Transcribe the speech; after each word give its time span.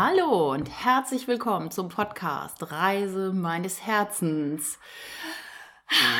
Hallo 0.00 0.52
und 0.52 0.70
herzlich 0.70 1.26
willkommen 1.26 1.72
zum 1.72 1.88
Podcast 1.88 2.70
Reise 2.70 3.32
meines 3.32 3.84
Herzens. 3.84 4.78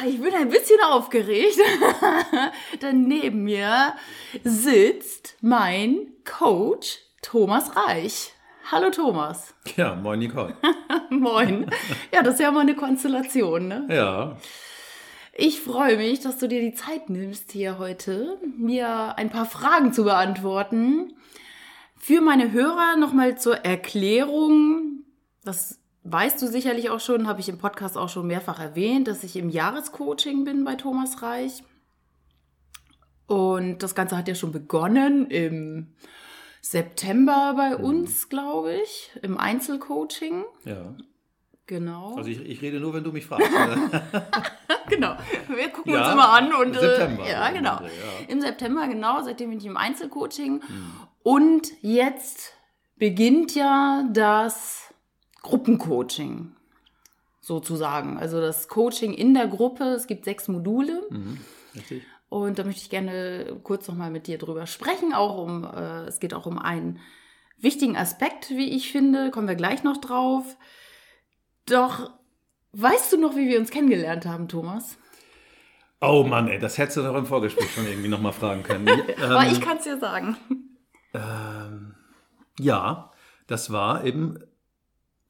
Ich 0.04 0.20
bin 0.20 0.34
ein 0.34 0.48
bisschen 0.48 0.80
aufgeregt, 0.84 1.60
denn 2.82 3.06
neben 3.06 3.44
mir 3.44 3.94
sitzt 4.42 5.36
mein 5.42 6.08
Coach 6.24 6.98
Thomas 7.22 7.70
Reich. 7.76 8.32
Hallo 8.72 8.90
Thomas. 8.90 9.54
Ja, 9.76 9.94
moin 9.94 10.18
Nicole. 10.18 10.56
moin. 11.10 11.70
Ja, 12.12 12.24
das 12.24 12.34
ist 12.34 12.40
ja 12.40 12.50
mal 12.50 12.62
eine 12.62 12.74
Konstellation, 12.74 13.68
ne? 13.68 13.86
Ja. 13.90 14.38
Ich 15.32 15.60
freue 15.60 15.98
mich, 15.98 16.18
dass 16.18 16.38
du 16.38 16.48
dir 16.48 16.60
die 16.60 16.74
Zeit 16.74 17.10
nimmst, 17.10 17.52
hier 17.52 17.78
heute 17.78 18.38
mir 18.58 19.16
ein 19.16 19.30
paar 19.30 19.46
Fragen 19.46 19.92
zu 19.92 20.02
beantworten. 20.02 21.14
Für 21.98 22.20
meine 22.20 22.52
Hörer 22.52 22.96
nochmal 22.96 23.38
zur 23.38 23.56
Erklärung. 23.56 25.04
Das 25.44 25.80
weißt 26.04 26.40
du 26.40 26.46
sicherlich 26.46 26.90
auch 26.90 27.00
schon, 27.00 27.26
habe 27.26 27.40
ich 27.40 27.48
im 27.48 27.58
Podcast 27.58 27.96
auch 27.96 28.08
schon 28.08 28.26
mehrfach 28.26 28.60
erwähnt, 28.60 29.08
dass 29.08 29.24
ich 29.24 29.36
im 29.36 29.50
Jahrescoaching 29.50 30.44
bin 30.44 30.64
bei 30.64 30.74
Thomas 30.74 31.22
Reich. 31.22 31.62
Und 33.26 33.82
das 33.82 33.94
Ganze 33.94 34.16
hat 34.16 34.28
ja 34.28 34.34
schon 34.34 34.52
begonnen 34.52 35.26
im 35.30 35.88
September 36.62 37.54
bei 37.56 37.76
mhm. 37.76 37.84
uns, 37.84 38.28
glaube 38.28 38.74
ich, 38.74 39.10
im 39.22 39.36
Einzelcoaching. 39.36 40.44
Ja. 40.64 40.94
Genau. 41.66 42.16
Also 42.16 42.30
ich, 42.30 42.40
ich 42.40 42.62
rede 42.62 42.80
nur, 42.80 42.94
wenn 42.94 43.04
du 43.04 43.12
mich 43.12 43.26
fragst. 43.26 43.46
genau. 44.88 45.16
Wir 45.54 45.68
gucken 45.68 45.92
ja, 45.92 46.04
uns 46.04 46.12
immer 46.14 46.30
an 46.30 46.54
und 46.54 46.68
im 46.68 46.80
September. 46.80 47.26
Äh, 47.26 47.32
ja, 47.32 47.50
genau. 47.50 47.80
Im 48.26 48.40
September, 48.40 48.88
genau, 48.88 49.22
seitdem 49.22 49.50
bin 49.50 49.58
ich 49.58 49.66
im 49.66 49.76
Einzelcoaching. 49.76 50.62
Hm. 50.62 50.92
Und 51.28 51.72
jetzt 51.82 52.54
beginnt 52.96 53.54
ja 53.54 54.08
das 54.14 54.94
Gruppencoaching 55.42 56.56
sozusagen. 57.42 58.16
Also 58.16 58.40
das 58.40 58.66
Coaching 58.68 59.12
in 59.12 59.34
der 59.34 59.46
Gruppe. 59.46 59.84
Es 59.84 60.06
gibt 60.06 60.24
sechs 60.24 60.48
Module. 60.48 61.02
Mhm. 61.10 61.38
Richtig. 61.74 62.02
Und 62.30 62.58
da 62.58 62.64
möchte 62.64 62.80
ich 62.80 62.88
gerne 62.88 63.60
kurz 63.62 63.88
nochmal 63.88 64.10
mit 64.10 64.26
dir 64.26 64.38
drüber 64.38 64.66
sprechen. 64.66 65.12
Auch 65.12 65.36
um, 65.36 65.64
äh, 65.64 66.04
es 66.04 66.18
geht 66.18 66.32
auch 66.32 66.46
um 66.46 66.58
einen 66.58 66.98
wichtigen 67.58 67.98
Aspekt, 67.98 68.48
wie 68.48 68.70
ich 68.70 68.90
finde. 68.90 69.30
Kommen 69.30 69.48
wir 69.48 69.54
gleich 69.54 69.84
noch 69.84 69.98
drauf. 69.98 70.56
Doch, 71.66 72.10
weißt 72.72 73.12
du 73.12 73.20
noch, 73.20 73.36
wie 73.36 73.48
wir 73.48 73.60
uns 73.60 73.70
kennengelernt 73.70 74.24
haben, 74.24 74.48
Thomas? 74.48 74.96
Oh 76.00 76.24
Mann, 76.26 76.48
ey, 76.48 76.58
das 76.58 76.78
hättest 76.78 76.96
du 76.96 77.02
doch 77.02 77.16
im 77.16 77.26
Vorgespräch 77.26 77.70
schon 77.74 77.86
irgendwie 77.86 78.08
nochmal 78.08 78.32
fragen 78.32 78.62
können. 78.62 78.88
Aber 79.22 79.44
ähm, 79.44 79.52
ich 79.52 79.60
kann 79.60 79.76
es 79.76 79.84
dir 79.84 79.98
sagen. 79.98 80.38
Ähm, 81.14 81.94
ja, 82.58 83.10
das 83.46 83.72
war 83.72 84.02
im, 84.04 84.38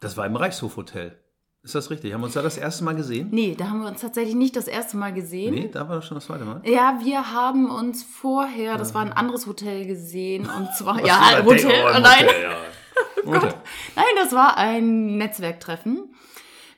das 0.01 0.17
war 0.17 0.27
im 0.27 0.37
Reichshofhotel. 0.37 1.19
Ist 1.63 1.75
das 1.75 1.91
richtig? 1.91 2.15
Haben 2.15 2.21
wir 2.21 2.27
uns 2.27 2.35
da 2.35 2.43
das 2.43 2.57
erste 2.57 2.85
Mal 2.85 2.95
gesehen? 2.95 3.29
Nee, 3.31 3.55
da 3.57 3.69
haben 3.69 3.81
wir 3.81 3.89
uns 3.89 4.01
tatsächlich 4.01 4.35
nicht 4.35 4.57
das 4.57 4.69
erste 4.69 4.97
Mal 4.97 5.13
gesehen. 5.13 5.55
Nee, 5.55 5.69
da 5.69 5.89
war 5.89 5.97
das 5.97 6.07
schon 6.07 6.15
das 6.15 6.27
zweite 6.27 6.45
Mal. 6.45 6.63
Ja, 6.65 7.01
wir 7.03 7.33
haben 7.33 7.71
uns 7.71 8.03
vorher, 8.05 8.77
das 8.79 8.95
war 8.95 9.03
ein 9.03 9.13
anderes 9.13 9.47
Hotel 9.47 9.87
gesehen 9.87 10.49
und 10.49 10.73
zwar, 10.79 11.05
ja, 11.05 11.21
ein 11.21 11.45
Hotel, 11.45 11.85
oh, 11.85 11.99
nein. 12.01 12.27
Hotel, 12.27 12.43
ja. 12.43 12.57
oh 13.27 13.31
Gott. 13.33 13.57
Nein, 13.97 14.05
das 14.17 14.33
war 14.33 14.57
ein 14.57 15.19
Netzwerktreffen 15.19 16.15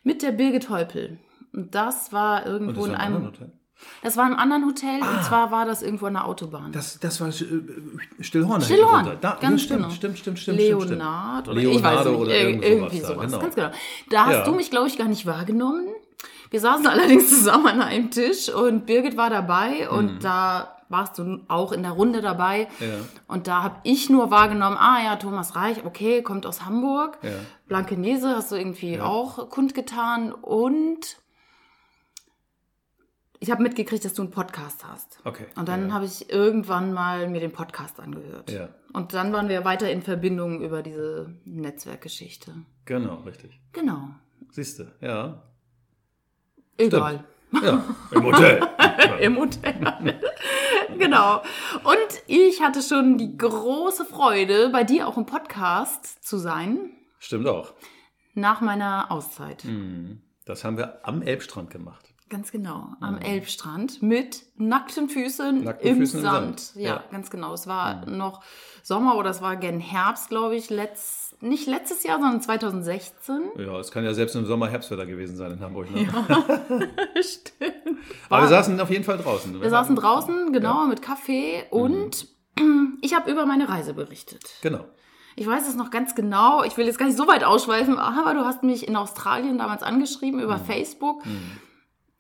mit 0.03 0.23
der 0.23 0.33
Birgit 0.33 0.71
Heupel. 0.71 1.19
Und 1.53 1.75
das 1.75 2.13
war 2.13 2.47
irgendwo 2.47 2.81
das 2.81 2.89
in 2.89 2.95
einem. 2.95 3.27
Hotel? 3.27 3.53
Das 4.03 4.17
war 4.17 4.25
einem 4.25 4.37
anderen 4.37 4.67
Hotel 4.67 5.01
ah, 5.03 5.17
und 5.17 5.25
zwar 5.25 5.51
war 5.51 5.67
das 5.67 5.83
irgendwo 5.83 6.07
an 6.07 6.15
der 6.15 6.25
Autobahn. 6.27 6.73
Das, 6.73 6.99
das 7.01 7.21
war 7.21 7.29
äh, 7.29 7.33
Stillhorn. 8.21 8.63
Stillhorn, 8.63 9.19
da, 9.21 9.37
ganz 9.41 9.63
stimmt, 9.63 9.83
genau. 9.83 9.95
Stimmt, 9.95 10.19
stimmt, 10.19 10.39
stimmt. 10.39 10.59
Leonard 10.59 11.49
oder 11.49 11.61
Leonardo 11.61 11.79
ich 11.79 11.83
weiß 11.83 12.05
nicht, 12.07 12.19
oder 12.19 12.41
irgendwie 12.41 13.01
sowas. 13.01 13.17
Da, 13.17 13.25
genau. 13.25 13.39
Ganz 13.39 13.55
genau. 13.55 13.71
Da 14.09 14.27
hast 14.27 14.35
ja. 14.35 14.45
du 14.45 14.53
mich, 14.53 14.71
glaube 14.71 14.89
ich, 14.89 14.97
gar 14.97 15.09
nicht 15.09 15.27
wahrgenommen. 15.27 15.87
Wir 16.51 16.61
saßen 16.61 16.87
allerdings 16.89 17.29
zusammen 17.29 17.67
an 17.67 17.83
einem 17.83 18.11
Tisch 18.11 18.49
und 18.49 18.87
Birgit 18.87 19.17
war 19.17 19.31
dabei 19.31 19.89
und 19.91 20.15
mhm. 20.15 20.21
da 20.21 20.77
warst 20.91 21.19
du 21.19 21.41
auch 21.49 21.73
in 21.73 21.83
der 21.83 21.93
Runde 21.93 22.21
dabei. 22.21 22.69
Ja. 22.81 22.87
Und 23.29 23.47
da 23.47 23.63
habe 23.63 23.77
ich 23.85 24.11
nur 24.11 24.31
wahrgenommen, 24.31 24.77
ah 24.77 24.99
ja, 25.03 25.17
Thomas 25.17 25.55
Reich, 25.55 25.85
okay, 25.85 26.21
kommt 26.23 26.47
aus 26.47 26.65
Hamburg. 26.65 27.19
Ja. 27.23 27.31
Blankenese 27.69 28.35
hast 28.37 28.51
du 28.51 28.57
irgendwie 28.57 28.97
ja. 28.97 29.05
auch 29.05 29.49
kundgetan. 29.51 30.33
Und 30.33 31.17
ich 33.41 33.51
habe 33.51 33.63
mitgekriegt, 33.63 34.05
dass 34.05 34.13
du 34.13 34.23
einen 34.23 34.31
Podcast 34.31 34.85
hast. 34.87 35.19
Okay. 35.25 35.47
Und 35.57 35.67
dann 35.67 35.89
ja. 35.89 35.95
habe 35.95 36.05
ich 36.05 36.31
irgendwann 36.31 36.93
mal 36.93 37.27
mir 37.29 37.41
den 37.41 37.53
Podcast 37.53 37.99
angehört. 37.99 38.51
Ja. 38.53 38.69
Und 38.93 39.15
dann 39.15 39.33
waren 39.33 39.49
wir 39.49 39.65
weiter 39.65 39.91
in 39.91 40.03
Verbindung 40.03 40.61
über 40.61 40.83
diese 40.83 41.35
Netzwerkgeschichte. 41.47 42.53
Genau, 42.85 43.17
richtig. 43.23 43.59
Genau. 43.73 44.11
Siehst 44.51 44.79
du, 44.79 44.93
ja. 45.01 45.43
Egal. 46.77 47.25
Stimmt. 47.49 47.65
Ja, 47.65 47.85
im 48.13 48.25
Hotel. 48.25 48.61
Im 49.21 49.37
Hotel. 49.39 49.75
genau. 50.99 51.43
Und 51.83 52.23
ich 52.27 52.63
hatte 52.63 52.81
schon 52.81 53.19
die 53.19 53.37
große 53.37 54.05
Freude, 54.05 54.69
bei 54.69 54.85
dir 54.85 55.09
auch 55.09 55.17
im 55.17 55.27
Podcast 55.27 56.25
zu 56.25 56.39
sein. 56.39 56.91
Stimmt 57.19 57.49
auch. 57.49 57.75
Nach 58.35 58.61
meiner 58.61 59.11
Auszeit. 59.11 59.65
Mhm. 59.65 60.23
Das 60.45 60.65
haben 60.65 60.77
wir 60.79 61.07
am 61.07 61.23
Elbstrand 61.23 61.71
gemacht. 61.71 62.10
Ganz 62.31 62.53
genau, 62.53 62.95
am 63.01 63.17
mhm. 63.17 63.23
Elbstrand 63.23 64.03
mit 64.03 64.45
nackten 64.57 65.09
Füßen 65.09 65.65
nackten 65.65 65.89
im 65.89 65.97
Füßen 65.97 66.23
Sand. 66.23 66.61
Sand. 66.61 66.81
Ja, 66.81 66.89
ja, 66.91 67.05
ganz 67.11 67.29
genau. 67.29 67.53
Es 67.53 67.67
war 67.67 68.07
mhm. 68.07 68.19
noch 68.19 68.41
Sommer 68.85 69.17
oder 69.17 69.31
es 69.31 69.43
war 69.43 69.57
gern 69.57 69.81
Herbst, 69.81 70.29
glaube 70.29 70.55
ich, 70.55 70.71
letzt, 70.71 71.43
nicht 71.43 71.67
letztes 71.67 72.05
Jahr, 72.05 72.21
sondern 72.21 72.41
2016. 72.41 73.51
Ja, 73.59 73.81
es 73.81 73.91
kann 73.91 74.05
ja 74.05 74.15
selbst 74.15 74.37
im 74.37 74.47
Sommer 74.47 74.69
Herbstwetter 74.69 75.07
gewesen 75.07 75.37
sein 75.37 75.51
in 75.51 75.61
Hamburg. 75.61 75.91
Ne? 75.91 76.03
Ja, 76.05 76.27
stimmt. 77.21 77.99
Aber 78.29 78.43
wir 78.43 78.49
saßen 78.49 78.81
auf 78.81 78.91
jeden 78.91 79.03
Fall 79.03 79.19
draußen. 79.19 79.53
Wir, 79.55 79.63
wir 79.63 79.71
saßen 79.71 79.97
draußen, 79.97 80.53
genau, 80.53 80.83
ja. 80.83 80.87
mit 80.87 81.03
Kaffee 81.03 81.65
und 81.71 82.29
mhm. 82.61 82.99
ich 83.03 83.13
habe 83.13 83.29
über 83.29 83.45
meine 83.45 83.69
Reise 83.69 83.93
berichtet. 83.93 84.45
Genau. 84.63 84.85
Ich 85.35 85.49
weiß 85.49 85.67
es 85.69 85.75
noch 85.75 85.91
ganz 85.91 86.15
genau. 86.15 86.63
Ich 86.63 86.77
will 86.77 86.87
jetzt 86.87 86.99
gar 86.99 87.07
nicht 87.07 87.19
so 87.19 87.27
weit 87.27 87.43
ausschweifen, 87.43 87.99
aber 87.99 88.35
du 88.35 88.45
hast 88.45 88.63
mich 88.63 88.87
in 88.87 88.95
Australien 88.95 89.59
damals 89.59 89.83
angeschrieben 89.83 90.39
über 90.39 90.59
mhm. 90.59 90.65
Facebook. 90.65 91.25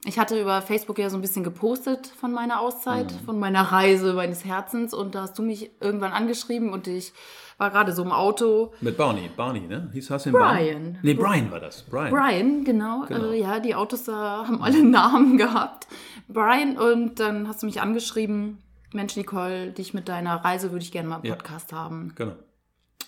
Mhm 0.03 0.11
ich 0.11 0.19
hatte 0.19 0.41
über 0.41 0.63
Facebook 0.63 0.99
ja 0.99 1.11
so 1.11 1.19
ein 1.19 1.21
bisschen 1.21 1.45
gepostet 1.45 2.07
von 2.07 2.33
meiner 2.33 2.61
Auszeit, 2.61 3.13
mhm. 3.13 3.25
von 3.27 3.39
meiner 3.39 3.63
Reise 3.63 4.15
meines 4.15 4.45
Herzens 4.45 4.95
und 4.95 5.15
da 5.15 5.23
hast 5.23 5.39
du 5.39 5.43
mich 5.43 5.71
irgendwann 5.81 6.13
angeschrieben 6.13 6.73
und 6.73 6.87
ich 6.87 7.13
war 7.59 7.71
gerade 7.71 7.93
so 7.93 8.03
im 8.03 8.13
Auto. 8.13 8.73
Mit 8.81 8.97
Barney, 8.97 9.29
Barney, 9.37 9.61
ne? 9.61 9.91
Hieß 9.93 10.09
hast 10.09 10.25
du 10.25 10.33
Brian. 10.33 10.99
Nee, 11.03 11.13
Brian 11.13 11.51
war 11.51 11.61
das. 11.61 11.83
Brian. 11.83 12.11
Brian, 12.11 12.65
genau. 12.65 13.05
genau. 13.07 13.21
Also, 13.21 13.33
ja, 13.33 13.61
die 13.61 13.75
Autos 13.75 14.05
da 14.05 14.47
haben 14.47 14.63
alle 14.63 14.83
Namen 14.83 15.37
gehabt. 15.37 15.87
Brian 16.29 16.79
und 16.79 17.21
dann 17.21 17.47
hast 17.47 17.63
du 17.63 17.67
mich 17.67 17.83
angeschrieben, 17.83 18.59
Mensch 18.95 19.17
Nicole, 19.17 19.71
dich 19.71 19.93
mit 19.93 20.09
deiner 20.09 20.37
Reise 20.37 20.73
würde 20.73 20.83
ich 20.83 20.93
gerne 20.93 21.11
mal 21.11 21.17
einen 21.17 21.31
Podcast 21.31 21.73
ja. 21.73 21.79
haben. 21.79 22.13
Genau. 22.15 22.33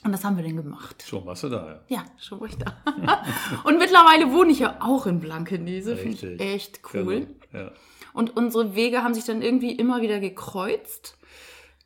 Und 0.05 0.13
das 0.13 0.25
haben 0.25 0.37
wir 0.37 0.43
denn 0.43 0.57
gemacht. 0.57 1.05
Schon 1.07 1.25
warst 1.27 1.45
du 1.45 1.49
da, 1.49 1.81
ja. 1.89 1.97
Ja, 1.97 2.05
schon 2.19 2.41
war 2.41 2.49
ich 2.49 2.57
da. 2.57 2.77
und 3.65 3.79
mittlerweile 3.79 4.33
wohne 4.33 4.51
ich 4.51 4.59
ja 4.59 4.79
auch 4.81 5.07
in 5.07 5.21
Blankenese. 5.21 5.97
Finde 5.97 6.35
ich 6.35 6.41
echt 6.41 6.81
cool. 6.93 7.29
Genau. 7.51 7.65
Ja. 7.65 7.73
Und 8.13 8.37
unsere 8.37 8.75
Wege 8.75 9.03
haben 9.03 9.15
sich 9.15 9.25
dann 9.25 9.43
irgendwie 9.43 9.73
immer 9.73 10.03
wieder 10.03 10.19
gekreuzt. 10.19 11.17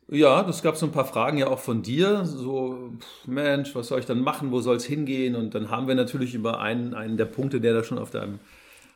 Ja, 0.09 0.43
das 0.43 0.63
gab 0.63 0.77
so 0.77 0.85
ein 0.85 0.91
paar 0.91 1.05
Fragen 1.05 1.37
ja 1.37 1.47
auch 1.47 1.59
von 1.59 1.83
dir. 1.83 2.25
So, 2.25 2.93
Mensch, 3.25 3.75
was 3.75 3.87
soll 3.87 3.99
ich 3.99 4.05
dann 4.05 4.21
machen? 4.21 4.51
Wo 4.51 4.61
soll 4.61 4.77
es 4.77 4.85
hingehen? 4.85 5.35
Und 5.35 5.53
dann 5.53 5.69
haben 5.69 5.87
wir 5.87 5.95
natürlich 5.95 6.33
über 6.33 6.59
einen, 6.59 6.93
einen 6.93 7.17
der 7.17 7.25
Punkte, 7.25 7.59
der 7.59 7.73
da 7.73 7.83
schon 7.83 7.97
auf 7.97 8.09
deinem 8.09 8.39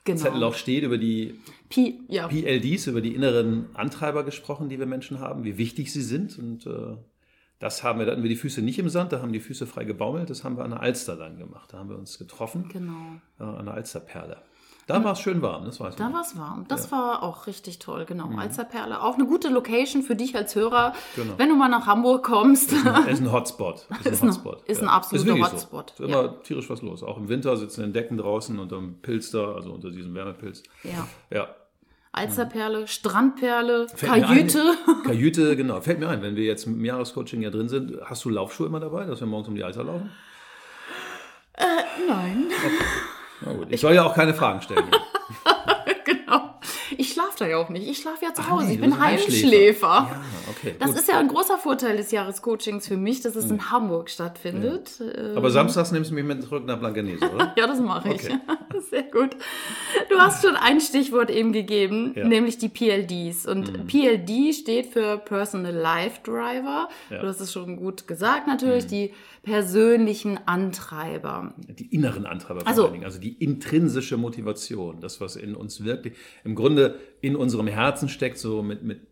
genau. 0.05 0.19
Zettel 0.19 0.43
auch 0.43 0.55
steht, 0.55 0.83
über 0.83 0.97
die 0.97 1.39
P 1.69 1.99
ja. 2.07 2.27
PLDs, 2.27 2.87
über 2.87 3.01
die 3.01 3.13
inneren 3.13 3.67
Antreiber 3.73 4.23
gesprochen, 4.23 4.69
die 4.69 4.79
wir 4.79 4.85
Menschen 4.85 5.19
haben, 5.19 5.43
wie 5.43 5.57
wichtig 5.57 5.91
sie 5.91 6.01
sind. 6.01 6.39
Und 6.39 6.65
äh, 6.65 6.95
das 7.61 7.83
haben 7.83 7.99
wir, 7.99 8.07
da 8.07 8.13
hatten 8.13 8.23
wir 8.23 8.29
die 8.29 8.35
Füße 8.35 8.63
nicht 8.63 8.79
im 8.79 8.89
Sand, 8.89 9.13
da 9.13 9.21
haben 9.21 9.31
die 9.31 9.39
Füße 9.39 9.67
frei 9.67 9.83
gebaumelt. 9.83 10.31
Das 10.31 10.43
haben 10.43 10.57
wir 10.57 10.63
an 10.63 10.71
der 10.71 10.81
Alster 10.81 11.15
dann 11.15 11.37
gemacht. 11.37 11.71
Da 11.71 11.77
haben 11.77 11.89
wir 11.89 11.97
uns 11.97 12.17
getroffen. 12.17 12.67
Genau. 12.69 13.21
Äh, 13.39 13.43
an 13.43 13.65
der 13.65 13.75
Alsterperle. 13.75 14.37
Da 14.87 15.03
war 15.03 15.11
es 15.13 15.19
schön 15.19 15.43
warm, 15.43 15.63
das 15.65 15.79
weiß 15.79 15.99
man. 15.99 16.09
Da 16.09 16.17
war 16.17 16.21
es 16.21 16.35
warm. 16.35 16.65
Das 16.67 16.85
ja. 16.85 16.97
war 16.97 17.21
auch 17.21 17.45
richtig 17.45 17.77
toll, 17.77 18.05
genau. 18.05 18.27
Mhm. 18.27 18.39
Alsterperle. 18.39 19.03
Auch 19.03 19.13
eine 19.13 19.27
gute 19.27 19.49
Location 19.49 20.01
für 20.01 20.15
dich 20.15 20.35
als 20.35 20.55
Hörer. 20.55 20.93
Genau. 21.15 21.33
Wenn 21.37 21.49
du 21.49 21.55
mal 21.55 21.69
nach 21.69 21.85
Hamburg 21.85 22.23
kommst. 22.23 22.73
Ist 22.73 22.87
ein, 22.87 23.07
ist 23.07 23.21
ein 23.21 23.31
Hotspot. 23.31 23.85
Ist 24.05 24.23
ein, 24.23 24.29
Hotspot. 24.29 24.63
Ist 24.65 24.79
ein, 24.81 24.85
ja. 24.85 24.91
absoluter 24.91 25.35
ist 25.35 25.53
Hotspot. 25.53 25.93
So. 25.95 26.03
Ist 26.03 26.09
immer 26.09 26.23
ja. 26.23 26.27
tierisch 26.43 26.67
was 26.67 26.81
los. 26.81 27.03
Auch 27.03 27.17
im 27.17 27.29
Winter 27.29 27.55
sitzen 27.57 27.83
in 27.83 27.93
Decken 27.93 28.17
draußen 28.17 28.57
unter 28.57 28.77
dem 28.77 29.01
Pilz 29.01 29.29
da, 29.29 29.53
also 29.53 29.71
unter 29.71 29.91
diesem 29.91 30.15
Wärmepilz. 30.15 30.63
Ja. 30.83 31.07
Ja, 31.29 31.47
Alsterperle, 32.13 32.87
Strandperle, 32.87 33.87
Fällt 33.87 34.25
Kajüte. 34.25 34.73
Ein, 34.87 35.03
Kajüte, 35.05 35.55
genau. 35.55 35.79
Fällt 35.79 35.99
mir 35.99 36.09
ein, 36.09 36.21
wenn 36.21 36.35
wir 36.35 36.43
jetzt 36.43 36.65
im 36.65 36.83
Jahrescoaching 36.83 37.41
ja 37.41 37.49
drin 37.49 37.69
sind, 37.69 37.97
hast 38.03 38.25
du 38.25 38.29
Laufschuhe 38.29 38.67
immer 38.67 38.79
dabei, 38.81 39.05
dass 39.05 39.21
wir 39.21 39.27
morgens 39.27 39.47
um 39.47 39.55
die 39.55 39.63
Alster 39.63 39.85
laufen? 39.85 40.11
Äh, 41.53 41.63
nein. 42.07 42.47
Okay. 42.49 42.71
Na 43.41 43.53
gut. 43.53 43.67
Ich, 43.67 43.75
ich 43.75 43.81
soll 43.81 43.93
ja 43.93 44.03
auch 44.03 44.13
keine 44.13 44.33
Fragen 44.33 44.61
stellen. 44.61 44.83
Ich 47.21 47.35
schlafe 47.35 47.39
da 47.39 47.47
ja 47.47 47.57
auch 47.57 47.69
nicht. 47.69 47.87
Ich 47.87 47.97
schlafe 47.99 48.25
ja 48.25 48.33
zu 48.33 48.49
Hause. 48.49 48.65
Nee, 48.67 48.73
ich 48.73 48.81
bin 48.81 48.99
Heimschläfer. 48.99 49.87
Ja, 49.87 50.21
okay, 50.49 50.75
das 50.79 50.91
gut. 50.91 50.99
ist 50.99 51.07
ja 51.07 51.19
ein 51.19 51.27
großer 51.27 51.57
Vorteil 51.57 51.97
des 51.97 52.11
Jahrescoachings 52.11 52.87
für 52.87 52.97
mich, 52.97 53.21
dass 53.21 53.35
es 53.35 53.45
in 53.45 53.59
hm. 53.59 53.71
Hamburg 53.71 54.09
stattfindet. 54.09 54.99
Ja. 54.99 55.35
Aber 55.35 55.51
samstags 55.51 55.91
nimmst 55.91 56.11
du 56.11 56.15
mich 56.15 56.25
mit 56.25 56.43
zurück 56.43 56.65
nach 56.65 56.79
Blankenese, 56.79 57.29
oder? 57.29 57.53
ja, 57.57 57.67
das 57.67 57.79
mache 57.79 58.13
ich. 58.13 58.25
Okay. 58.25 58.39
Sehr 58.89 59.03
gut. 59.03 59.35
Du 60.09 60.17
hast 60.17 60.43
schon 60.43 60.55
ein 60.55 60.81
Stichwort 60.81 61.29
eben 61.29 61.51
gegeben, 61.51 62.13
ja. 62.15 62.27
nämlich 62.27 62.57
die 62.57 62.69
PLDs. 62.69 63.45
Und 63.45 63.71
mhm. 63.71 63.87
PLD 63.87 64.55
steht 64.55 64.87
für 64.87 65.17
Personal 65.17 65.73
Life 65.73 66.21
Driver. 66.23 66.89
Du 67.09 67.27
hast 67.27 67.39
es 67.39 67.51
schon 67.51 67.77
gut 67.77 68.07
gesagt 68.07 68.47
natürlich. 68.47 68.85
Mhm. 68.85 68.89
Die 68.89 69.13
persönlichen 69.43 70.39
Antreiber. 70.45 71.53
Die 71.67 71.93
inneren 71.93 72.25
Antreiber 72.25 72.65
also, 72.65 72.83
vor 72.83 72.85
allen 72.85 72.93
Dingen, 72.93 73.05
also 73.05 73.19
die 73.19 73.33
intrinsische 73.33 74.17
Motivation, 74.17 75.01
das, 75.01 75.19
was 75.19 75.35
in 75.35 75.55
uns 75.55 75.83
wirklich, 75.83 76.15
im 76.43 76.55
Grunde 76.55 76.99
in 77.21 77.35
unserem 77.35 77.67
Herzen 77.67 78.09
steckt, 78.09 78.37
so 78.37 78.63
mit, 78.63 78.83
mit 78.83 79.07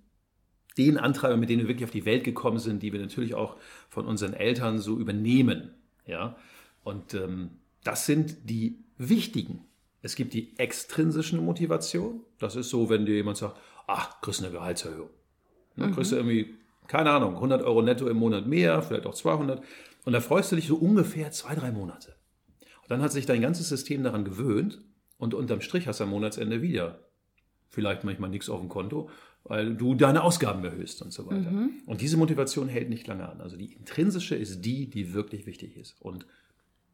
den 0.78 0.98
Antreibern, 0.98 1.40
mit 1.40 1.50
denen 1.50 1.63
wir 1.63 1.68
wirklich 1.68 1.86
auf 1.86 1.92
die 1.92 2.06
Welt 2.06 2.24
gekommen 2.24 2.60
sind, 2.60 2.81
die 2.81 2.94
wir 2.94 3.01
natürlich 3.01 3.34
auch 3.34 3.57
von 3.90 4.06
unseren 4.06 4.34
Eltern 4.34 4.80
so 4.80 4.98
übernehmen. 4.98 5.74
Ja? 6.06 6.38
Und 6.84 7.13
ähm, 7.13 7.51
das 7.84 8.06
sind 8.06 8.50
die 8.50 8.84
wichtigen. 8.98 9.66
Es 10.01 10.16
gibt 10.16 10.34
die 10.34 10.57
extrinsischen 10.57 11.44
Motivation. 11.44 12.22
Das 12.40 12.56
ist 12.56 12.69
so, 12.69 12.90
wenn 12.90 13.06
dir 13.06 13.16
jemand 13.16 13.38
sagt, 13.38 13.57
ach, 13.88 14.22
kriegst 14.22 14.40
du 14.40 14.45
eine 14.45 14.54
Gehaltserhöhung. 14.54 15.10
Dann 15.75 15.90
mhm. 15.90 15.95
kriegst 15.95 16.12
du 16.12 16.16
irgendwie, 16.16 16.56
keine 16.88 17.12
Ahnung, 17.12 17.36
100 17.36 17.62
Euro 17.63 17.81
netto 17.81 18.07
im 18.07 18.18
Monat 18.18 18.48
mehr, 18.48 18.81
vielleicht 18.81 19.06
auch 19.06 19.16
200. 19.16 19.62
Und 20.06 20.13
da 20.13 20.22
freust 20.22 20.52
du 20.52 20.56
dich 20.56 20.68
so 20.68 20.78
ungefähr 20.78 21.31
zwei, 21.31 21.56
drei 21.56 21.72
Monate. 21.72 22.16
Und 22.84 22.90
dann 22.90 23.02
hat 23.02 23.12
sich 23.12 23.25
dein 23.25 23.42
ganzes 23.42 23.68
System 23.68 24.04
daran 24.04 24.24
gewöhnt 24.24 24.80
und 25.18 25.34
unterm 25.34 25.60
Strich 25.62 25.88
hast 25.88 26.00
du 26.00 26.06
am 26.06 26.12
Monatsende 26.12 26.62
wieder 26.62 27.09
vielleicht 27.69 28.04
manchmal 28.04 28.30
nichts 28.30 28.50
auf 28.50 28.60
dem 28.60 28.69
Konto, 28.69 29.10
weil 29.44 29.75
du 29.75 29.95
deine 29.95 30.24
Ausgaben 30.24 30.63
erhöhst 30.63 31.01
und 31.01 31.13
so 31.13 31.25
weiter. 31.27 31.51
Mhm. 31.51 31.81
Und 31.86 32.01
diese 32.01 32.18
Motivation 32.18 32.68
hält 32.68 32.89
nicht 32.89 33.07
lange 33.07 33.27
an. 33.27 33.42
Also 33.42 33.56
die 33.57 33.74
intrinsische 33.74 34.36
ist 34.36 34.62
die, 34.62 34.89
die 34.89 35.13
wirklich 35.13 35.45
wichtig 35.45 35.77
ist. 35.77 35.95
Und 36.01 36.25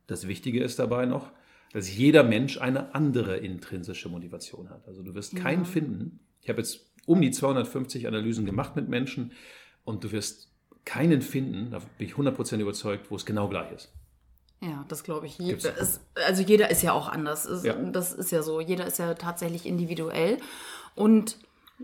das 0.08 0.28
Wichtige 0.28 0.64
ist 0.64 0.78
dabei 0.78 1.06
noch, 1.06 1.32
dass 1.74 1.96
jeder 1.96 2.24
Mensch 2.24 2.60
eine 2.60 2.94
andere 2.94 3.38
intrinsische 3.38 4.10
Motivation 4.10 4.70
hat. 4.70 4.88
Also 4.88 5.02
du 5.02 5.16
wirst 5.16 5.36
keinen 5.36 5.64
ja. 5.64 5.70
finden. 5.70 6.20
Ich 6.42 6.50
habe 6.50 6.60
jetzt 6.60 6.92
um 7.06 7.22
die 7.22 7.32
250 7.32 8.08
Analysen 8.08 8.46
gemacht 8.46 8.76
mit 8.76 8.88
Menschen 8.88 9.32
und 9.84 10.04
du 10.04 10.12
wirst 10.12 10.52
keinen 10.86 11.22
finden, 11.22 11.72
da 11.72 11.80
bin 11.98 12.08
ich 12.08 12.14
100% 12.14 12.60
überzeugt, 12.60 13.10
wo 13.10 13.16
es 13.16 13.26
genau 13.26 13.50
gleich 13.50 13.72
ist. 13.72 13.92
Ja, 14.66 14.84
das 14.88 15.04
glaube 15.04 15.28
ich. 15.28 15.40
Ist, 15.40 16.02
also 16.26 16.42
jeder 16.42 16.72
ist 16.72 16.82
ja 16.82 16.94
auch 16.94 17.08
anders. 17.08 17.46
Ist, 17.46 17.66
ja. 17.66 17.74
Das 17.74 18.14
ist 18.14 18.32
ja 18.32 18.42
so. 18.42 18.60
Jeder 18.60 18.86
ist 18.88 18.98
ja 18.98 19.14
tatsächlich 19.14 19.66
individuell. 19.66 20.40
Und 20.96 21.38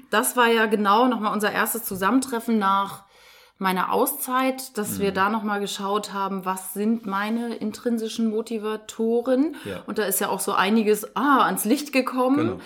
das 0.10 0.36
war 0.36 0.48
ja 0.48 0.66
genau 0.66 1.07
nochmal 1.07 1.33
unser 1.33 1.51
erstes 1.51 1.83
Zusammentreffen 1.83 2.57
nach 2.57 3.04
meiner 3.60 3.92
Auszeit, 3.92 4.75
dass 4.78 4.98
mhm. 4.98 5.01
wir 5.04 5.12
da 5.12 5.30
nochmal 5.30 5.60
geschaut 5.60 6.13
haben, 6.13 6.45
was 6.45 6.74
sind 6.74 7.06
meine 7.06 7.54
intrinsischen 7.56 8.31
Motivatoren. 8.31 9.56
Ja. 9.66 9.84
Und 9.86 10.00
da 10.00 10.04
ist 10.06 10.19
ja 10.19 10.30
auch 10.30 10.39
so 10.39 10.54
einiges 10.54 11.16
ah, 11.16 11.45
ans 11.45 11.66
Licht 11.66 11.94
gekommen. 11.94 12.38
Genau 12.38 12.60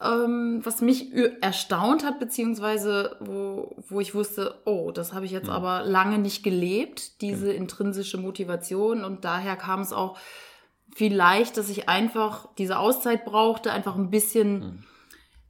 ähm, 0.00 0.60
was 0.62 0.80
mich 0.80 1.12
erstaunt 1.40 2.04
hat, 2.04 2.20
beziehungsweise 2.20 3.16
wo, 3.20 3.74
wo 3.88 4.00
ich 4.00 4.14
wusste, 4.14 4.60
oh, 4.64 4.92
das 4.92 5.12
habe 5.12 5.26
ich 5.26 5.32
jetzt 5.32 5.48
ja. 5.48 5.54
aber 5.54 5.82
lange 5.82 6.18
nicht 6.18 6.44
gelebt, 6.44 7.20
diese 7.20 7.48
ja. 7.48 7.54
intrinsische 7.54 8.16
Motivation. 8.16 9.04
Und 9.04 9.24
daher 9.24 9.56
kam 9.56 9.80
es 9.80 9.92
auch 9.92 10.16
vielleicht, 10.94 11.56
dass 11.56 11.68
ich 11.68 11.88
einfach 11.88 12.48
diese 12.58 12.78
Auszeit 12.78 13.24
brauchte, 13.24 13.72
einfach 13.72 13.96
ein 13.96 14.10
bisschen, 14.10 14.58
mhm. 14.60 14.84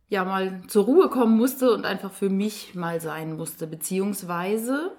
ja, 0.08 0.24
mal 0.24 0.62
zur 0.66 0.86
Ruhe 0.86 1.10
kommen 1.10 1.36
musste 1.36 1.72
und 1.72 1.84
einfach 1.84 2.12
für 2.12 2.30
mich 2.30 2.74
mal 2.74 3.00
sein 3.00 3.36
musste, 3.36 3.66
beziehungsweise 3.66 4.92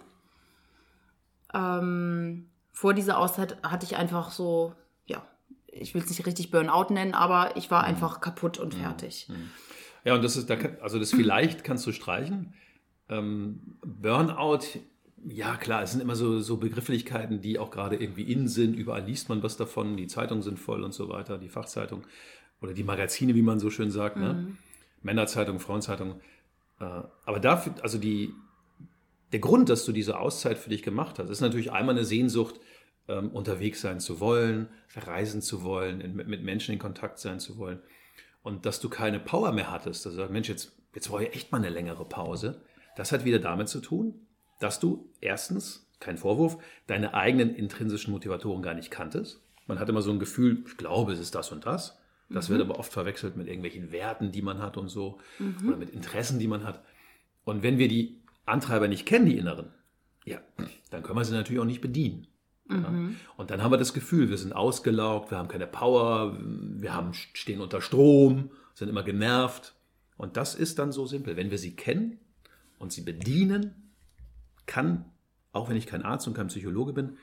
ähm, 1.56 2.50
vor 2.72 2.94
dieser 2.94 3.18
Auszeit 3.18 3.58
hatte 3.64 3.86
ich 3.86 3.98
einfach 3.98 4.30
so 4.30 4.76
ich 5.80 5.94
will 5.94 6.02
es 6.02 6.10
nicht 6.10 6.26
richtig 6.26 6.52
Burnout 6.52 6.94
nennen, 6.94 7.14
aber 7.14 7.56
ich 7.56 7.72
war 7.72 7.84
mhm. 7.84 7.90
einfach 7.90 8.22
kaputt 8.22 8.58
und 8.58 8.76
mhm. 8.76 8.82
fertig. 8.82 9.28
Mhm. 9.30 9.50
Ja, 10.06 10.16
und 10.16 10.24
das 10.24 10.38
ist, 10.38 10.50
also 10.82 11.00
das 11.00 11.12
vielleicht 11.12 11.64
kannst 11.64 11.86
du 11.86 11.92
streichen. 11.92 12.54
Ähm, 13.10 13.78
Burnout, 13.86 14.60
ja 15.28 15.56
klar, 15.58 15.84
es 15.84 15.92
sind 15.92 16.02
immer 16.02 16.16
so, 16.16 16.40
so 16.40 16.58
Begrifflichkeiten, 16.58 17.42
die 17.42 17.60
auch 17.60 17.72
gerade 17.72 17.96
irgendwie 17.98 18.24
in 18.24 18.48
sind. 18.48 18.76
Überall 18.76 19.04
liest 19.04 19.30
man 19.30 19.44
was 19.44 19.58
davon, 19.58 19.98
die 19.98 20.08
Zeitungen 20.08 20.42
sind 20.42 20.60
voll 20.60 20.84
und 20.84 20.94
so 20.94 21.10
weiter, 21.10 21.38
die 21.38 21.50
Fachzeitung 21.50 22.04
oder 22.62 22.74
die 22.74 22.84
Magazine, 22.84 23.36
wie 23.36 23.42
man 23.42 23.60
so 23.60 23.70
schön 23.70 23.92
sagt, 23.92 24.18
ne? 24.18 24.34
mhm. 24.34 24.42
ne? 24.42 24.58
Männerzeitung, 25.02 25.60
Frauenzeitung. 25.60 26.20
Äh, 26.80 26.84
aber 27.26 27.40
dafür, 27.40 27.74
also 27.82 27.98
die, 27.98 28.34
der 29.32 29.40
Grund, 29.40 29.70
dass 29.70 29.86
du 29.86 29.92
diese 29.92 30.20
Auszeit 30.20 30.58
für 30.58 30.70
dich 30.70 30.84
gemacht 30.84 31.20
hast, 31.20 31.30
ist 31.30 31.42
natürlich 31.42 31.72
einmal 31.72 31.96
eine 31.96 32.06
Sehnsucht, 32.06 32.60
ähm, 33.10 33.32
unterwegs 33.32 33.82
sein 33.82 34.00
zu 34.00 34.20
wollen, 34.20 34.70
reisen 34.96 35.42
zu 35.42 35.64
wollen, 35.64 36.00
in, 36.00 36.16
mit 36.16 36.44
Menschen 36.44 36.74
in 36.74 36.80
Kontakt 36.80 37.20
sein 37.20 37.40
zu 37.40 37.58
wollen. 37.58 37.80
Und 38.42 38.66
dass 38.66 38.80
du 38.80 38.88
keine 38.88 39.20
Power 39.20 39.52
mehr 39.52 39.72
hattest, 39.72 40.08
also 40.08 40.26
Mensch, 40.30 40.48
jetzt, 40.48 40.72
jetzt 40.94 41.10
brauche 41.10 41.26
ich 41.26 41.34
echt 41.34 41.52
mal 41.52 41.58
eine 41.58 41.70
längere 41.70 42.06
Pause. 42.06 42.62
Das 42.96 43.12
hat 43.12 43.26
wieder 43.26 43.40
damit 43.40 43.68
zu 43.68 43.82
tun, 43.82 44.14
dass 44.60 44.80
du 44.80 45.10
erstens, 45.20 45.90
kein 46.00 46.18
Vorwurf, 46.18 46.58
deine 46.88 47.14
eigenen 47.14 47.54
intrinsischen 47.56 48.14
Motivatoren 48.14 48.62
gar 48.62 48.74
nicht 48.74 48.92
kanntest. 48.92 49.42
Man 49.68 49.80
hat 49.80 49.90
immer 49.90 50.02
so 50.02 50.12
ein 50.12 50.20
Gefühl, 50.20 50.64
ich 50.66 50.78
glaube, 50.78 51.12
es 51.14 51.20
ist 51.20 51.36
das 51.36 51.52
und 51.52 51.66
das. 51.66 52.00
Das 52.30 52.48
mhm. 52.48 52.54
wird 52.54 52.62
aber 52.70 52.80
oft 52.80 52.94
verwechselt 52.94 53.36
mit 53.36 53.48
irgendwelchen 53.48 53.92
Werten, 53.92 54.32
die 54.32 54.42
man 54.42 54.60
hat 54.60 54.78
und 54.78 54.88
so, 54.88 55.20
mhm. 55.40 55.68
oder 55.68 55.78
mit 55.78 55.90
Interessen, 55.90 56.40
die 56.40 56.48
man 56.48 56.64
hat. 56.64 56.84
Und 57.44 57.64
wenn 57.64 57.78
wir 57.78 57.88
die 57.88 58.22
Antreiber 58.46 58.88
nicht 58.88 59.06
kennen, 59.06 59.26
die 59.26 59.38
inneren, 59.38 59.74
ja, 60.26 60.40
dann 60.92 61.04
können 61.04 61.18
wir 61.18 61.26
sie 61.26 61.34
natürlich 61.34 61.62
auch 61.62 61.66
nicht 61.66 61.82
bedienen. 61.82 62.28
Mhm. 62.70 63.18
Und 63.36 63.52
dann 63.52 63.64
haben 63.64 63.72
wir 63.72 63.78
das 63.78 63.94
Gefühl, 63.94 64.30
wir 64.30 64.38
sind 64.38 64.54
ausgelaugt, 64.54 65.32
wir 65.32 65.38
haben 65.38 65.48
keine 65.48 65.68
Power, 65.68 66.38
wir 66.40 66.94
haben, 66.94 67.14
stehen 67.14 67.62
unter 67.62 67.82
Strom, 67.82 68.52
sind 68.74 68.90
immer 68.90 69.04
genervt. 69.04 69.76
Und 70.18 70.38
das 70.38 70.56
ist 70.56 70.80
dann 70.80 70.92
so 70.92 71.06
simpel. 71.06 71.36
Wenn 71.36 71.52
wir 71.52 71.58
sie 71.58 71.76
kennen 71.76 72.20
und 72.78 72.92
sie 72.92 73.02
bedienen, 73.02 73.92
kann, 74.66 75.06
auch 75.52 75.70
wenn 75.70 75.78
ich 75.78 75.88
kein 75.88 76.04
Arzt 76.04 76.28
und 76.28 76.36
kein 76.36 76.48
Psychologe 76.48 76.94
bin, 76.94 77.18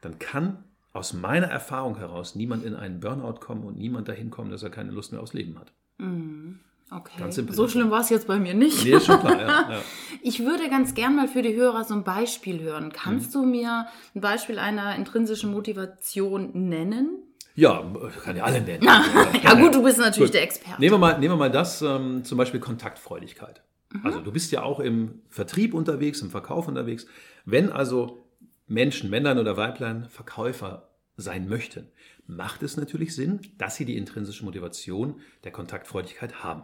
dann 0.00 0.18
kann 0.18 0.64
aus 0.92 1.12
meiner 1.12 1.48
Erfahrung 1.48 1.96
heraus 1.96 2.36
niemand 2.36 2.64
in 2.64 2.74
einen 2.74 3.00
Burnout 3.00 3.40
kommen 3.40 3.64
und 3.64 3.76
niemand 3.76 4.08
dahin 4.08 4.30
kommen, 4.30 4.50
dass 4.50 4.62
er 4.62 4.70
keine 4.70 4.92
Lust 4.92 5.10
mehr 5.10 5.20
aufs 5.20 5.32
Leben 5.32 5.58
hat. 5.58 5.72
Mhm. 5.98 6.60
Okay. 6.90 7.30
So 7.50 7.68
schlimm 7.68 7.90
war 7.90 8.02
es 8.02 8.10
jetzt 8.10 8.26
bei 8.26 8.38
mir 8.38 8.54
nicht. 8.54 8.84
Nee, 8.84 9.00
schon 9.00 9.18
klar, 9.18 9.40
ja, 9.40 9.70
ja. 9.70 9.82
Ich 10.22 10.40
würde 10.40 10.68
ganz 10.70 10.94
gern 10.94 11.16
mal 11.16 11.28
für 11.28 11.42
die 11.42 11.54
Hörer 11.54 11.84
so 11.84 11.94
ein 11.94 12.04
Beispiel 12.04 12.60
hören. 12.60 12.92
Kannst 12.92 13.34
mhm. 13.34 13.40
du 13.40 13.46
mir 13.46 13.86
ein 14.14 14.20
Beispiel 14.20 14.58
einer 14.58 14.94
intrinsischen 14.96 15.50
Motivation 15.50 16.68
nennen? 16.68 17.18
Ja, 17.54 17.84
kann 18.22 18.36
ja 18.36 18.44
alle 18.44 18.60
nennen. 18.60 18.82
ja, 19.42 19.54
gut, 19.54 19.74
du 19.74 19.82
bist 19.82 19.98
natürlich 19.98 20.30
gut. 20.30 20.34
der 20.34 20.42
Experte. 20.42 20.80
Nehmen 20.80 20.94
wir 20.94 20.98
mal, 20.98 21.18
nehmen 21.18 21.34
wir 21.34 21.38
mal 21.38 21.50
das, 21.50 21.82
ähm, 21.82 22.24
zum 22.24 22.38
Beispiel 22.38 22.60
Kontaktfreudigkeit. 22.60 23.62
Mhm. 23.90 24.00
Also 24.04 24.20
du 24.20 24.32
bist 24.32 24.50
ja 24.52 24.62
auch 24.62 24.80
im 24.80 25.22
Vertrieb 25.28 25.74
unterwegs, 25.74 26.20
im 26.20 26.30
Verkauf 26.30 26.68
unterwegs. 26.68 27.06
Wenn 27.44 27.70
also 27.70 28.26
Menschen, 28.66 29.10
Männern 29.10 29.38
oder 29.38 29.56
Weiblein 29.56 30.08
Verkäufer 30.08 30.90
sein 31.16 31.48
möchten, 31.48 31.88
macht 32.26 32.62
es 32.62 32.76
natürlich 32.76 33.14
Sinn, 33.14 33.40
dass 33.58 33.76
sie 33.76 33.84
die 33.84 33.96
intrinsische 33.96 34.44
Motivation 34.44 35.20
der 35.44 35.52
Kontaktfreudigkeit 35.52 36.42
haben. 36.42 36.62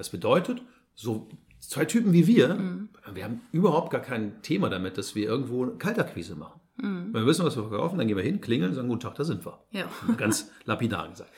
Das 0.00 0.08
bedeutet, 0.08 0.62
so 0.94 1.28
zwei 1.58 1.84
Typen 1.84 2.14
wie 2.14 2.26
wir, 2.26 2.54
mhm. 2.54 2.88
wir 3.12 3.22
haben 3.22 3.42
überhaupt 3.52 3.90
gar 3.90 4.00
kein 4.00 4.40
Thema 4.40 4.70
damit, 4.70 4.96
dass 4.96 5.14
wir 5.14 5.28
irgendwo 5.28 5.66
Kaltakquise 5.76 6.36
machen. 6.36 6.58
Mhm. 6.78 7.12
Wenn 7.12 7.22
wir 7.22 7.26
wissen, 7.26 7.44
was 7.44 7.54
wir 7.54 7.68
verkaufen, 7.68 7.98
dann 7.98 8.08
gehen 8.08 8.16
wir 8.16 8.24
hin, 8.24 8.40
klingeln, 8.40 8.72
sagen, 8.72 8.88
guten 8.88 9.02
Tag, 9.02 9.16
da 9.16 9.24
sind 9.24 9.44
wir. 9.44 9.62
Ja. 9.72 9.90
Ganz 10.16 10.50
lapidar 10.64 11.10
gesagt. 11.10 11.30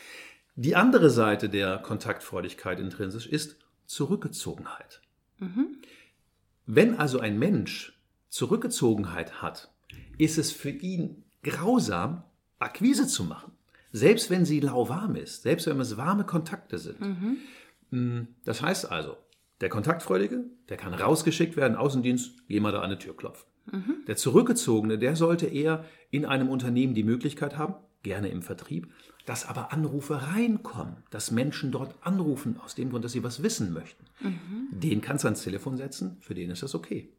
Die 0.54 0.76
andere 0.76 1.10
Seite 1.10 1.48
der 1.48 1.78
Kontaktfreudigkeit 1.78 2.78
intrinsisch 2.78 3.26
ist 3.26 3.56
Zurückgezogenheit. 3.86 5.00
Mhm. 5.40 5.78
Wenn 6.66 6.94
also 6.94 7.18
ein 7.18 7.36
Mensch 7.36 7.98
Zurückgezogenheit 8.28 9.42
hat, 9.42 9.72
ist 10.18 10.38
es 10.38 10.52
für 10.52 10.70
ihn 10.70 11.24
grausam, 11.42 12.22
Akquise 12.60 13.08
zu 13.08 13.24
machen. 13.24 13.50
Selbst 13.90 14.30
wenn 14.30 14.44
sie 14.44 14.60
lauwarm 14.60 15.16
ist, 15.16 15.42
selbst 15.42 15.66
wenn 15.66 15.80
es 15.80 15.96
warme 15.96 16.22
Kontakte 16.22 16.78
sind. 16.78 17.00
Mhm. 17.00 17.38
Hm, 17.92 18.28
das 18.44 18.62
heißt 18.62 18.90
also, 18.90 19.16
der 19.60 19.68
Kontaktfreudige, 19.68 20.44
der 20.68 20.76
kann 20.76 20.92
rausgeschickt 20.92 21.56
werden, 21.56 21.76
Außendienst, 21.76 22.48
geh 22.48 22.58
mal 22.58 22.72
da 22.72 22.80
an 22.80 22.90
die 22.90 22.96
Tür 22.96 23.16
klopfen. 23.16 23.46
Mhm. 23.70 24.04
Der 24.08 24.16
Zurückgezogene, 24.16 24.98
der 24.98 25.14
sollte 25.14 25.46
eher 25.46 25.84
in 26.10 26.24
einem 26.26 26.48
Unternehmen 26.48 26.94
die 26.94 27.04
Möglichkeit 27.04 27.56
haben, 27.56 27.74
gerne 28.02 28.28
im 28.28 28.42
Vertrieb, 28.42 28.90
dass 29.26 29.46
aber 29.46 29.72
Anrufe 29.72 30.20
reinkommen, 30.34 30.96
dass 31.10 31.30
Menschen 31.30 31.70
dort 31.70 31.94
anrufen, 32.00 32.58
aus 32.58 32.74
dem 32.74 32.90
Grund, 32.90 33.04
dass 33.04 33.12
sie 33.12 33.22
was 33.22 33.44
wissen 33.44 33.72
möchten. 33.72 34.04
Mhm. 34.20 34.80
Den 34.80 35.00
kannst 35.00 35.22
du 35.22 35.28
ans 35.28 35.44
Telefon 35.44 35.76
setzen, 35.76 36.16
für 36.20 36.34
den 36.34 36.50
ist 36.50 36.64
das 36.64 36.74
okay. 36.74 37.12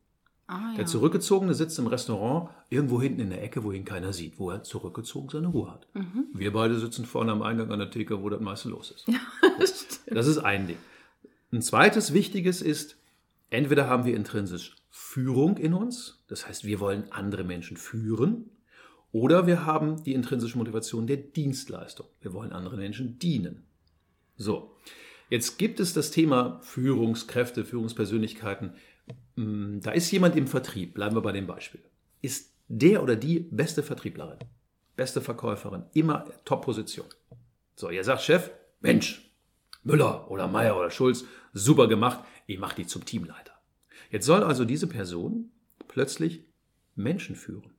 Ah, 0.48 0.72
ja. 0.72 0.78
Der 0.78 0.86
Zurückgezogene 0.86 1.54
sitzt 1.54 1.80
im 1.80 1.88
Restaurant 1.88 2.50
irgendwo 2.70 3.02
hinten 3.02 3.22
in 3.22 3.30
der 3.30 3.42
Ecke, 3.42 3.64
wo 3.64 3.72
ihn 3.72 3.86
keiner 3.86 4.12
sieht, 4.12 4.40
wo 4.40 4.52
er 4.52 4.64
zurückgezogen 4.64 5.30
seine 5.30 5.48
Ruhe 5.48 5.72
hat. 5.72 5.88
Mhm. 5.94 6.26
Wir 6.34 6.52
beide 6.52 6.78
sitzen 6.78 7.06
vorne 7.06 7.32
am 7.32 7.42
Eingang 7.42 7.72
an 7.72 7.80
der 7.80 7.90
Theke, 7.90 8.22
wo 8.22 8.30
das 8.30 8.42
meiste 8.42 8.68
los 8.68 8.92
ist. 8.92 9.08
Ja, 9.08 9.20
das, 9.60 9.93
das 10.14 10.28
ist 10.28 10.40
ein 10.40 10.68
Ding. 10.68 10.78
Ein 11.52 11.62
zweites 11.62 12.14
wichtiges 12.14 12.62
ist, 12.62 12.98
entweder 13.50 13.88
haben 13.88 14.06
wir 14.06 14.16
intrinsisch 14.16 14.76
Führung 14.90 15.58
in 15.58 15.74
uns, 15.74 16.24
das 16.28 16.48
heißt, 16.48 16.66
wir 16.66 16.80
wollen 16.80 17.12
andere 17.12 17.44
Menschen 17.44 17.78
führen, 17.78 18.50
oder 19.12 19.46
wir 19.46 19.66
haben 19.66 20.04
die 20.04 20.14
intrinsische 20.14 20.58
Motivation 20.58 21.06
der 21.06 21.18
Dienstleistung. 21.18 22.08
Wir 22.20 22.34
wollen 22.34 22.52
anderen 22.52 22.80
Menschen 22.80 23.20
dienen. 23.20 23.64
So, 24.38 24.76
jetzt 25.30 25.60
gibt 25.60 25.80
es 25.80 25.94
das 25.94 26.10
Thema 26.10 26.60
Führungskräfte, 26.64 27.64
Führungspersönlichkeiten. 27.64 28.74
Hm, 29.36 29.82
da 29.82 29.92
ist 29.92 30.12
jemand 30.12 30.36
im 30.36 30.48
Vertrieb, 30.48 30.96
bleiben 30.96 31.16
wir 31.16 31.22
bei 31.22 31.32
dem 31.32 31.46
Beispiel. 31.46 31.82
Ist 32.22 32.54
der 32.68 33.04
oder 33.04 33.16
die 33.16 33.40
beste 33.40 33.84
Vertrieblerin, 33.84 34.40
beste 34.96 35.22
Verkäuferin, 35.22 35.84
immer 35.94 36.26
Top-Position. 36.44 37.06
So, 37.76 37.92
ihr 37.92 38.04
sagt 38.04 38.24
Chef, 38.24 38.50
Mensch, 38.82 39.32
Müller 39.84 40.30
oder 40.32 40.48
Meier 40.48 40.78
oder 40.78 40.90
Schulz, 40.90 41.26
super 41.54 41.88
gemacht, 41.88 42.24
ich 42.48 42.60
mache 42.60 42.76
die 42.76 42.88
zum 42.88 43.06
Teamleiter. 43.06 43.54
Jetzt 44.10 44.26
soll 44.26 44.44
also 44.44 44.66
diese 44.66 44.88
Person 44.88 45.52
plötzlich 45.88 46.46
Menschen 46.96 47.36
führen. 47.36 47.72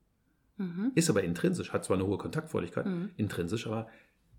Mhm. 0.56 0.92
Ist 0.94 1.10
aber 1.10 1.24
intrinsisch, 1.24 1.72
hat 1.72 1.84
zwar 1.84 1.96
eine 1.96 2.06
hohe 2.06 2.18
Kontaktfreudigkeit, 2.18 2.86
mhm. 2.86 3.10
intrinsisch, 3.16 3.66
aber 3.66 3.88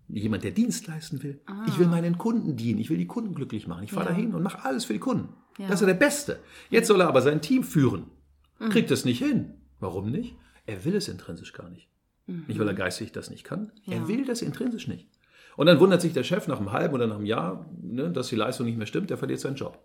jemand, 0.08 0.44
der 0.44 0.52
Dienst 0.52 0.86
leisten 0.86 1.22
will. 1.22 1.40
Ah. 1.46 1.64
Ich 1.68 1.78
will 1.78 1.88
meinen 1.88 2.16
Kunden 2.18 2.56
dienen, 2.56 2.78
ich 2.78 2.90
will 2.90 2.98
die 2.98 3.06
Kunden 3.06 3.34
glücklich 3.34 3.66
machen. 3.66 3.84
Ich 3.84 3.92
fahre 3.92 4.06
ja. 4.06 4.12
dahin 4.12 4.34
und 4.34 4.42
mache 4.42 4.64
alles 4.64 4.84
für 4.84 4.92
die 4.92 4.98
Kunden. 4.98 5.34
Ja. 5.58 5.68
Das 5.68 5.76
ist 5.76 5.82
er 5.82 5.94
der 5.94 5.94
Beste. 5.94 6.40
Jetzt 6.70 6.88
soll 6.88 7.00
er 7.00 7.08
aber 7.08 7.22
sein 7.22 7.42
Team 7.42 7.64
führen. 7.64 8.10
Mhm. 8.58 8.70
Kriegt 8.70 8.90
es 8.90 9.04
nicht 9.04 9.18
hin. 9.18 9.54
Warum 9.80 10.10
nicht? 10.10 10.36
Er 10.66 10.84
will 10.84 10.96
es 10.96 11.08
intrinsisch 11.08 11.52
gar 11.52 11.68
nicht. 11.68 11.88
Mhm. 12.26 12.44
Nicht, 12.46 12.58
weil 12.58 12.68
er 12.68 12.74
geistig 12.74 13.12
das 13.12 13.30
nicht 13.30 13.44
kann. 13.44 13.72
Ja. 13.84 13.94
Er 13.94 14.08
will 14.08 14.24
das 14.24 14.42
intrinsisch 14.42 14.88
nicht. 14.88 15.08
Und 15.56 15.66
dann 15.66 15.80
wundert 15.80 16.02
sich 16.02 16.12
der 16.12 16.24
Chef 16.24 16.46
nach 16.48 16.58
einem 16.58 16.72
halben 16.72 16.94
oder 16.94 17.06
nach 17.06 17.16
einem 17.16 17.26
Jahr, 17.26 17.66
ne, 17.80 18.10
dass 18.10 18.28
die 18.28 18.36
Leistung 18.36 18.66
nicht 18.66 18.76
mehr 18.76 18.86
stimmt, 18.86 19.10
der 19.10 19.16
verliert 19.16 19.40
seinen 19.40 19.56
Job. 19.56 19.78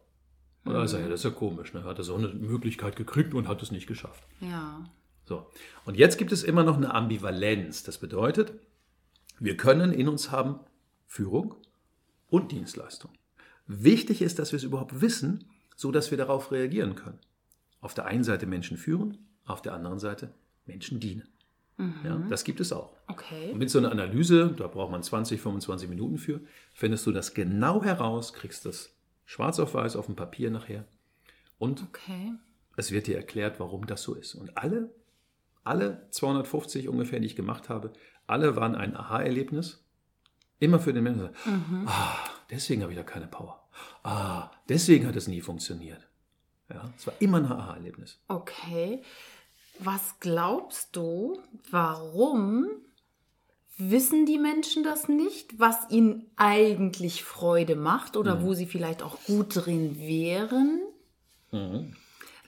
Und 0.63 0.73
dann 0.73 0.87
sagt 0.87 1.03
er, 1.03 1.09
das 1.09 1.21
ist 1.21 1.23
ja 1.23 1.31
komisch, 1.31 1.73
ne? 1.73 1.83
hat 1.85 1.97
er 1.97 2.03
so 2.03 2.15
eine 2.15 2.27
Möglichkeit 2.27 2.95
gekriegt 2.95 3.33
und 3.33 3.47
hat 3.47 3.63
es 3.63 3.71
nicht 3.71 3.87
geschafft. 3.87 4.23
Ja. 4.41 4.83
So. 5.25 5.47
Und 5.85 5.97
jetzt 5.97 6.17
gibt 6.17 6.31
es 6.31 6.43
immer 6.43 6.63
noch 6.63 6.77
eine 6.77 6.93
Ambivalenz. 6.93 7.83
Das 7.83 7.97
bedeutet, 7.97 8.53
wir 9.39 9.57
können 9.57 9.91
in 9.91 10.07
uns 10.07 10.29
haben 10.29 10.59
Führung 11.07 11.55
und 12.29 12.51
Dienstleistung. 12.51 13.11
Wichtig 13.65 14.21
ist, 14.21 14.37
dass 14.37 14.51
wir 14.51 14.57
es 14.57 14.63
überhaupt 14.63 15.01
wissen, 15.01 15.45
so 15.75 15.91
dass 15.91 16.11
wir 16.11 16.17
darauf 16.17 16.51
reagieren 16.51 16.95
können. 16.95 17.17
Auf 17.79 17.95
der 17.95 18.05
einen 18.05 18.23
Seite 18.23 18.45
Menschen 18.45 18.77
führen, 18.77 19.17
auf 19.45 19.63
der 19.63 19.73
anderen 19.73 19.97
Seite 19.97 20.31
Menschen 20.65 20.99
dienen. 20.99 21.27
Mhm. 21.81 21.95
Ja, 22.05 22.17
das 22.29 22.43
gibt 22.43 22.59
es 22.59 22.71
auch. 22.71 22.95
Okay. 23.07 23.51
Und 23.51 23.57
mit 23.57 23.69
so 23.69 23.79
einer 23.79 23.91
Analyse, 23.91 24.53
da 24.55 24.67
braucht 24.67 24.91
man 24.91 25.01
20, 25.01 25.41
25 25.41 25.89
Minuten 25.89 26.17
für, 26.17 26.41
findest 26.73 27.05
du 27.07 27.11
das 27.11 27.33
genau 27.33 27.83
heraus, 27.83 28.33
kriegst 28.33 28.65
das 28.65 28.95
schwarz 29.25 29.59
auf 29.59 29.73
weiß 29.73 29.95
auf 29.95 30.05
dem 30.05 30.15
Papier 30.15 30.51
nachher. 30.51 30.85
Und 31.57 31.83
okay. 31.83 32.33
es 32.75 32.91
wird 32.91 33.07
dir 33.07 33.17
erklärt, 33.17 33.59
warum 33.59 33.87
das 33.87 34.03
so 34.03 34.13
ist. 34.13 34.35
Und 34.35 34.57
alle, 34.57 34.91
alle 35.63 36.07
250 36.11 36.87
ungefähr, 36.87 37.19
die 37.19 37.27
ich 37.27 37.35
gemacht 37.35 37.69
habe, 37.69 37.93
alle 38.27 38.55
waren 38.55 38.75
ein 38.75 38.95
Aha-Erlebnis. 38.95 39.83
Immer 40.59 40.79
für 40.79 40.93
den 40.93 41.03
Menschen. 41.03 41.29
Mhm. 41.45 41.87
Ah, 41.87 42.15
deswegen 42.51 42.83
habe 42.83 42.91
ich 42.91 42.97
da 42.97 43.03
keine 43.03 43.27
Power. 43.27 43.67
Ah, 44.03 44.51
deswegen 44.69 45.07
hat 45.07 45.15
es 45.15 45.27
nie 45.27 45.41
funktioniert. 45.41 46.07
Ja, 46.69 46.93
es 46.95 47.07
war 47.07 47.15
immer 47.19 47.37
ein 47.37 47.45
Aha-Erlebnis. 47.45 48.19
Okay. 48.27 49.01
Was 49.83 50.19
glaubst 50.19 50.95
du, 50.95 51.41
warum 51.69 52.67
wissen 53.77 54.27
die 54.27 54.37
Menschen 54.37 54.83
das 54.83 55.09
nicht, 55.09 55.59
was 55.59 55.89
ihnen 55.89 56.29
eigentlich 56.35 57.23
Freude 57.23 57.75
macht 57.75 58.15
oder 58.15 58.35
mhm. 58.35 58.43
wo 58.43 58.53
sie 58.53 58.67
vielleicht 58.67 59.01
auch 59.01 59.17
gut 59.25 59.47
drin 59.55 59.97
wären? 59.99 60.81
Mhm. 61.51 61.95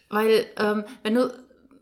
Weil, 0.10 0.46
ähm, 0.58 0.84
wenn 1.02 1.16
du, 1.16 1.34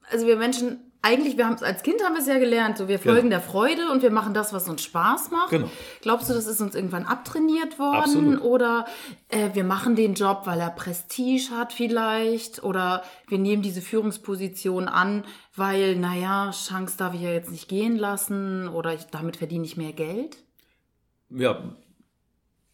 also 0.10 0.26
wir 0.26 0.38
Menschen 0.38 0.91
eigentlich, 1.04 1.38
wir 1.38 1.46
haben 1.46 1.56
es 1.56 1.64
als 1.64 1.82
Kind 1.82 2.04
haben 2.04 2.14
wir 2.14 2.22
es 2.22 2.28
ja 2.28 2.38
gelernt, 2.38 2.78
so 2.78 2.88
wir 2.88 3.00
folgen 3.00 3.30
genau. 3.30 3.38
der 3.38 3.42
Freude 3.42 3.90
und 3.92 4.04
wir 4.04 4.12
machen 4.12 4.34
das, 4.34 4.54
was 4.54 4.70
uns 4.70 4.84
Spaß 4.84 5.32
macht. 5.32 5.50
Genau. 5.50 5.70
Glaubst 6.02 6.30
du, 6.30 6.34
das 6.34 6.46
ist 6.46 6.62
uns 6.62 6.76
irgendwann 6.76 7.06
abtrainiert 7.06 7.80
worden? 7.80 8.02
Absolut. 8.02 8.42
Oder 8.42 8.86
äh, 9.30 9.50
wir 9.54 9.64
machen 9.64 9.96
den 9.96 10.14
Job, 10.14 10.42
weil 10.46 10.60
er 10.60 10.70
Prestige 10.70 11.50
hat 11.52 11.74
vielleicht? 11.74 12.64
Oder 12.64 13.04
wir 13.28 13.40
nehmen 13.40 13.64
diese 13.64 13.82
Führungsposition 13.82 14.88
an, 14.88 15.24
weil, 15.56 15.96
naja, 15.96 16.52
Chance 16.52 16.98
darf 16.98 17.16
ich 17.16 17.22
ja 17.22 17.32
jetzt 17.32 17.52
nicht 17.52 17.68
gehen 17.68 17.98
lassen 17.98 18.68
oder 18.68 18.94
ich, 18.94 19.06
damit 19.06 19.38
verdiene 19.38 19.66
ich 19.66 19.78
mehr 19.78 19.94
Geld? 19.94 20.38
Ja, 21.30 21.64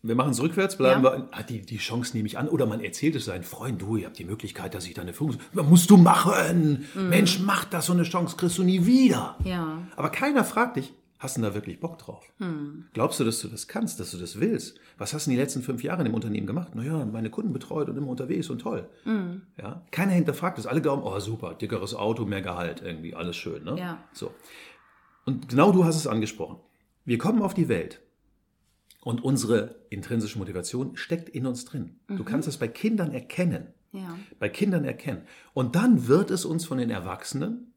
wir 0.03 0.15
machen 0.15 0.31
es 0.31 0.41
rückwärts, 0.41 0.77
bleiben 0.77 1.03
ja. 1.03 1.11
wir. 1.11 1.29
Ah, 1.31 1.43
die, 1.43 1.61
die 1.61 1.77
Chance 1.77 2.15
nehme 2.15 2.27
ich 2.27 2.37
an. 2.37 2.47
Oder 2.47 2.65
man 2.65 2.81
erzählt 2.81 3.15
es 3.15 3.25
seinen 3.25 3.43
Freunden, 3.43 3.79
du, 3.79 3.97
ihr 3.97 4.05
habt 4.05 4.19
die 4.19 4.25
Möglichkeit, 4.25 4.73
dass 4.73 4.85
ich 4.85 4.93
da 4.93 5.01
eine 5.01 5.13
Führung. 5.13 5.37
Musst 5.53 5.89
du 5.89 5.97
machen! 5.97 6.85
Mhm. 6.93 7.09
Mensch, 7.09 7.39
mach 7.39 7.65
das, 7.65 7.87
so 7.87 7.93
eine 7.93 8.03
Chance 8.03 8.37
kriegst 8.37 8.57
du 8.57 8.63
nie 8.63 8.85
wieder. 8.85 9.35
Ja. 9.43 9.79
Aber 9.95 10.09
keiner 10.09 10.43
fragt 10.43 10.77
dich, 10.77 10.93
hast 11.19 11.37
du 11.37 11.41
da 11.41 11.53
wirklich 11.55 11.79
Bock 11.79 11.97
drauf? 11.97 12.23
Mhm. 12.37 12.85
Glaubst 12.93 13.19
du, 13.19 13.23
dass 13.23 13.41
du 13.41 13.47
das 13.47 13.67
kannst, 13.67 13.99
dass 13.99 14.11
du 14.11 14.17
das 14.17 14.39
willst? 14.39 14.79
Was 14.99 15.13
hast 15.13 15.25
du 15.25 15.31
in 15.31 15.37
den 15.37 15.43
letzten 15.43 15.63
fünf 15.63 15.83
Jahren 15.83 16.05
im 16.05 16.13
Unternehmen 16.13 16.47
gemacht? 16.47 16.75
Naja, 16.75 17.03
meine 17.05 17.31
Kunden 17.31 17.51
betreut 17.51 17.89
und 17.89 17.97
immer 17.97 18.09
unterwegs 18.09 18.49
und 18.49 18.59
toll. 18.59 18.87
Mhm. 19.03 19.41
Ja? 19.57 19.81
Keiner 19.91 20.11
hinterfragt 20.11 20.59
das. 20.59 20.67
Alle 20.67 20.81
glauben, 20.81 21.01
oh 21.03 21.19
super, 21.19 21.55
dickeres 21.55 21.95
Auto, 21.95 22.25
mehr 22.25 22.43
Gehalt, 22.43 22.81
irgendwie, 22.85 23.15
alles 23.15 23.35
schön. 23.35 23.63
Ne? 23.63 23.77
Ja. 23.79 23.97
So. 24.13 24.31
Und 25.25 25.49
genau 25.49 25.71
du 25.71 25.85
hast 25.85 25.95
es 25.95 26.07
angesprochen. 26.07 26.57
Wir 27.03 27.17
kommen 27.17 27.41
auf 27.41 27.53
die 27.53 27.67
Welt 27.67 28.01
und 29.07 29.23
unsere 29.23 29.75
intrinsische 29.89 30.37
Motivation 30.37 30.97
steckt 30.97 31.29
in 31.29 31.45
uns 31.45 31.63
drin. 31.63 31.97
Mhm. 32.09 32.17
Du 32.17 32.25
kannst 32.25 32.45
es 32.49 32.57
bei 32.57 32.67
Kindern 32.67 33.13
erkennen. 33.13 33.67
Ja. 33.93 34.19
Bei 34.37 34.49
Kindern 34.49 34.83
erkennen. 34.83 35.21
Und 35.53 35.77
dann 35.77 36.09
wird 36.09 36.29
es 36.29 36.43
uns 36.43 36.65
von 36.65 36.77
den 36.77 36.89
Erwachsenen, 36.89 37.71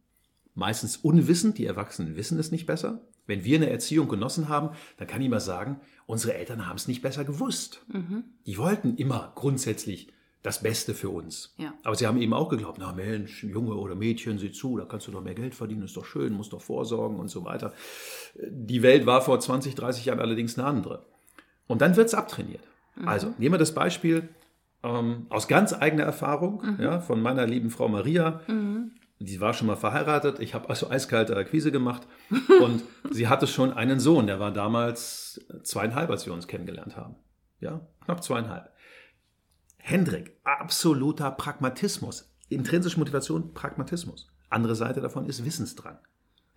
meistens 0.57 0.97
unwissend, 0.97 1.57
die 1.57 1.67
Erwachsenen 1.67 2.17
wissen 2.17 2.37
es 2.41 2.51
nicht 2.51 2.67
besser. 2.67 3.03
Wenn 3.29 3.45
wir 3.45 3.59
eine 3.59 3.71
Erziehung 3.71 4.09
genossen 4.09 4.49
haben, 4.49 4.71
dann 4.97 5.07
kann 5.07 5.23
ich 5.23 5.29
mal 5.29 5.39
sagen, 5.39 5.81
unsere 6.07 6.35
Eltern 6.35 6.67
haben 6.67 6.75
es 6.75 6.89
nicht 6.89 7.01
besser 7.01 7.25
gewusst. 7.25 7.87
Mhm. 7.87 8.25
Die 8.47 8.59
wollten 8.59 8.97
immer 8.97 9.31
grundsätzlich 9.37 10.13
das 10.43 10.63
Beste 10.63 10.95
für 10.95 11.11
uns. 11.11 11.55
Ja. 11.59 11.75
Aber 11.85 11.95
sie 11.95 12.09
haben 12.09 12.21
eben 12.21 12.33
auch 12.33 12.49
geglaubt, 12.49 12.79
na 12.81 12.93
Mensch, 12.93 13.45
Junge 13.45 13.75
oder 13.75 13.95
Mädchen, 13.95 14.39
sieh 14.39 14.51
zu, 14.51 14.77
da 14.79 14.85
kannst 14.85 15.07
du 15.07 15.13
doch 15.13 15.23
mehr 15.23 15.35
Geld 15.35 15.55
verdienen, 15.55 15.83
ist 15.83 15.97
doch 15.97 16.07
schön, 16.07 16.33
musst 16.33 16.53
doch 16.53 16.63
vorsorgen 16.63 17.21
und 17.21 17.29
so 17.29 17.45
weiter. 17.45 17.73
Die 18.49 18.83
Welt 18.83 19.07
war 19.07 19.23
vor 19.23 19.39
20, 19.39 19.77
30 19.77 20.07
Jahren 20.07 20.19
allerdings 20.19 20.59
eine 20.59 20.67
andere. 20.67 21.07
Und 21.71 21.83
dann 21.83 21.95
wird 21.95 22.09
es 22.09 22.15
abtrainiert. 22.15 22.65
Mhm. 22.97 23.07
Also 23.09 23.33
nehmen 23.39 23.55
wir 23.55 23.59
das 23.59 23.75
Beispiel 23.75 24.29
ähm, 24.83 25.27
aus 25.29 25.47
ganz 25.47 25.73
eigener 25.73 26.03
Erfahrung 26.03 26.63
mhm. 26.65 26.83
ja, 26.83 26.99
von 26.99 27.23
meiner 27.23 27.47
lieben 27.47 27.71
Frau 27.71 27.87
Maria. 27.87 28.41
Mhm. 28.49 28.91
Die 29.21 29.41
war 29.41 29.55
schon 29.55 29.69
mal 29.69 29.77
verheiratet. 29.77 30.41
Ich 30.41 30.53
habe 30.53 30.69
also 30.69 30.91
eiskalte 30.91 31.37
Akquise 31.37 31.71
gemacht. 31.71 32.09
Und 32.61 32.83
sie 33.13 33.29
hatte 33.29 33.47
schon 33.47 33.73
einen 33.73 34.01
Sohn, 34.01 34.27
der 34.27 34.41
war 34.41 34.51
damals 34.51 35.47
zweieinhalb, 35.63 36.11
als 36.11 36.27
wir 36.27 36.33
uns 36.33 36.49
kennengelernt 36.49 36.97
haben. 36.97 37.15
Ja, 37.61 37.83
knapp 38.05 38.25
zweieinhalb. 38.25 38.73
Hendrik, 39.77 40.37
absoluter 40.43 41.31
Pragmatismus. 41.31 42.35
Intrinsische 42.49 42.99
Motivation, 42.99 43.55
Pragmatismus. 43.55 44.27
Andere 44.49 44.75
Seite 44.75 45.01
davon 45.01 45.27
ist 45.27 45.45
Wissensdrang. 45.45 45.99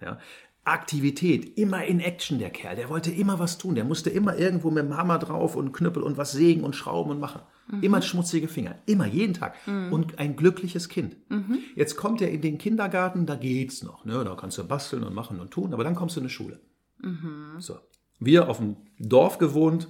Ja, 0.01 0.17
Aktivität, 0.65 1.58
immer 1.58 1.84
in 1.84 2.00
Action 2.00 2.39
der 2.39 2.50
Kerl. 2.50 2.77
Der 2.77 2.89
wollte 2.89 3.12
immer 3.12 3.38
was 3.38 3.58
tun. 3.58 3.75
Der 3.75 3.84
musste 3.84 4.10
immer 4.10 4.38
irgendwo 4.38 4.72
mit 4.72 4.86
dem 4.86 4.96
Hammer 4.96 5.20
drauf 5.20 5.58
und 5.58 5.74
Knüppel 5.74 6.01
und 6.01 6.15
was 6.15 6.32
sägen 6.32 6.63
und 6.63 6.75
schrauben 6.75 7.12
und 7.12 7.20
machen. 7.20 7.41
Mhm. 7.67 7.84
Immer 7.84 8.01
schmutzige 8.01 8.48
Finger. 8.48 8.75
Immer, 8.86 9.05
jeden 9.05 9.34
Tag. 9.34 9.55
Mhm. 9.67 9.91
Und 9.91 10.20
ein 10.20 10.38
glückliches 10.38 10.88
Kind. 10.88 11.17
Mhm. 11.29 11.60
Jetzt 11.75 11.98
kommt 11.98 12.22
er 12.22 12.32
in 12.32 12.39
den 12.39 12.58
Kindergarten, 12.58 13.25
da 13.25 13.36
geht's 13.36 13.84
noch. 13.84 14.05
Ne? 14.05 14.24
Da 14.24 14.36
kannst 14.36 14.58
du 14.58 14.63
basteln 14.63 15.03
und 15.03 15.13
machen 15.13 15.41
und 15.41 15.51
tun. 15.51 15.74
Aber 15.74 15.84
dann 15.84 15.96
kommst 15.96 16.15
du 16.15 16.22
in 16.22 16.24
eine 16.24 16.29
Schule. 16.29 16.62
Mhm. 17.00 17.60
So. 17.60 17.77
Wir 18.20 18.48
auf 18.48 18.58
dem 18.60 18.77
Dorf 19.00 19.39
gewohnt, 19.39 19.89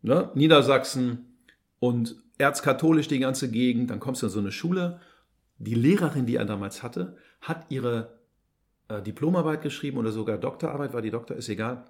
ne? 0.00 0.30
Niedersachsen 0.34 1.36
und 1.80 2.16
erzkatholisch 2.38 3.08
die 3.08 3.18
ganze 3.18 3.50
Gegend. 3.50 3.90
Dann 3.90 4.00
kommst 4.00 4.22
du 4.22 4.26
in 4.26 4.32
so 4.32 4.40
eine 4.40 4.52
Schule. 4.52 5.00
Die 5.58 5.74
Lehrerin, 5.74 6.24
die 6.24 6.36
er 6.36 6.46
damals 6.46 6.82
hatte, 6.82 7.18
hat 7.42 7.66
ihre 7.68 8.19
äh, 8.90 9.02
Diplomarbeit 9.02 9.62
geschrieben 9.62 9.98
oder 9.98 10.12
sogar 10.12 10.38
Doktorarbeit, 10.38 10.92
war 10.92 11.02
die 11.02 11.10
Doktor, 11.10 11.36
ist 11.36 11.48
egal, 11.48 11.84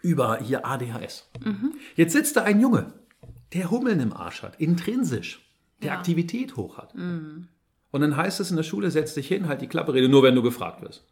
über 0.00 0.38
hier 0.38 0.66
ADHS. 0.66 1.30
Mhm. 1.44 1.74
Jetzt 1.94 2.12
sitzt 2.12 2.36
da 2.36 2.42
ein 2.42 2.60
Junge, 2.60 2.92
der 3.52 3.70
Hummeln 3.70 4.00
im 4.00 4.12
Arsch 4.12 4.42
hat, 4.42 4.60
intrinsisch, 4.60 5.48
der 5.82 5.92
ja. 5.92 5.98
Aktivität 5.98 6.56
hoch 6.56 6.78
hat. 6.78 6.94
Mhm. 6.94 7.48
Und 7.90 8.00
dann 8.00 8.16
heißt 8.16 8.40
es 8.40 8.50
in 8.50 8.56
der 8.56 8.62
Schule, 8.62 8.90
setz 8.90 9.14
dich 9.14 9.28
hin, 9.28 9.48
halt 9.48 9.60
die 9.60 9.66
Klappe, 9.66 9.92
rede 9.92 10.08
nur, 10.08 10.22
wenn 10.22 10.34
du 10.34 10.42
gefragt 10.42 10.82
wirst. 10.82 11.06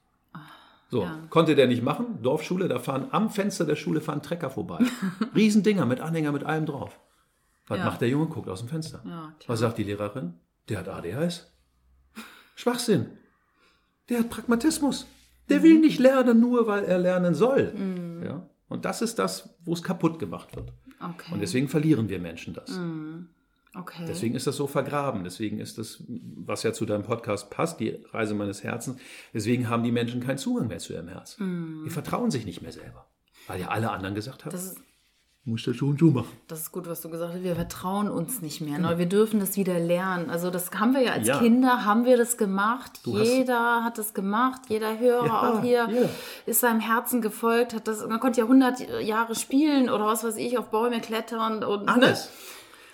So, 0.91 1.03
ja. 1.03 1.19
konnte 1.31 1.55
der 1.55 1.69
nicht 1.69 1.85
machen. 1.85 2.21
Dorfschule, 2.23 2.67
da 2.67 2.81
fahren 2.81 3.07
am 3.12 3.31
Fenster 3.31 3.65
der 3.65 3.77
Schule 3.77 4.00
fahren 4.00 4.23
Trecker 4.23 4.50
vorbei. 4.50 4.85
Riesendinger 5.37 5.87
mit 5.87 6.00
Anhänger, 6.00 6.33
mit 6.33 6.43
allem 6.43 6.67
drauf. 6.67 6.99
Was 7.69 7.79
ja. 7.79 7.85
macht 7.85 8.00
der 8.00 8.09
Junge? 8.09 8.27
Guckt 8.27 8.49
aus 8.49 8.59
dem 8.59 8.69
Fenster. 8.69 9.00
Ja, 9.07 9.33
Was 9.47 9.61
sagt 9.61 9.79
die 9.79 9.85
Lehrerin? 9.85 10.35
Der 10.69 10.81
hat 10.81 10.89
ADHS. 10.89 11.53
Schwachsinn. 12.57 13.20
Der 14.11 14.21
hat 14.21 14.31
Pragmatismus. 14.31 15.07
Der 15.49 15.62
will 15.62 15.81
nicht 15.81 15.99
lernen, 15.99 16.40
nur 16.40 16.67
weil 16.67 16.85
er 16.85 16.99
lernen 16.99 17.35
soll. 17.35 17.73
Mhm. 17.73 18.23
Ja? 18.25 18.50
Und 18.69 18.85
das 18.85 19.02
ist 19.02 19.19
das, 19.19 19.57
wo 19.64 19.73
es 19.73 19.83
kaputt 19.83 20.19
gemacht 20.19 20.55
wird. 20.55 20.73
Okay. 21.00 21.33
Und 21.33 21.40
deswegen 21.40 21.69
verlieren 21.69 22.09
wir 22.09 22.21
Menschen 22.21 22.55
das. 22.55 22.79
okay. 23.75 24.05
Deswegen 24.07 24.35
ist 24.35 24.47
das 24.47 24.57
so 24.57 24.67
vergraben. 24.67 25.25
Deswegen 25.25 25.59
ist 25.59 25.79
das, 25.79 26.05
was 26.09 26.62
ja 26.62 26.73
zu 26.73 26.87
deinem 26.87 27.02
Podcast 27.02 27.50
passt, 27.50 27.81
die 27.81 28.05
Reise 28.12 28.35
meines 28.35 28.62
Herzens. 28.62 29.00
Deswegen 29.33 29.69
haben 29.69 29.83
die 29.83 29.93
Menschen 29.93 30.21
keinen 30.21 30.38
Zugang 30.38 30.69
mehr 30.69 30.79
zu 30.79 30.93
ihrem 30.93 31.09
Herz. 31.09 31.37
Die 31.38 31.90
vertrauen 31.90 32.31
sich 32.31 32.45
nicht 32.45 32.62
mehr 32.62 32.73
selber. 32.73 33.07
Weil 33.47 33.61
ja 33.61 33.69
alle 33.69 33.90
anderen 33.90 34.14
gesagt 34.14 34.45
haben, 34.45 34.52
das 34.52 34.64
ist, 34.73 34.83
musst 35.45 35.67
du 35.67 35.73
schon 35.73 35.97
so 35.99 36.07
machen. 36.07 36.29
Das 36.49 36.61
ist 36.61 36.71
gut, 36.73 36.87
was 36.87 37.01
du 37.01 37.09
gesagt 37.09 37.33
hast. 37.35 37.43
Wir 37.43 37.55
vertrauen 37.57 38.09
uns 38.09 38.43
nicht 38.43 38.61
mehr. 38.61 38.79
Ne? 38.79 38.99
Wir 38.99 39.07
dürfen 39.07 39.41
das 39.41 39.57
wieder 39.57 39.79
lernen. 39.79 40.29
Also 40.31 40.51
das 40.51 40.71
haben 40.73 40.93
wir 40.95 41.01
ja 41.03 41.13
als 41.13 41.27
Ja. 41.27 41.39
Kinder, 41.39 41.85
haben 41.85 42.05
wir 42.05 42.17
das 42.17 42.37
gemacht. 42.37 43.01
Du 43.05 43.19
jeder 43.19 43.83
hat 43.83 43.97
das 43.99 44.13
gemacht. 44.15 44.61
Jeder 44.69 44.99
Hörer 44.99 45.27
Ja, 45.27 45.51
auch 45.51 45.63
hier 45.63 45.89
jeder. 45.91 46.09
ist 46.47 46.61
seinem 46.61 46.81
Herzen 46.81 47.23
gefolgt. 47.23 47.75
Hat 47.75 47.89
das, 47.89 48.07
man 48.07 48.21
konnte 48.21 48.39
ja 48.41 48.45
100 48.45 49.03
Jahre 49.03 49.35
spielen 49.35 49.89
oder 49.89 50.05
was 50.07 50.23
weiß 50.25 50.37
ich, 50.37 50.59
auf 50.59 50.71
Bäume 50.71 51.01
klettern. 51.01 51.65
Und, 51.65 51.87
ne? 51.87 51.93
Alles. 51.93 52.31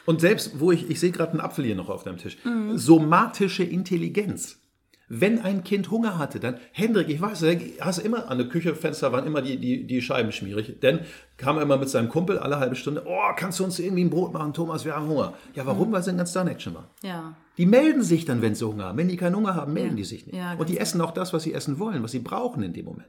Und 0.07 0.21
selbst, 0.21 0.61
wo 0.61 0.71
ich, 0.71 0.88
ich 0.88 1.00
sehe 1.00 1.11
gerade 1.11 1.33
einen 1.33 1.41
Apfel 1.41 1.65
hier 1.65 1.75
noch 1.75 1.88
auf 1.88 2.05
deinem 2.05 2.19
Tisch, 2.19 2.38
somatische 2.75 3.65
Intelligenz. 3.65 4.61
Wenn 5.08 5.40
ein 5.40 5.62
Kind 5.62 5.90
Hunger 5.90 6.18
hatte, 6.18 6.40
dann, 6.40 6.56
Hendrik, 6.72 7.08
ich 7.08 7.20
weiß, 7.20 7.40
du 7.40 7.58
hast 7.80 7.98
immer, 7.98 8.28
an 8.28 8.38
der 8.38 8.48
Küchenfenster 8.48 9.12
waren 9.12 9.25
immer 9.25 9.40
die, 9.40 9.56
die, 9.56 9.86
die 9.86 10.02
Scheiben 10.02 10.32
schmierig, 10.32 10.80
denn 10.80 11.00
kam 11.36 11.56
er 11.56 11.62
immer 11.62 11.76
mit 11.76 11.88
seinem 11.88 12.08
Kumpel 12.08 12.38
alle 12.38 12.58
halbe 12.58 12.75
Stunde, 12.75 13.04
oh, 13.06 13.32
kannst 13.36 13.60
du 13.60 13.64
uns 13.64 13.78
irgendwie 13.78 14.04
ein 14.04 14.10
Brot 14.10 14.32
machen, 14.32 14.52
Thomas, 14.52 14.84
wir 14.84 14.96
haben 14.96 15.06
Hunger. 15.08 15.34
Ja, 15.54 15.64
warum? 15.64 15.92
Weil 15.92 16.02
sie 16.02 16.10
den 16.10 16.18
ganzen 16.18 16.34
Tag 16.34 16.50
Action 16.50 16.72
machen. 16.72 16.88
Ja. 17.02 17.36
Die 17.56 17.66
melden 17.66 18.02
sich 18.02 18.25
dann, 18.25 18.42
wenn 18.42 18.56
sie 18.56 18.66
Hunger 18.66 18.86
haben. 18.86 18.98
Wenn 18.98 19.08
die 19.08 19.16
keinen 19.16 19.36
Hunger 19.36 19.54
haben, 19.54 19.72
melden 19.72 19.96
die 19.96 20.04
sich 20.04 20.26
nicht. 20.26 20.36
Ja, 20.36 20.54
und 20.54 20.68
die 20.68 20.76
ganz 20.76 20.90
essen 20.90 21.00
auch 21.00 21.12
das, 21.12 21.32
was 21.32 21.44
sie 21.44 21.54
essen 21.54 21.78
wollen, 21.78 22.02
was 22.02 22.10
sie 22.10 22.18
brauchen 22.18 22.62
in 22.64 22.72
dem 22.72 22.84
Moment. 22.84 23.08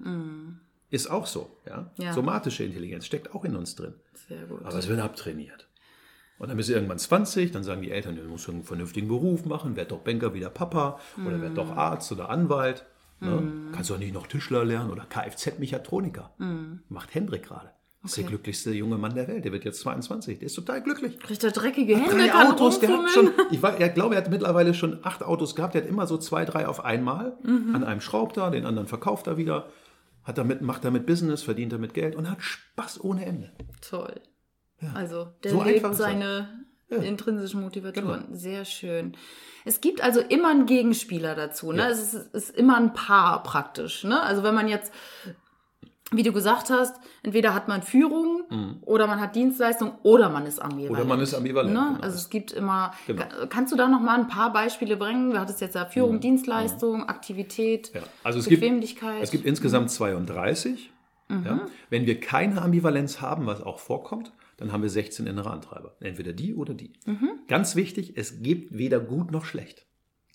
Ist 0.90 1.10
auch 1.10 1.26
so. 1.26 1.50
Ja? 1.66 1.92
Ja. 1.98 2.14
Somatische 2.14 2.64
Intelligenz 2.64 3.06
steckt 3.06 3.34
auch 3.34 3.44
in 3.44 3.56
uns 3.56 3.76
drin. 3.76 3.94
Sehr 4.30 4.46
gut. 4.46 4.64
Aber 4.64 4.78
es 4.78 4.88
wird 4.88 5.00
abtrainiert. 5.00 5.67
Und 6.40 6.50
dann 6.50 6.58
bist 6.58 6.70
du 6.70 6.74
irgendwann 6.74 7.00
20, 7.00 7.52
dann 7.52 7.64
sagen 7.64 7.82
die 7.82 7.92
Eltern, 7.92 8.16
du 8.16 8.24
musst 8.24 8.48
einen 8.50 8.64
vernünftigen 8.64 9.08
Beruf 9.08 9.46
machen, 9.46 9.76
werd 9.76 9.92
doch 9.92 10.00
Banker 10.00 10.34
wie 10.34 10.40
der 10.40 10.50
Papa 10.50 11.00
oder 11.26 11.42
werd 11.42 11.58
doch 11.58 11.76
Arzt 11.76 12.12
oder 12.12 12.30
Anwalt. 12.30 12.86
Ne? 13.20 13.72
Kannst 13.74 13.90
du 13.90 13.96
auch 13.96 14.00
nicht 14.00 14.14
noch 14.14 14.28
Tischler 14.28 14.64
lernen 14.64 14.92
oder 14.92 15.04
Kfz-Mechatroniker. 15.06 16.32
Macht 16.90 17.14
Hendrik 17.16 17.44
gerade. 17.44 17.72
Das 18.04 18.12
ist 18.12 18.18
der 18.18 18.26
Okay. 18.26 18.30
glücklichste 18.34 18.72
junge 18.74 18.98
Mann 18.98 19.16
der 19.16 19.28
Welt. 19.28 19.44
Der 19.44 19.52
wird 19.52 19.66
jetzt 19.66 19.80
22. 19.82 20.38
Der 20.38 20.46
ist 20.46 20.54
total 20.54 20.82
glücklich. 20.84 21.20
Kriegt 21.20 21.44
er 21.44 21.50
dreckige 21.52 21.98
Hände, 21.98 22.12
Drei 22.16 22.34
Autos, 22.34 22.80
der 22.80 22.90
hat 22.90 23.10
schon, 23.10 23.32
ich, 23.50 23.62
war, 23.64 23.80
ich 23.82 23.94
glaube, 23.96 24.14
er 24.16 24.22
hat 24.24 24.30
mittlerweile 24.30 24.76
schon 24.76 25.00
acht 25.04 25.24
Autos 25.24 25.56
gehabt. 25.56 25.74
Der 25.74 25.82
hat 25.82 25.90
immer 25.90 26.06
so 26.06 26.18
zwei, 26.18 26.46
drei 26.46 26.68
auf 26.68 26.86
einmal. 26.86 27.36
An 27.44 27.84
einem 27.84 28.00
schraubt 28.02 28.38
er, 28.38 28.52
den 28.52 28.66
anderen 28.66 28.88
verkauft 28.88 29.26
er 29.28 29.38
wieder. 29.38 29.68
Hat 30.24 30.38
damit, 30.38 30.62
macht 30.62 30.86
damit 30.86 31.08
Business, 31.08 31.42
verdient 31.42 31.74
damit 31.74 31.96
Geld 31.96 32.16
und 32.16 32.30
hat 32.30 32.42
Spaß 32.44 33.04
ohne 33.04 33.26
Ende. 33.26 33.52
Toll. 33.82 34.22
Also, 34.94 35.28
der 35.44 35.52
So 35.52 35.64
lebt 35.64 35.96
seine 35.96 36.50
intrinsischen 36.90 37.62
Motivatoren. 37.62 38.26
Sehr 38.36 38.64
schön. 38.66 39.18
Es 39.66 39.82
gibt 39.82 40.02
also 40.02 40.22
immer 40.22 40.50
einen 40.50 40.66
Gegenspieler 40.66 41.36
dazu. 41.36 41.72
Ne? 41.74 41.80
Ja. 41.80 41.90
Es 41.90 42.14
ist, 42.14 42.34
ist 42.34 42.56
immer 42.56 42.78
ein 42.78 42.94
Paar 42.94 43.44
praktisch. 43.44 44.04
Ne? 44.06 44.22
Also 44.22 44.44
wenn 44.44 44.56
man 44.56 44.70
jetzt, 44.70 44.94
wie 46.12 46.24
du 46.24 46.32
gesagt 46.32 46.70
hast, 46.70 46.96
entweder 47.24 47.54
hat 47.54 47.68
man 47.68 47.82
Führung 47.82 48.44
oder 48.84 49.08
man 49.08 49.20
hat 49.20 49.36
Dienstleistung 49.36 49.96
oder 50.04 50.30
man 50.30 50.46
ist 50.46 50.60
ambivalent. 50.60 50.92
Mhm. 50.92 50.96
Oder 51.00 51.06
man 51.06 51.20
ist 51.20 51.34
ambivalent, 51.34 51.74
Ne? 51.74 51.86
genau. 51.90 52.02
Also 52.02 52.16
es 52.16 52.30
gibt 52.30 52.54
immer, 52.54 52.94
Genau. 53.08 53.24
Ka- 53.24 53.48
kannst 53.48 53.74
du 53.74 53.76
da 53.76 53.90
noch 53.90 54.00
mal 54.00 54.18
ein 54.18 54.30
paar 54.30 54.54
Beispiele 54.54 54.96
bringen? 54.96 55.32
Du 55.32 55.40
hattest 55.40 55.60
jetzt 55.60 55.76
ja 55.76 55.84
Führung, 55.86 56.22
Dienstleistung, 56.22 57.10
Aktivität, 57.10 57.92
Mhm. 57.94 58.00
Ja, 58.00 58.06
also 58.24 58.40
es 58.40 58.46
gibt, 58.48 58.62
Bequemlichkeit. 58.62 59.22
es 59.22 59.32
gibt 59.32 59.46
insgesamt 59.46 59.92
32. 59.92 60.92
Ja. 61.30 61.66
Wenn 61.90 62.06
wir 62.06 62.22
keine 62.22 62.62
Ambivalenz 62.62 63.20
haben, 63.20 63.46
was 63.48 63.62
auch 63.62 63.80
vorkommt, 63.80 64.32
dann 64.58 64.72
haben 64.72 64.82
wir 64.82 64.90
16 64.90 65.28
innere 65.28 65.52
Antreiber. 65.52 65.96
Entweder 66.00 66.34
die 66.34 66.54
oder 66.54 66.74
die. 66.74 66.94
Ganz 67.48 67.76
wichtig, 67.76 68.18
es 68.18 68.42
gibt 68.42 68.78
weder 68.78 69.00
gut 69.00 69.32
noch 69.32 69.46
schlecht. 69.46 69.86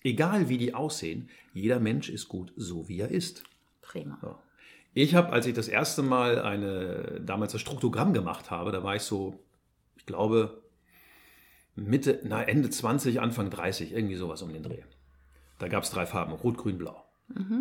Egal 0.03 0.49
wie 0.49 0.57
die 0.57 0.73
aussehen, 0.73 1.29
jeder 1.53 1.79
Mensch 1.79 2.09
ist 2.09 2.27
gut, 2.27 2.51
so 2.55 2.89
wie 2.89 2.99
er 2.99 3.09
ist. 3.09 3.43
Prima. 3.81 4.17
Ja. 4.21 4.39
Ich 4.93 5.15
habe, 5.15 5.31
als 5.31 5.45
ich 5.45 5.53
das 5.53 5.67
erste 5.67 6.03
Mal 6.03 6.39
eine, 6.39 7.21
damals 7.25 7.53
das 7.53 7.61
Struktogramm 7.61 8.13
gemacht 8.13 8.51
habe, 8.51 8.71
da 8.71 8.83
war 8.83 8.95
ich 8.95 9.01
so, 9.01 9.39
ich 9.97 10.05
glaube, 10.05 10.61
Mitte, 11.75 12.19
na, 12.23 12.43
Ende 12.43 12.69
20, 12.69 13.19
Anfang 13.19 13.49
30, 13.49 13.93
irgendwie 13.93 14.15
sowas 14.15 14.41
um 14.41 14.53
den 14.53 14.63
Dreh. 14.63 14.83
Da 15.57 15.67
gab 15.67 15.83
es 15.83 15.89
drei 15.89 16.05
Farben, 16.05 16.33
Rot, 16.33 16.57
Grün, 16.57 16.77
Blau. 16.77 17.03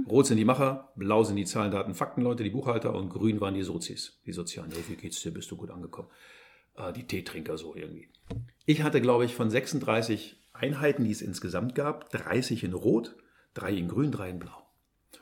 Rot 0.09 0.27
sind 0.27 0.37
die 0.37 0.45
Macher, 0.45 0.91
Blau 0.97 1.25
sind 1.25 1.37
die 1.37 1.45
Zahlen, 1.45 1.71
Daten, 1.71 1.95
Faktenleute, 1.95 2.45
die 2.45 2.51
Buchhalter 2.51 2.95
und 2.95 3.09
Grün 3.09 3.41
waren 3.41 3.55
die 3.55 3.63
Sozis, 3.63 4.21
die 4.27 4.33
Sozialen. 4.33 4.71
Hey, 4.71 4.83
wie 4.89 4.97
geht's 4.97 5.23
dir? 5.23 5.33
Bist 5.33 5.51
du 5.51 5.57
gut 5.57 5.71
angekommen? 5.71 6.09
Äh, 6.77 6.93
die 6.93 7.07
Teetrinker 7.07 7.59
so 7.59 7.75
irgendwie. 7.75 8.09
Ich 8.67 8.83
hatte, 8.83 9.01
glaube 9.01 9.25
ich, 9.25 9.35
von 9.35 9.51
36 9.51 10.37
Einheiten, 10.53 11.05
die 11.05 11.11
es 11.11 11.23
insgesamt 11.23 11.75
gab, 11.75 12.11
30 12.11 12.65
in 12.65 12.73
Rot, 12.73 13.17
drei 13.55 13.73
in 13.73 13.89
Grün, 13.89 14.13
drei 14.13 14.31
in 14.31 14.39
Blau. 14.39 14.67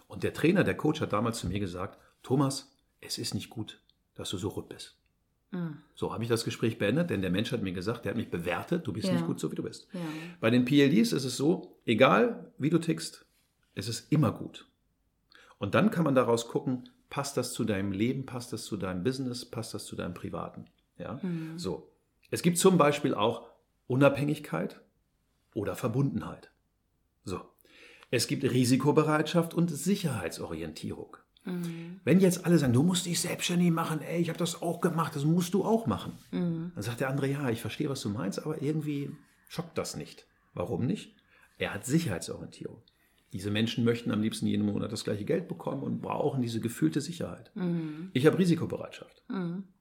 Und 0.06 0.22
der 0.22 0.34
Trainer, 0.34 0.64
der 0.64 0.76
Coach 0.76 1.00
hat 1.00 1.12
damals 1.12 1.38
zu 1.38 1.46
mir 1.48 1.60
gesagt, 1.60 1.98
Thomas, 2.22 2.76
es 3.00 3.16
ist 3.18 3.34
nicht 3.34 3.48
gut, 3.50 3.80
dass 4.14 4.30
du 4.30 4.38
so 4.38 4.48
rot 4.48 4.68
bist. 4.68 4.96
So 5.96 6.12
habe 6.12 6.22
ich 6.22 6.28
das 6.28 6.44
Gespräch 6.44 6.78
beendet, 6.78 7.10
denn 7.10 7.22
der 7.22 7.30
Mensch 7.30 7.50
hat 7.50 7.60
mir 7.62 7.72
gesagt, 7.72 8.04
der 8.04 8.10
hat 8.10 8.16
mich 8.16 8.30
bewertet, 8.30 8.86
du 8.86 8.92
bist 8.92 9.08
Ja. 9.08 9.14
nicht 9.14 9.26
gut, 9.26 9.40
so 9.40 9.50
wie 9.50 9.56
du 9.56 9.64
bist. 9.64 9.88
Ja. 9.92 9.98
Bei 10.38 10.48
den 10.48 10.64
PLDs 10.64 11.12
ist 11.12 11.24
es 11.24 11.36
so, 11.36 11.76
egal 11.86 12.52
wie 12.58 12.70
du 12.70 12.78
tickst, 12.78 13.26
es 13.74 13.88
ist 13.88 14.12
immer 14.12 14.30
gut. 14.30 14.68
Und 15.58 15.74
dann 15.74 15.90
kann 15.90 16.04
man 16.04 16.14
daraus 16.14 16.46
gucken, 16.46 16.88
passt 17.08 17.36
das 17.36 17.52
zu 17.52 17.64
deinem 17.64 17.90
Leben, 17.90 18.26
passt 18.26 18.52
das 18.52 18.64
zu 18.64 18.76
deinem 18.76 19.02
Business, 19.02 19.44
passt 19.44 19.74
das 19.74 19.86
zu 19.86 19.96
deinem 19.96 20.14
Privaten. 20.14 20.66
Ja? 21.00 21.20
So. 21.56 21.90
Es 22.30 22.42
gibt 22.42 22.58
zum 22.58 22.78
Beispiel 22.78 23.14
auch 23.14 23.46
Unabhängigkeit 23.86 24.80
oder 25.54 25.74
Verbundenheit. 25.74 26.50
So. 27.24 27.40
Es 28.10 28.26
gibt 28.26 28.44
Risikobereitschaft 28.44 29.54
und 29.54 29.70
Sicherheitsorientierung. 29.70 31.16
Wenn 32.04 32.20
jetzt 32.20 32.44
alle 32.44 32.58
sagen, 32.58 32.74
du 32.74 32.82
musst 32.82 33.06
dich 33.06 33.18
selbstständig 33.20 33.70
machen, 33.70 34.02
ey, 34.02 34.20
ich 34.20 34.28
habe 34.28 34.38
das 34.38 34.60
auch 34.62 34.80
gemacht, 34.80 35.16
das 35.16 35.24
musst 35.24 35.54
du 35.54 35.64
auch 35.64 35.86
machen. 35.86 36.18
Dann 36.30 36.72
sagt 36.76 37.00
der 37.00 37.08
andere, 37.08 37.28
ja, 37.28 37.48
ich 37.48 37.60
verstehe, 37.60 37.88
was 37.88 38.02
du 38.02 38.10
meinst, 38.10 38.38
aber 38.40 38.60
irgendwie 38.62 39.10
schockt 39.48 39.78
das 39.78 39.96
nicht. 39.96 40.26
Warum 40.54 40.86
nicht? 40.86 41.16
Er 41.58 41.72
hat 41.74 41.86
Sicherheitsorientierung. 41.86 42.82
Diese 43.32 43.50
Menschen 43.50 43.84
möchten 43.84 44.10
am 44.10 44.20
liebsten 44.22 44.46
jeden 44.46 44.66
Monat 44.66 44.92
das 44.92 45.04
gleiche 45.04 45.24
Geld 45.24 45.48
bekommen 45.48 45.82
und 45.82 46.00
brauchen 46.02 46.42
diese 46.42 46.60
gefühlte 46.60 47.00
Sicherheit. 47.00 47.52
Ich 48.12 48.26
habe 48.26 48.38
Risikobereitschaft. 48.38 49.22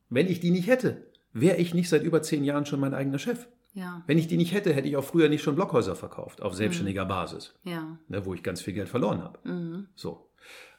Wenn 0.09 0.27
ich 0.27 0.39
die 0.39 0.51
nicht 0.51 0.67
hätte, 0.67 1.08
wäre 1.33 1.57
ich 1.57 1.73
nicht 1.73 1.89
seit 1.89 2.03
über 2.03 2.21
zehn 2.21 2.43
Jahren 2.43 2.65
schon 2.65 2.79
mein 2.79 2.93
eigener 2.93 3.19
Chef. 3.19 3.47
Ja. 3.73 4.03
Wenn 4.07 4.17
ich 4.17 4.27
die 4.27 4.37
nicht 4.37 4.53
hätte, 4.53 4.73
hätte 4.73 4.87
ich 4.87 4.97
auch 4.97 5.03
früher 5.03 5.29
nicht 5.29 5.43
schon 5.43 5.55
Blockhäuser 5.55 5.95
verkauft, 5.95 6.41
auf 6.41 6.55
selbstständiger 6.55 7.05
Basis 7.05 7.53
Ja. 7.63 7.97
ne, 8.07 8.25
wo 8.25 8.33
ich 8.33 8.41
ganz 8.43 8.61
viel 8.61 8.73
Geld 8.73 8.89
verloren 8.89 9.21
habe. 9.21 9.85
So. 9.95 10.29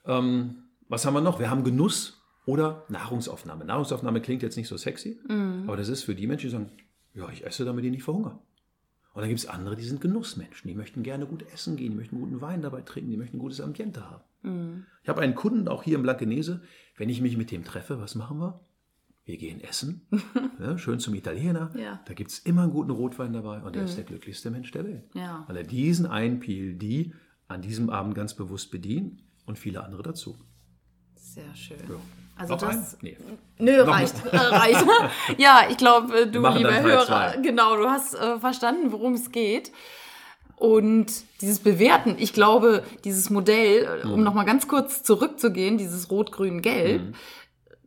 Ähm, 0.06 0.64
was 0.88 1.06
haben 1.06 1.14
wir 1.14 1.20
noch? 1.20 1.38
Wir 1.38 1.50
haben 1.50 1.62
Genuss 1.62 2.20
oder 2.46 2.84
Nahrungsaufnahme. 2.88 3.64
Nahrungsaufnahme 3.64 4.20
klingt 4.20 4.42
jetzt 4.42 4.56
nicht 4.56 4.66
so 4.68 4.76
sexy, 4.76 5.20
aber 5.66 5.76
das 5.76 5.88
ist 5.88 6.02
für 6.02 6.14
die 6.16 6.26
Menschen, 6.26 6.46
die 6.48 6.52
sagen, 6.52 6.70
ja, 7.14 7.28
ich 7.30 7.46
esse, 7.46 7.64
damit 7.64 7.84
ich 7.84 7.90
nicht 7.92 8.02
verhungere. 8.02 8.38
Und 9.12 9.22
dann 9.22 9.28
gibt 9.28 9.40
es 9.40 9.46
andere, 9.48 9.74
die 9.76 9.82
sind 9.84 10.00
Genussmenschen. 10.00 10.68
Die 10.68 10.74
möchten 10.76 11.02
gerne 11.02 11.26
gut 11.26 11.44
essen 11.52 11.76
gehen, 11.76 11.90
die 11.92 11.96
möchten 11.98 12.20
guten 12.20 12.40
Wein 12.40 12.62
dabei 12.62 12.82
trinken, 12.82 13.10
die 13.10 13.16
möchten 13.16 13.36
ein 13.36 13.40
gutes 13.40 13.60
Ambiente 13.60 14.08
haben. 14.10 14.86
Ich 15.02 15.08
habe 15.08 15.20
einen 15.20 15.34
Kunden, 15.34 15.68
auch 15.68 15.82
hier 15.82 15.96
im 15.96 16.02
Blankenese, 16.02 16.62
wenn 16.96 17.08
ich 17.08 17.20
mich 17.20 17.36
mit 17.36 17.50
dem 17.50 17.64
treffe, 17.64 18.00
was 18.00 18.14
machen 18.14 18.38
wir? 18.38 18.60
Wir 19.24 19.37
gehen 19.37 19.61
essen, 19.61 20.09
ja, 20.61 20.76
schön 20.78 20.98
zum 20.98 21.14
Italiener. 21.14 21.70
Ja. 21.76 22.00
Da 22.06 22.14
gibt 22.14 22.30
es 22.33 22.38
immer 22.40 22.62
einen 22.62 22.72
guten 22.72 22.90
Rotwein 22.90 23.33
dabei 23.33 23.61
und 23.62 23.76
er 23.76 23.85
ist 23.85 23.96
der 23.96 24.04
glücklichste 24.04 24.50
Mensch 24.50 24.70
der 24.72 24.85
Welt. 24.85 25.04
Ja. 25.14 25.44
Weil 25.46 25.59
er 25.59 25.62
diesen 25.62 26.06
einen 26.06 26.40
PLD 26.40 27.12
an 27.46 27.62
diesem 27.62 27.90
Abend 27.90 28.14
ganz 28.14 28.35
bewusst 28.35 28.70
bedient 28.70 29.22
und 29.46 29.59
viele 29.59 29.85
andere 29.85 30.02
dazu. 30.02 30.37
Sehr 31.14 31.54
schön. 31.54 31.76
Also 32.37 32.54
Noch 32.54 32.61
das. 32.61 32.94
ein? 32.94 32.98
Nee. 33.02 33.16
Nö, 33.59 33.85
Noch 33.85 33.88
reicht. 33.88 34.14
Äh, 34.33 34.37
reicht. 34.37 34.87
ja, 35.38 35.64
ich 35.70 35.76
glaube, 35.76 36.26
du, 36.26 36.40
machen 36.40 36.59
lieber 36.59 36.80
Hörer, 36.80 37.04
zwei. 37.06 37.37
genau, 37.42 37.76
du 37.76 37.88
hast 37.88 38.14
äh, 38.14 38.38
verstanden, 38.40 38.90
worum 38.90 39.12
es 39.12 39.30
geht. 39.30 39.70
Und 40.56 41.12
dieses 41.40 41.59
Bewerten, 41.61 42.16
ich 42.18 42.33
glaube, 42.33 42.83
dieses 43.04 43.30
Modell, 43.30 43.85
äh, 44.02 44.06
Mhm. 44.06 44.12
um 44.14 44.22
nochmal 44.24 44.44
ganz 44.46 44.66
kurz 44.68 45.02
zurückzugehen, 45.02 45.78
dieses 45.78 46.11
Rot-Grün-Gelb, 46.11 47.02
Mhm. 47.02 47.14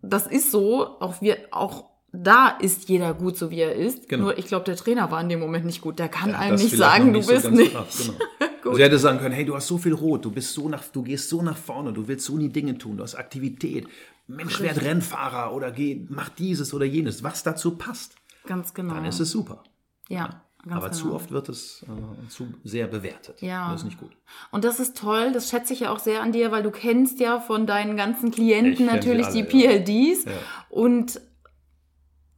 Das 0.03 0.27
ist 0.27 0.51
so, 0.51 0.85
auch 0.99 1.21
wir, 1.21 1.37
auch 1.51 1.85
da 2.11 2.49
ist 2.49 2.89
jeder 2.89 3.13
gut, 3.15 3.37
so 3.37 3.49
wie 3.49 3.61
er 3.61 3.73
ist. 3.75 4.07
Genau. 4.07 4.25
Nur 4.25 4.37
ich 4.37 4.45
glaube, 4.45 4.65
der 4.65 4.75
Trainer 4.75 5.09
war 5.09 5.19
in 5.21 5.29
dem 5.29 5.39
Moment 5.39 5.65
nicht 5.65 5.81
gut. 5.81 5.97
Der 5.97 6.09
kann 6.09 6.33
hat 6.33 6.41
einem 6.41 6.55
nicht 6.57 6.77
sagen, 6.77 7.11
noch 7.11 7.25
du 7.25 7.31
nicht 7.33 7.41
so 7.41 7.49
bist 7.49 7.51
nicht. 7.51 7.71
gemacht, 7.71 7.87
Genau. 8.63 8.71
also 8.71 8.79
er 8.79 8.85
hätte 8.85 8.99
sagen 8.99 9.17
können, 9.19 9.33
hey, 9.33 9.43
du 9.43 9.55
hast 9.55 9.67
so 9.67 9.77
viel 9.77 9.93
Rot, 9.93 10.23
du 10.23 10.31
bist 10.31 10.53
so 10.53 10.69
nach, 10.69 10.83
du 10.85 11.01
gehst 11.03 11.27
so 11.27 11.41
nach 11.41 11.57
vorne, 11.57 11.91
du 11.91 12.07
willst 12.07 12.25
so 12.25 12.37
die 12.37 12.47
Dinge 12.49 12.77
tun, 12.77 12.95
du 12.97 13.03
hast 13.03 13.15
Aktivität. 13.15 13.87
Mensch, 14.27 14.61
werd 14.61 14.81
Rennfahrer 14.81 15.53
oder 15.53 15.69
geh, 15.71 16.05
mach 16.07 16.29
dieses 16.29 16.73
oder 16.73 16.85
jenes, 16.85 17.23
was 17.23 17.43
dazu 17.43 17.71
passt. 17.75 18.15
Ganz 18.45 18.73
genau. 18.73 18.93
Dann 18.93 19.05
ist 19.05 19.19
es 19.19 19.31
super. 19.31 19.63
Ja. 20.07 20.43
Ganz 20.63 20.77
Aber 20.77 20.89
genau. 20.89 21.01
zu 21.01 21.13
oft 21.13 21.31
wird 21.31 21.49
es 21.49 21.83
äh, 21.83 22.29
zu 22.29 22.47
sehr 22.63 22.87
bewertet. 22.87 23.41
Ja. 23.41 23.71
Das 23.71 23.81
ist 23.81 23.85
nicht 23.85 23.99
gut. 23.99 24.11
Und 24.49 24.63
das 24.63 24.79
ist 24.79 24.97
toll, 24.97 25.33
das 25.33 25.49
schätze 25.49 25.73
ich 25.73 25.81
ja 25.81 25.91
auch 25.91 25.99
sehr 25.99 26.21
an 26.21 26.31
dir, 26.31 26.51
weil 26.51 26.63
du 26.63 26.71
kennst 26.71 27.19
ja 27.19 27.41
von 27.41 27.67
deinen 27.67 27.97
ganzen 27.97 28.31
Klienten 28.31 28.85
natürlich 28.85 29.27
alle, 29.27 29.33
die 29.33 29.43
PLDs. 29.43 30.23
Ja. 30.23 30.31
Und 30.69 31.19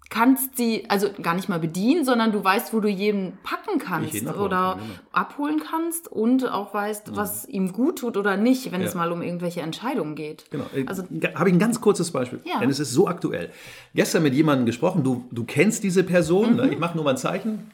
kannst 0.09 0.55
sie 0.55 0.85
also 0.87 1.09
gar 1.21 1.33
nicht 1.35 1.49
mal 1.49 1.59
bedienen, 1.59 2.05
sondern 2.05 2.31
du 2.31 2.43
weißt, 2.43 2.73
wo 2.73 2.79
du 2.79 2.87
jeden 2.87 3.37
packen 3.43 3.79
kannst 3.79 4.13
jeden 4.13 4.29
oder 4.29 4.77
kann, 4.77 4.87
genau. 4.87 4.99
abholen 5.11 5.59
kannst 5.59 6.07
und 6.07 6.49
auch 6.49 6.73
weißt, 6.73 7.11
mhm. 7.11 7.15
was 7.15 7.45
ihm 7.45 7.73
gut 7.73 7.99
tut 7.99 8.15
oder 8.15 8.37
nicht, 8.37 8.71
wenn 8.71 8.81
ja. 8.81 8.87
es 8.87 8.95
mal 8.95 9.11
um 9.11 9.21
irgendwelche 9.21 9.61
Entscheidungen 9.61 10.15
geht. 10.15 10.45
Genau. 10.51 10.65
Äh, 10.73 10.85
also 10.87 11.03
habe 11.35 11.49
ich 11.49 11.55
ein 11.55 11.59
ganz 11.59 11.81
kurzes 11.81 12.11
Beispiel, 12.11 12.39
ja. 12.45 12.59
denn 12.59 12.69
es 12.69 12.79
ist 12.79 12.91
so 12.91 13.07
aktuell. 13.07 13.51
Gestern 13.93 14.23
mit 14.23 14.33
jemandem 14.33 14.65
gesprochen, 14.65 15.03
du, 15.03 15.25
du 15.31 15.43
kennst 15.43 15.83
diese 15.83 16.03
Person, 16.03 16.55
ne? 16.55 16.63
mhm. 16.63 16.67
ne? 16.69 16.73
ich 16.73 16.79
mache 16.79 16.95
nur 16.95 17.03
mal 17.03 17.11
ein 17.11 17.17
Zeichen. 17.17 17.71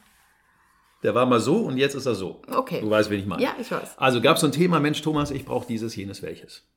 Der 1.04 1.16
war 1.16 1.26
mal 1.26 1.40
so 1.40 1.58
und 1.58 1.78
jetzt 1.78 1.96
ist 1.96 2.06
er 2.06 2.16
so. 2.16 2.42
Okay. 2.48 2.82
Du 2.82 2.90
weißt, 2.90 3.10
wen 3.10 3.20
ich 3.20 3.26
meine. 3.26 3.42
Ja, 3.42 3.56
ich 3.60 3.72
weiß. 3.72 3.98
Also 3.98 4.22
gab 4.22 4.36
es 4.36 4.42
so 4.42 4.48
ein 4.48 4.54
Thema, 4.54 4.80
Mensch, 4.80 5.02
Thomas, 5.02 5.32
ich 5.32 5.46
brauche 5.46 5.68
dieses, 5.68 5.96
jenes, 5.96 6.22
welches. 6.22 6.68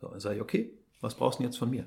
So, 0.00 0.08
dann 0.08 0.20
sage 0.20 0.36
ich, 0.36 0.42
okay, 0.42 0.72
was 1.00 1.14
brauchst 1.14 1.38
du 1.38 1.42
denn 1.42 1.50
jetzt 1.50 1.58
von 1.58 1.70
mir? 1.70 1.86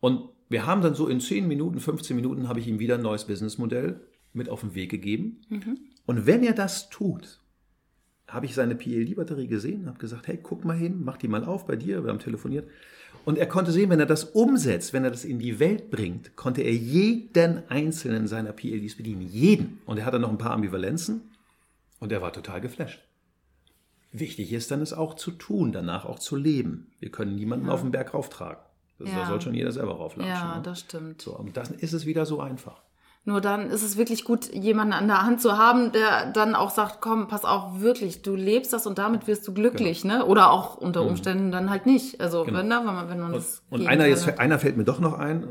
Und 0.00 0.30
wir 0.48 0.66
haben 0.66 0.80
dann 0.80 0.94
so 0.94 1.06
in 1.06 1.20
10 1.20 1.46
Minuten, 1.46 1.78
15 1.80 2.16
Minuten 2.16 2.48
habe 2.48 2.60
ich 2.60 2.66
ihm 2.66 2.78
wieder 2.78 2.96
ein 2.96 3.02
neues 3.02 3.26
Businessmodell 3.26 4.00
mit 4.32 4.48
auf 4.48 4.60
den 4.60 4.74
Weg 4.74 4.90
gegeben. 4.90 5.42
Mhm. 5.48 5.78
Und 6.06 6.26
wenn 6.26 6.42
er 6.42 6.54
das 6.54 6.88
tut, 6.88 7.40
habe 8.26 8.46
ich 8.46 8.54
seine 8.54 8.74
PLD-Batterie 8.74 9.48
gesehen, 9.48 9.86
habe 9.86 9.98
gesagt, 9.98 10.28
hey, 10.28 10.38
guck 10.42 10.64
mal 10.64 10.76
hin, 10.76 11.02
mach 11.04 11.18
die 11.18 11.28
mal 11.28 11.44
auf 11.44 11.66
bei 11.66 11.76
dir, 11.76 12.04
wir 12.04 12.10
haben 12.10 12.18
telefoniert. 12.18 12.68
Und 13.24 13.38
er 13.38 13.46
konnte 13.46 13.72
sehen, 13.72 13.90
wenn 13.90 14.00
er 14.00 14.06
das 14.06 14.24
umsetzt, 14.24 14.92
wenn 14.92 15.04
er 15.04 15.10
das 15.10 15.24
in 15.24 15.38
die 15.38 15.58
Welt 15.58 15.90
bringt, 15.90 16.36
konnte 16.36 16.62
er 16.62 16.74
jeden 16.74 17.68
einzelnen 17.68 18.26
seiner 18.26 18.52
PLDs 18.52 18.96
bedienen. 18.96 19.22
Jeden. 19.22 19.80
Und 19.86 19.98
er 19.98 20.06
hatte 20.06 20.18
noch 20.18 20.30
ein 20.30 20.38
paar 20.38 20.52
Ambivalenzen 20.52 21.22
und 21.98 22.12
er 22.12 22.22
war 22.22 22.32
total 22.32 22.60
geflasht. 22.60 23.00
Wichtig 24.12 24.52
ist 24.52 24.70
dann, 24.70 24.82
es 24.82 24.92
auch 24.92 25.14
zu 25.14 25.30
tun, 25.30 25.70
danach 25.70 26.04
auch 26.04 26.18
zu 26.18 26.34
leben. 26.34 26.90
Wir 26.98 27.10
können 27.10 27.36
niemanden 27.36 27.66
ja. 27.66 27.72
auf 27.72 27.82
den 27.82 27.92
Berg 27.92 28.14
rauftragen. 28.14 28.62
Das, 28.98 29.08
ja. 29.08 29.20
Da 29.20 29.26
soll 29.26 29.40
schon 29.40 29.54
jeder 29.54 29.72
selber 29.72 29.92
rauflatschen. 29.92 30.34
Ja, 30.34 30.56
ne? 30.56 30.62
das 30.62 30.80
stimmt. 30.80 31.22
So, 31.22 31.36
und 31.36 31.56
dann 31.56 31.74
ist 31.74 31.92
es 31.92 32.06
wieder 32.06 32.26
so 32.26 32.40
einfach. 32.40 32.82
Nur 33.24 33.42
dann 33.42 33.68
ist 33.68 33.82
es 33.82 33.98
wirklich 33.98 34.24
gut, 34.24 34.50
jemanden 34.54 34.94
an 34.94 35.06
der 35.06 35.22
Hand 35.22 35.42
zu 35.42 35.58
haben, 35.58 35.92
der 35.92 36.32
dann 36.32 36.54
auch 36.54 36.70
sagt, 36.70 37.02
komm, 37.02 37.28
pass 37.28 37.44
auf, 37.44 37.80
wirklich, 37.80 38.22
du 38.22 38.34
lebst 38.34 38.72
das 38.72 38.86
und 38.86 38.96
damit 38.96 39.26
wirst 39.26 39.46
du 39.46 39.52
glücklich, 39.52 40.02
genau. 40.02 40.18
ne? 40.18 40.26
Oder 40.26 40.50
auch 40.50 40.76
unter 40.78 41.02
mhm. 41.02 41.10
Umständen 41.10 41.46
mhm. 41.48 41.52
dann 41.52 41.70
halt 41.70 41.84
nicht. 41.84 42.18
Also 42.20 42.44
genau. 42.44 42.60
wenn, 42.60 42.68
ne, 42.68 42.78
wenn 42.78 42.94
man, 42.94 43.08
wenn 43.10 43.20
man 43.20 43.34
und, 43.34 43.36
das. 43.36 43.62
Und 43.68 43.86
einer, 43.86 44.06
jetzt, 44.06 44.38
einer 44.38 44.58
fällt 44.58 44.78
mir 44.78 44.84
doch 44.84 45.00
noch 45.00 45.18
ein, 45.18 45.42
äh, 45.42 45.46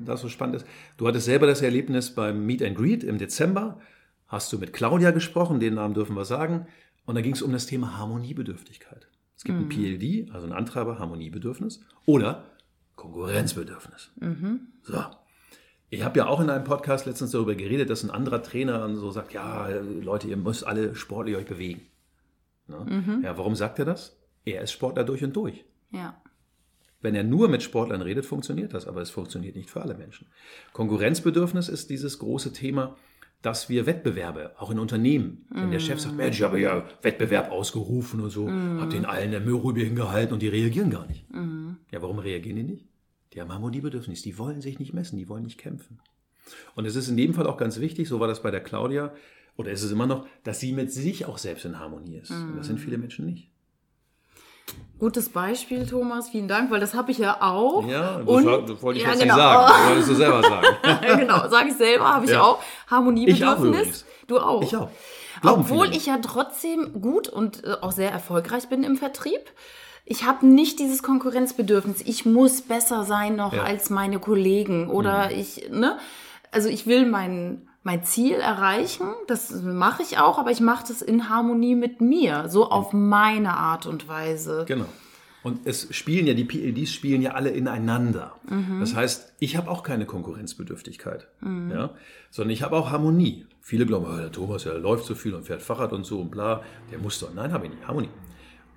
das 0.00 0.20
so 0.20 0.28
spannend 0.28 0.56
ist. 0.56 0.66
Du 0.98 1.08
hattest 1.08 1.24
selber 1.24 1.46
das 1.46 1.62
Erlebnis 1.62 2.10
beim 2.10 2.44
Meet 2.44 2.62
and 2.62 2.76
Greet 2.76 3.02
im 3.02 3.16
Dezember. 3.16 3.80
Hast 4.26 4.52
du 4.52 4.58
mit 4.58 4.74
Claudia 4.74 5.10
gesprochen, 5.10 5.60
den 5.60 5.74
Namen 5.74 5.94
dürfen 5.94 6.14
wir 6.14 6.26
sagen. 6.26 6.66
Und 7.06 7.14
da 7.14 7.22
ging 7.22 7.32
es 7.32 7.40
um 7.40 7.52
das 7.52 7.64
Thema 7.64 7.96
Harmoniebedürftigkeit. 7.96 9.08
Es 9.36 9.44
gibt 9.44 9.58
mhm. 9.58 9.64
ein 9.64 9.68
PLD, 9.70 10.34
also 10.34 10.46
ein 10.46 10.52
Antreiber, 10.52 10.98
Harmoniebedürfnis. 10.98 11.80
Oder 12.04 12.44
Konkurrenzbedürfnis. 12.96 14.10
Mhm. 14.20 14.68
So. 14.82 15.04
Ich 15.94 16.02
habe 16.02 16.18
ja 16.18 16.26
auch 16.26 16.40
in 16.40 16.50
einem 16.50 16.64
Podcast 16.64 17.06
letztens 17.06 17.30
darüber 17.30 17.54
geredet, 17.54 17.88
dass 17.88 18.02
ein 18.02 18.10
anderer 18.10 18.42
Trainer 18.42 18.94
so 18.96 19.10
sagt, 19.10 19.32
ja, 19.32 19.68
Leute, 19.68 20.26
ihr 20.26 20.36
müsst 20.36 20.66
alle 20.66 20.94
sportlich 20.96 21.36
euch 21.36 21.46
bewegen. 21.46 21.82
Ne? 22.66 22.84
Mhm. 22.84 23.22
Ja, 23.22 23.38
warum 23.38 23.54
sagt 23.54 23.78
er 23.78 23.84
das? 23.84 24.16
Er 24.44 24.62
ist 24.62 24.72
Sportler 24.72 25.04
durch 25.04 25.22
und 25.22 25.34
durch. 25.36 25.64
Ja. 25.90 26.20
Wenn 27.00 27.14
er 27.14 27.22
nur 27.22 27.48
mit 27.48 27.62
Sportlern 27.62 28.02
redet, 28.02 28.26
funktioniert 28.26 28.74
das, 28.74 28.88
aber 28.88 29.02
es 29.02 29.10
funktioniert 29.10 29.54
nicht 29.54 29.70
für 29.70 29.82
alle 29.82 29.94
Menschen. 29.94 30.26
Konkurrenzbedürfnis 30.72 31.68
ist 31.68 31.90
dieses 31.90 32.18
große 32.18 32.52
Thema, 32.52 32.96
dass 33.42 33.68
wir 33.68 33.86
Wettbewerbe, 33.86 34.52
auch 34.58 34.70
in 34.70 34.78
Unternehmen, 34.78 35.46
wenn 35.50 35.70
der 35.70 35.78
Chef 35.78 36.00
sagt, 36.00 36.16
Mensch, 36.16 36.38
ich 36.38 36.42
habe 36.42 36.58
ja 36.58 36.82
Wettbewerb 37.02 37.52
ausgerufen 37.52 38.20
und 38.20 38.30
so, 38.30 38.48
mm. 38.48 38.80
hab 38.80 38.88
den 38.88 39.04
allen 39.04 39.32
der 39.32 39.40
Müllrübe 39.40 39.82
hingehalten 39.82 40.32
und 40.32 40.40
die 40.40 40.48
reagieren 40.48 40.88
gar 40.88 41.06
nicht. 41.06 41.30
Mm. 41.30 41.72
Ja, 41.90 42.00
warum 42.00 42.18
reagieren 42.18 42.56
die 42.56 42.62
nicht? 42.62 42.88
Die 43.34 43.40
haben 43.40 43.52
Harmoniebedürfnis, 43.52 44.22
die 44.22 44.38
wollen 44.38 44.60
sich 44.60 44.78
nicht 44.78 44.94
messen, 44.94 45.18
die 45.18 45.28
wollen 45.28 45.42
nicht 45.42 45.58
kämpfen. 45.58 46.00
Und 46.74 46.86
es 46.86 46.94
ist 46.94 47.08
in 47.08 47.16
dem 47.16 47.34
Fall 47.34 47.46
auch 47.46 47.56
ganz 47.56 47.80
wichtig, 47.80 48.08
so 48.08 48.20
war 48.20 48.28
das 48.28 48.42
bei 48.42 48.50
der 48.50 48.60
Claudia, 48.60 49.12
oder 49.56 49.70
ist 49.70 49.82
es 49.82 49.92
immer 49.92 50.06
noch, 50.06 50.26
dass 50.42 50.60
sie 50.60 50.72
mit 50.72 50.92
sich 50.92 51.26
auch 51.26 51.38
selbst 51.38 51.64
in 51.64 51.78
Harmonie 51.78 52.16
ist. 52.16 52.30
Mm. 52.30 52.50
Und 52.50 52.56
das 52.56 52.66
sind 52.66 52.78
viele 52.78 52.98
Menschen 52.98 53.26
nicht. 53.26 53.48
Gutes 54.98 55.28
Beispiel, 55.28 55.86
Thomas. 55.86 56.30
Vielen 56.30 56.48
Dank, 56.48 56.70
weil 56.70 56.80
das 56.80 56.94
habe 56.94 57.10
ich 57.10 57.18
ja 57.18 57.40
auch. 57.40 57.86
Ja, 57.86 58.18
das, 58.18 58.26
und, 58.26 58.70
das 58.70 58.82
wollte 58.82 58.98
ich 58.98 59.04
ja, 59.04 59.10
jetzt 59.10 59.22
genau. 59.22 59.34
nicht 59.34 59.44
sagen. 59.44 59.72
Das 59.72 59.88
wolltest 59.88 60.08
du 60.08 60.14
selber 60.14 60.42
sagen. 60.42 60.66
genau, 61.20 61.48
sage 61.48 61.68
ich 61.68 61.74
selber, 61.74 62.14
habe 62.14 62.24
ich 62.24 62.30
ja. 62.30 62.42
auch. 62.42 62.62
Harmoniebedürfnis. 62.88 64.04
Auch 64.04 64.26
du 64.26 64.38
auch. 64.38 64.62
Ich 64.62 64.76
auch. 64.76 64.90
Glauben 65.40 65.62
Obwohl 65.62 65.90
ich 65.94 66.06
ja 66.06 66.18
trotzdem 66.18 67.00
gut 67.00 67.28
und 67.28 67.64
äh, 67.64 67.76
auch 67.80 67.92
sehr 67.92 68.10
erfolgreich 68.10 68.68
bin 68.68 68.82
im 68.82 68.96
Vertrieb. 68.96 69.40
Ich 70.04 70.24
habe 70.24 70.46
nicht 70.46 70.78
dieses 70.78 71.02
Konkurrenzbedürfnis. 71.02 72.02
Ich 72.04 72.26
muss 72.26 72.62
besser 72.62 73.04
sein 73.04 73.36
noch 73.36 73.54
ja. 73.54 73.62
als 73.62 73.88
meine 73.90 74.18
Kollegen 74.18 74.90
oder 74.90 75.30
mhm. 75.30 75.38
ich, 75.38 75.70
ne? 75.70 75.98
Also 76.50 76.68
ich 76.68 76.86
will 76.86 77.06
meinen 77.06 77.68
mein 77.82 78.04
Ziel 78.04 78.34
erreichen. 78.34 79.06
Das 79.28 79.62
mache 79.62 80.02
ich 80.02 80.18
auch, 80.18 80.38
aber 80.38 80.50
ich 80.50 80.60
mache 80.60 80.84
das 80.88 81.02
in 81.02 81.28
Harmonie 81.28 81.74
mit 81.74 82.00
mir, 82.00 82.48
so 82.48 82.70
auf 82.70 82.92
meine 82.92 83.56
Art 83.56 83.86
und 83.86 84.08
Weise. 84.08 84.64
Genau. 84.66 84.86
Und 85.42 85.66
es 85.66 85.94
spielen 85.94 86.26
ja, 86.26 86.32
die 86.32 86.44
PLDs 86.44 86.90
spielen 86.90 87.20
ja 87.20 87.32
alle 87.32 87.50
ineinander. 87.50 88.34
Mhm. 88.48 88.80
Das 88.80 88.94
heißt, 88.94 89.34
ich 89.40 89.58
habe 89.58 89.70
auch 89.70 89.82
keine 89.82 90.06
Konkurrenzbedürftigkeit, 90.06 91.28
mhm. 91.40 91.70
ja, 91.70 91.90
sondern 92.30 92.50
ich 92.50 92.62
habe 92.62 92.76
auch 92.76 92.90
Harmonie. 92.90 93.46
Viele 93.60 93.84
glauben, 93.84 94.06
oh, 94.08 94.16
der 94.16 94.32
Thomas, 94.32 94.62
der 94.62 94.78
läuft 94.78 95.04
so 95.04 95.14
viel 95.14 95.34
und 95.34 95.44
fährt 95.44 95.60
Fahrrad 95.60 95.92
und 95.92 96.04
so 96.04 96.20
und 96.20 96.30
bla, 96.30 96.62
der 96.90 96.98
muss 96.98 97.20
doch. 97.20 97.34
Nein, 97.34 97.52
habe 97.52 97.66
ich 97.66 97.72
nicht. 97.72 97.86
Harmonie. 97.86 98.08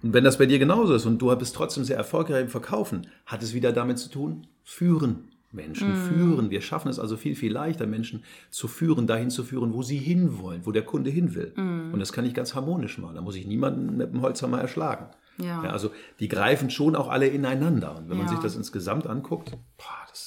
Und 0.03 0.13
wenn 0.13 0.23
das 0.23 0.38
bei 0.38 0.45
dir 0.45 0.60
genauso 0.60 0.93
ist 0.93 1.05
und 1.05 1.21
du 1.21 1.36
bist 1.36 1.55
trotzdem 1.55 1.83
sehr 1.83 1.97
erfolgreich 1.97 2.43
im 2.43 2.49
Verkaufen, 2.49 3.07
hat 3.25 3.41
es 3.41 3.53
wieder 3.53 3.71
damit 3.71 3.99
zu 3.99 4.10
tun, 4.10 4.47
führen. 4.63 5.29
Menschen 5.51 5.93
mm. 5.93 6.07
führen. 6.07 6.49
Wir 6.49 6.62
schaffen 6.62 6.89
es 6.89 6.99
also 6.99 7.15
viel, 7.15 7.33
viel 7.33 7.53
leichter, 7.53 7.88
Menschen 7.88 8.23
zu 8.49 8.67
führen, 8.67 9.07
dahin 9.07 9.29
zu 9.29 9.43
führen, 9.43 9.73
wo 9.73 9.81
sie 9.81 9.97
hinwollen, 9.97 10.65
wo 10.65 10.71
der 10.71 10.83
Kunde 10.83 11.10
hin 11.10 11.36
will. 11.36 11.53
Mm. 11.55 11.93
Und 11.93 11.99
das 11.99 12.12
kann 12.12 12.25
ich 12.25 12.33
ganz 12.33 12.53
harmonisch 12.53 12.97
machen. 12.97 13.15
Da 13.15 13.21
muss 13.21 13.36
ich 13.36 13.47
niemanden 13.47 13.95
mit 13.95 14.12
dem 14.12 14.21
Holzhammer 14.21 14.60
erschlagen. 14.60 15.07
Ja. 15.38 15.63
ja 15.63 15.69
also 15.69 15.91
die 16.19 16.27
greifen 16.27 16.69
schon 16.69 16.95
auch 16.95 17.07
alle 17.07 17.27
ineinander. 17.27 17.95
Und 17.97 18.10
wenn 18.10 18.17
ja. 18.17 18.23
man 18.23 18.31
sich 18.31 18.39
das 18.39 18.55
insgesamt 18.55 19.07
anguckt, 19.07 19.51
boah, 19.77 20.05
das 20.10 20.26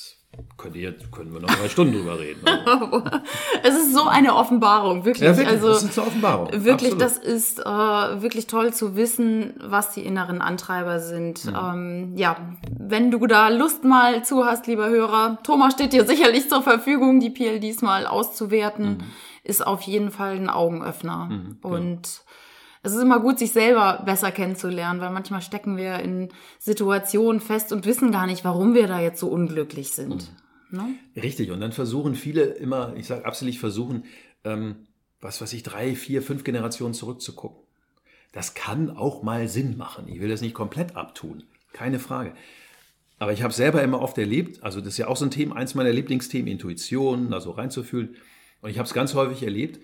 könnte 0.57 0.79
jetzt, 0.79 1.11
können 1.11 1.33
wir 1.33 1.41
noch 1.41 1.49
drei 1.49 1.69
Stunden 1.69 1.95
drüber 1.95 2.19
reden. 2.19 2.43
Es 3.63 3.75
ist 3.77 3.93
so 3.93 4.05
eine 4.05 4.35
Offenbarung, 4.35 5.05
wirklich. 5.05 5.29
Ja, 5.29 5.37
wirklich 5.37 5.57
also, 5.57 5.69
das 5.69 5.83
ist 5.83 5.99
eine 5.99 6.07
Offenbarung. 6.07 6.49
Wirklich, 6.53 6.93
Absolut. 6.93 7.01
das 7.01 7.19
ist 7.19 7.59
äh, 7.61 8.23
wirklich 8.23 8.47
toll 8.47 8.73
zu 8.73 8.97
wissen, 8.97 9.55
was 9.63 9.93
die 9.93 10.05
inneren 10.05 10.41
Antreiber 10.41 11.01
sind. 11.01 11.45
Mhm. 11.45 11.57
Ähm, 11.57 12.17
ja, 12.17 12.37
wenn 12.79 13.11
du 13.11 13.27
da 13.27 13.49
Lust 13.49 13.85
mal 13.85 14.25
zu 14.25 14.45
hast, 14.45 14.67
lieber 14.67 14.89
Hörer, 14.89 15.39
Thomas 15.43 15.75
steht 15.75 15.93
dir 15.93 16.07
sicherlich 16.07 16.49
zur 16.49 16.63
Verfügung, 16.63 17.21
die 17.21 17.31
PLDs 17.31 17.83
mal 17.83 18.07
auszuwerten. 18.07 18.99
Mhm. 18.99 19.05
Ist 19.43 19.67
auf 19.67 19.83
jeden 19.83 20.11
Fall 20.11 20.37
ein 20.37 20.49
Augenöffner. 20.49 21.29
Mhm, 21.31 21.59
genau. 21.61 21.75
Und 21.75 22.23
es 22.83 22.93
ist 22.93 23.03
immer 23.03 23.21
gut, 23.21 23.39
sich 23.39 23.53
selber 23.53 24.03
besser 24.05 24.33
kennenzulernen, 24.33 25.01
weil 25.01 25.11
manchmal 25.11 25.43
stecken 25.43 25.77
wir 25.77 25.99
in 25.99 26.31
Situationen 26.59 27.41
fest 27.41 27.73
und 27.73 27.85
wissen 27.85 28.11
gar 28.11 28.27
nicht, 28.27 28.45
warum 28.45 28.75
wir 28.75 28.87
da 28.87 29.01
jetzt 29.01 29.21
so 29.21 29.29
unglücklich 29.29 29.93
sind. 29.93 30.31
Mhm. 30.71 30.79
Ne? 30.79 30.95
Richtig, 31.21 31.51
und 31.51 31.61
dann 31.61 31.73
versuchen 31.73 32.15
viele 32.15 32.43
immer, 32.43 32.95
ich 32.97 33.07
sage 33.07 33.27
absolut 33.27 33.57
versuchen, 33.57 34.05
ähm, 34.45 34.87
was 35.21 35.41
weiß 35.41 35.53
ich, 35.53 35.63
drei, 35.63 35.95
vier, 35.95 36.23
fünf 36.23 36.45
Generationen 36.45 36.95
zurückzugucken. 36.95 37.59
Das 38.33 38.55
kann 38.55 38.91
auch 38.91 39.23
mal 39.23 39.49
Sinn 39.49 39.77
machen. 39.77 40.09
Ich 40.09 40.21
will 40.21 40.29
das 40.29 40.41
nicht 40.41 40.55
komplett 40.55 40.97
abtun, 40.97 41.43
keine 41.73 41.99
Frage. 41.99 42.33
Aber 43.19 43.33
ich 43.33 43.43
habe 43.43 43.53
selber 43.53 43.83
immer 43.83 44.01
oft 44.01 44.17
erlebt, 44.17 44.63
also 44.63 44.81
das 44.81 44.91
ist 44.91 44.99
ja 44.99 45.09
auch 45.09 45.17
so 45.17 45.27
ein 45.27 45.31
Thema, 45.31 45.57
eins 45.57 45.75
meiner 45.75 45.93
Lieblingsthemen, 45.93 46.51
Intuition, 46.51 47.35
also 47.35 47.51
reinzufühlen. 47.51 48.17
Und 48.63 48.71
ich 48.71 48.79
habe 48.79 48.87
es 48.87 48.95
ganz 48.95 49.15
häufig 49.15 49.43
erlebt, 49.43 49.81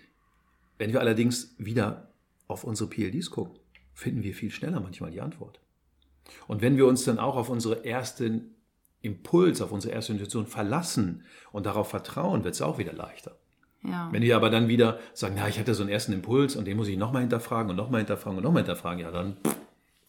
wenn 0.79 0.93
wir 0.93 1.01
allerdings 1.01 1.55
wieder 1.59 2.09
auf 2.49 2.65
unsere 2.65 2.89
PLDs 2.89 3.31
gucken, 3.31 3.59
finden 3.95 4.23
wir 4.23 4.35
viel 4.35 4.51
schneller 4.51 4.81
manchmal 4.81 5.11
die 5.11 5.21
Antwort. 5.21 5.61
Und 6.49 6.63
wenn 6.63 6.77
wir 6.77 6.87
uns 6.87 7.05
dann 7.05 7.19
auch 7.19 7.37
auf 7.37 7.49
unsere 7.49 7.85
ersten 7.85 8.55
Impuls, 9.01 9.61
auf 9.61 9.73
unsere 9.73 9.95
erste 9.95 10.13
Intuition 10.13 10.47
verlassen 10.47 11.25
und 11.53 11.67
darauf 11.67 11.89
vertrauen, 11.89 12.45
wird 12.45 12.55
es 12.55 12.63
auch 12.63 12.79
wieder 12.79 12.93
leichter. 12.93 13.37
Ja. 13.85 14.09
Wenn 14.11 14.23
wir 14.23 14.35
aber 14.35 14.51
dann 14.51 14.69
wieder 14.69 14.99
sagen, 15.15 15.37
ja, 15.37 15.47
ich 15.47 15.59
hatte 15.59 15.75
so 15.75 15.83
einen 15.83 15.93
ersten 15.93 16.13
Impuls 16.13 16.57
und 16.57 16.65
den 16.65 16.77
muss 16.77 16.89
ich 16.89 16.97
nochmal 16.97 17.23
hinterfragen 17.23 17.71
und 17.71 17.77
nochmal 17.77 18.01
hinterfragen 18.01 18.39
und 18.39 18.45
nochmal 18.45 18.63
hinterfragen, 18.63 19.01
ja, 19.01 19.11
dann 19.11 19.37
pff, 19.37 19.57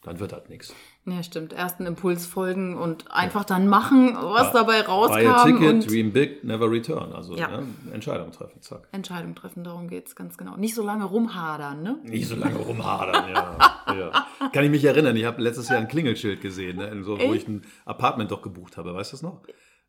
dann 0.03 0.19
wird 0.19 0.31
das 0.31 0.47
nichts. 0.47 0.73
Ja, 1.05 1.23
stimmt. 1.23 1.53
Ersten 1.53 1.85
Impuls 1.85 2.25
folgen 2.25 2.77
und 2.77 3.11
einfach 3.11 3.41
ja. 3.41 3.45
dann 3.47 3.67
machen, 3.67 4.15
was 4.15 4.47
ja. 4.47 4.53
dabei 4.53 4.81
rauskam. 4.81 5.15
Buy 5.15 5.27
a 5.27 5.43
ticket, 5.43 5.89
dream 5.89 6.11
big, 6.11 6.43
never 6.43 6.69
return. 6.69 7.13
Also 7.13 7.35
ja. 7.35 7.47
ne, 7.49 7.67
Entscheidung 7.93 8.31
treffen, 8.31 8.61
zack. 8.61 8.87
Entscheidung 8.91 9.35
treffen, 9.35 9.63
darum 9.63 9.87
geht 9.87 10.07
es 10.07 10.15
ganz 10.15 10.37
genau. 10.37 10.55
Nicht 10.55 10.75
so 10.75 10.83
lange 10.83 11.05
rumhadern, 11.05 11.81
ne? 11.81 11.99
Nicht 12.03 12.27
so 12.27 12.35
lange 12.35 12.57
rumhadern, 12.57 13.29
ja. 13.33 13.57
ja. 13.87 14.27
Kann 14.53 14.63
ich 14.63 14.71
mich 14.71 14.85
erinnern, 14.85 15.15
ich 15.15 15.25
habe 15.25 15.41
letztes 15.41 15.69
Jahr 15.69 15.79
ein 15.79 15.87
Klingelschild 15.87 16.41
gesehen, 16.41 16.77
ne, 16.77 17.03
so, 17.03 17.19
wo 17.19 17.33
ich 17.33 17.47
ein 17.47 17.63
Apartment 17.85 18.31
doch 18.31 18.41
gebucht 18.41 18.77
habe. 18.77 18.93
Weißt 18.93 19.11
du 19.11 19.15
das 19.15 19.23
noch? 19.23 19.41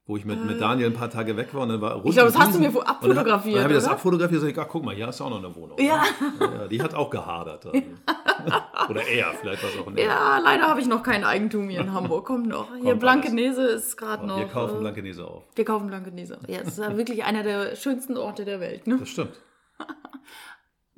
Wo 0.08 0.16
ich 0.16 0.24
mit, 0.24 0.42
mit 0.42 0.58
Daniel 0.58 0.86
ein 0.86 0.94
paar 0.94 1.10
Tage 1.10 1.36
weg 1.36 1.52
war 1.52 1.62
und 1.62 1.68
dann 1.68 1.82
war 1.82 1.92
rund 1.92 2.06
Ich 2.06 2.14
glaube, 2.14 2.32
das 2.32 2.40
hast 2.40 2.54
du 2.54 2.60
mir 2.60 2.68
abfotografiert. 2.68 3.56
Dann, 3.56 3.64
habe 3.64 3.74
ich 3.74 3.78
das 3.78 3.88
abfotografiert 3.88 4.40
und 4.40 4.48
gesagt, 4.48 4.66
ach 4.66 4.72
guck 4.72 4.82
mal, 4.82 4.94
hier 4.94 5.06
ist 5.06 5.20
auch 5.20 5.28
noch 5.28 5.36
eine 5.36 5.54
Wohnung. 5.54 5.78
Ja. 5.78 6.02
ja 6.40 6.66
die 6.66 6.80
hat 6.80 6.94
auch 6.94 7.10
gehadert. 7.10 7.66
Also. 7.66 7.78
Oder 8.88 9.06
er, 9.06 9.34
vielleicht 9.34 9.62
war 9.62 9.70
es 9.70 9.78
auch 9.78 9.86
ein 9.86 9.98
Ja, 9.98 10.38
leider 10.38 10.66
habe 10.66 10.80
ich 10.80 10.88
noch 10.88 11.02
kein 11.02 11.24
Eigentum 11.24 11.68
hier 11.68 11.82
in 11.82 11.92
Hamburg. 11.92 12.24
Kommt 12.24 12.48
noch. 12.48 12.74
Hier 12.82 12.94
Blankenese 12.94 13.64
ist 13.64 13.98
gerade 13.98 14.26
noch. 14.26 14.38
Wir 14.38 14.46
kaufen 14.46 14.76
äh, 14.76 14.80
Blankenese 14.80 15.26
auf. 15.26 15.44
Wir 15.54 15.66
kaufen 15.66 15.88
Blankenese. 15.88 16.38
Ja, 16.46 16.60
es 16.62 16.68
ist 16.68 16.78
ja 16.78 16.96
wirklich 16.96 17.24
einer 17.24 17.42
der 17.42 17.76
schönsten 17.76 18.16
Orte 18.16 18.46
der 18.46 18.60
Welt. 18.60 18.86
Ne? 18.86 18.96
Das 18.98 19.10
stimmt. 19.10 19.38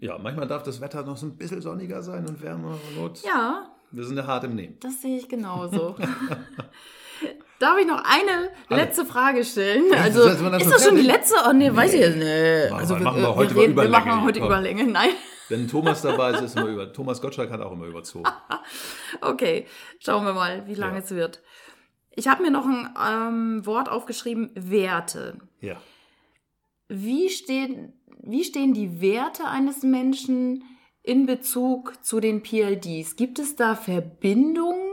Ja, 0.02 0.16
manchmal 0.16 0.46
darf 0.46 0.62
das 0.62 0.80
Wetter 0.80 1.02
noch 1.02 1.18
so 1.18 1.26
ein 1.26 1.36
bisschen 1.36 1.60
sonniger 1.60 2.02
sein 2.02 2.26
und 2.26 2.40
wärmer. 2.40 2.78
Und 2.98 3.22
ja. 3.22 3.70
Wir 3.90 4.04
sind 4.04 4.16
ja 4.16 4.26
hart 4.26 4.44
im 4.44 4.54
Nehmen. 4.54 4.78
Das 4.80 5.02
sehe 5.02 5.18
ich 5.18 5.28
genauso. 5.28 5.94
Darf 7.60 7.78
ich 7.78 7.86
noch 7.86 8.02
eine 8.02 8.50
letzte 8.70 9.04
Frage 9.04 9.44
stellen? 9.44 9.92
Also, 9.92 10.24
das 10.24 10.62
ist 10.62 10.72
das, 10.72 10.86
schon 10.86 10.96
die 10.96 11.02
letzte? 11.02 11.34
Oh, 11.46 11.52
nee, 11.52 11.68
nee. 11.68 11.76
weiß 11.76 11.92
ich 11.92 12.00
jetzt 12.00 12.16
nicht. 12.16 12.72
Also, 12.72 12.96
wir, 12.96 13.04
machen 13.04 13.20
wir, 13.20 13.36
heute 13.36 13.54
wir, 13.54 13.62
reden, 13.62 13.76
wir 13.76 13.88
machen 13.90 14.24
heute 14.24 14.38
Überlänge. 14.38 14.86
Nein. 14.86 15.10
Wenn 15.50 15.68
Thomas 15.68 16.00
dabei 16.02 16.30
ist, 16.30 16.40
ist 16.40 16.56
immer 16.56 16.68
über. 16.68 16.90
Thomas 16.90 17.20
Gottschalk 17.20 17.50
hat 17.50 17.60
auch 17.60 17.72
immer 17.72 17.84
überzogen. 17.84 18.30
okay, 19.20 19.66
schauen 19.98 20.24
wir 20.24 20.32
mal, 20.32 20.66
wie 20.68 20.74
lange 20.74 20.94
ja. 20.94 21.04
es 21.04 21.10
wird. 21.10 21.42
Ich 22.12 22.28
habe 22.28 22.42
mir 22.42 22.50
noch 22.50 22.64
ein 22.64 22.94
ähm, 22.98 23.66
Wort 23.66 23.90
aufgeschrieben: 23.90 24.52
Werte. 24.54 25.36
Ja. 25.60 25.76
Wie 26.88 27.28
stehen, 27.28 27.92
wie 28.22 28.44
stehen 28.44 28.72
die 28.72 29.02
Werte 29.02 29.44
eines 29.44 29.82
Menschen 29.82 30.64
in 31.02 31.26
Bezug 31.26 32.02
zu 32.02 32.20
den 32.20 32.42
PLDs? 32.42 33.16
Gibt 33.16 33.38
es 33.38 33.54
da 33.54 33.74
Verbindungen? 33.76 34.89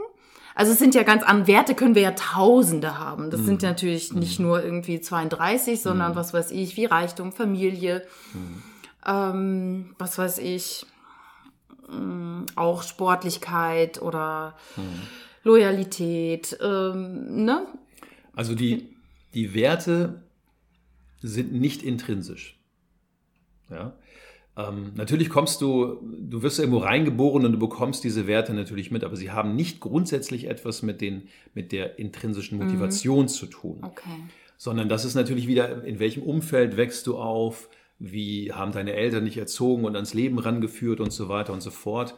Also 0.58 0.72
es 0.72 0.80
sind 0.80 0.96
ja 0.96 1.04
ganz 1.04 1.22
an 1.22 1.46
Werte 1.46 1.76
können 1.76 1.94
wir 1.94 2.02
ja 2.02 2.10
Tausende 2.10 2.98
haben. 2.98 3.30
Das 3.30 3.42
mhm. 3.42 3.46
sind 3.46 3.62
natürlich 3.62 4.12
nicht 4.12 4.40
mhm. 4.40 4.46
nur 4.46 4.64
irgendwie 4.64 5.00
32, 5.00 5.80
sondern 5.80 6.10
mhm. 6.10 6.16
was 6.16 6.34
weiß 6.34 6.50
ich, 6.50 6.76
wie 6.76 6.84
Reichtum, 6.84 7.30
Familie, 7.30 8.04
mhm. 8.34 8.62
ähm, 9.06 9.94
was 9.98 10.18
weiß 10.18 10.38
ich, 10.38 10.84
ähm, 11.88 12.44
auch 12.56 12.82
Sportlichkeit 12.82 14.02
oder 14.02 14.56
mhm. 14.74 15.02
Loyalität, 15.44 16.58
ähm, 16.60 17.44
ne? 17.44 17.64
Also 18.34 18.56
die, 18.56 18.96
die 19.34 19.54
Werte 19.54 20.24
sind 21.20 21.52
nicht 21.52 21.84
intrinsisch. 21.84 22.58
Ja. 23.70 23.92
Ähm, 24.58 24.90
natürlich 24.96 25.30
kommst 25.30 25.60
du, 25.60 26.00
du 26.02 26.42
wirst 26.42 26.58
irgendwo 26.58 26.78
reingeboren 26.78 27.46
und 27.46 27.52
du 27.52 27.58
bekommst 27.60 28.02
diese 28.02 28.26
Werte 28.26 28.52
natürlich 28.52 28.90
mit, 28.90 29.04
aber 29.04 29.14
sie 29.14 29.30
haben 29.30 29.54
nicht 29.54 29.78
grundsätzlich 29.78 30.48
etwas 30.48 30.82
mit, 30.82 31.00
den, 31.00 31.28
mit 31.54 31.70
der 31.70 32.00
intrinsischen 32.00 32.58
mhm. 32.58 32.64
Motivation 32.64 33.22
mhm. 33.22 33.28
zu 33.28 33.46
tun. 33.46 33.78
Okay. 33.82 34.10
Sondern 34.56 34.88
das 34.88 35.04
ist 35.04 35.14
natürlich 35.14 35.46
wieder, 35.46 35.84
in 35.84 36.00
welchem 36.00 36.24
Umfeld 36.24 36.76
wächst 36.76 37.06
du 37.06 37.18
auf, 37.18 37.68
wie 38.00 38.52
haben 38.52 38.72
deine 38.72 38.94
Eltern 38.94 39.26
dich 39.26 39.38
erzogen 39.38 39.84
und 39.84 39.94
ans 39.94 40.12
Leben 40.12 40.40
rangeführt 40.40 40.98
und 40.98 41.12
so 41.12 41.28
weiter 41.28 41.52
und 41.52 41.62
so 41.62 41.70
fort. 41.70 42.16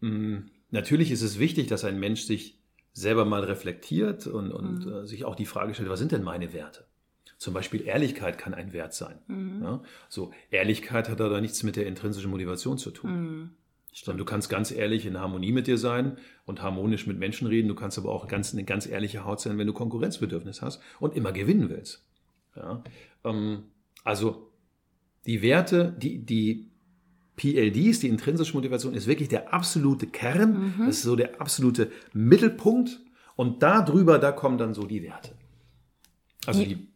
Mhm. 0.00 0.50
Natürlich 0.70 1.10
ist 1.10 1.22
es 1.22 1.38
wichtig, 1.38 1.68
dass 1.68 1.84
ein 1.84 1.98
Mensch 1.98 2.22
sich 2.22 2.58
selber 2.92 3.24
mal 3.24 3.42
reflektiert 3.42 4.26
und, 4.26 4.52
und 4.52 4.84
mhm. 4.84 4.92
äh, 4.92 5.06
sich 5.06 5.24
auch 5.24 5.34
die 5.34 5.46
Frage 5.46 5.72
stellt, 5.72 5.88
was 5.88 5.98
sind 5.98 6.12
denn 6.12 6.24
meine 6.24 6.52
Werte? 6.52 6.84
Zum 7.40 7.54
Beispiel 7.54 7.86
Ehrlichkeit 7.86 8.36
kann 8.36 8.52
ein 8.52 8.74
Wert 8.74 8.92
sein. 8.92 9.16
Mhm. 9.26 9.62
Ja? 9.62 9.82
So, 10.10 10.30
Ehrlichkeit 10.50 11.08
hat 11.08 11.22
aber 11.22 11.40
nichts 11.40 11.62
mit 11.62 11.74
der 11.74 11.86
intrinsischen 11.86 12.30
Motivation 12.30 12.76
zu 12.76 12.90
tun. 12.90 13.12
Mhm. 13.12 13.50
Sondern 13.94 14.18
du 14.18 14.26
kannst 14.26 14.50
ganz 14.50 14.70
ehrlich 14.70 15.06
in 15.06 15.18
Harmonie 15.18 15.50
mit 15.50 15.66
dir 15.66 15.78
sein 15.78 16.18
und 16.44 16.60
harmonisch 16.60 17.06
mit 17.06 17.18
Menschen 17.18 17.46
reden. 17.46 17.66
Du 17.66 17.74
kannst 17.74 17.96
aber 17.96 18.10
auch 18.10 18.28
ganz, 18.28 18.52
eine 18.52 18.64
ganz 18.64 18.86
ehrliche 18.86 19.24
Haut 19.24 19.40
sein, 19.40 19.56
wenn 19.56 19.66
du 19.66 19.72
Konkurrenzbedürfnis 19.72 20.60
hast 20.60 20.82
und 21.00 21.16
immer 21.16 21.32
gewinnen 21.32 21.70
willst. 21.70 22.04
Ja? 22.54 22.84
Ähm, 23.24 23.62
also 24.04 24.52
die 25.24 25.40
Werte, 25.40 25.96
die, 25.98 26.18
die 26.18 26.68
PLDs, 27.36 28.00
die 28.00 28.08
intrinsische 28.08 28.52
Motivation, 28.52 28.92
ist 28.92 29.06
wirklich 29.06 29.30
der 29.30 29.54
absolute 29.54 30.06
Kern. 30.06 30.74
Mhm. 30.76 30.86
Das 30.86 30.96
ist 30.96 31.02
so 31.04 31.16
der 31.16 31.40
absolute 31.40 31.90
Mittelpunkt. 32.12 33.00
Und 33.34 33.62
darüber, 33.62 34.18
da 34.18 34.30
kommen 34.30 34.58
dann 34.58 34.74
so 34.74 34.84
die 34.84 35.02
Werte. 35.02 35.32
Also 36.44 36.64
die, 36.64 36.89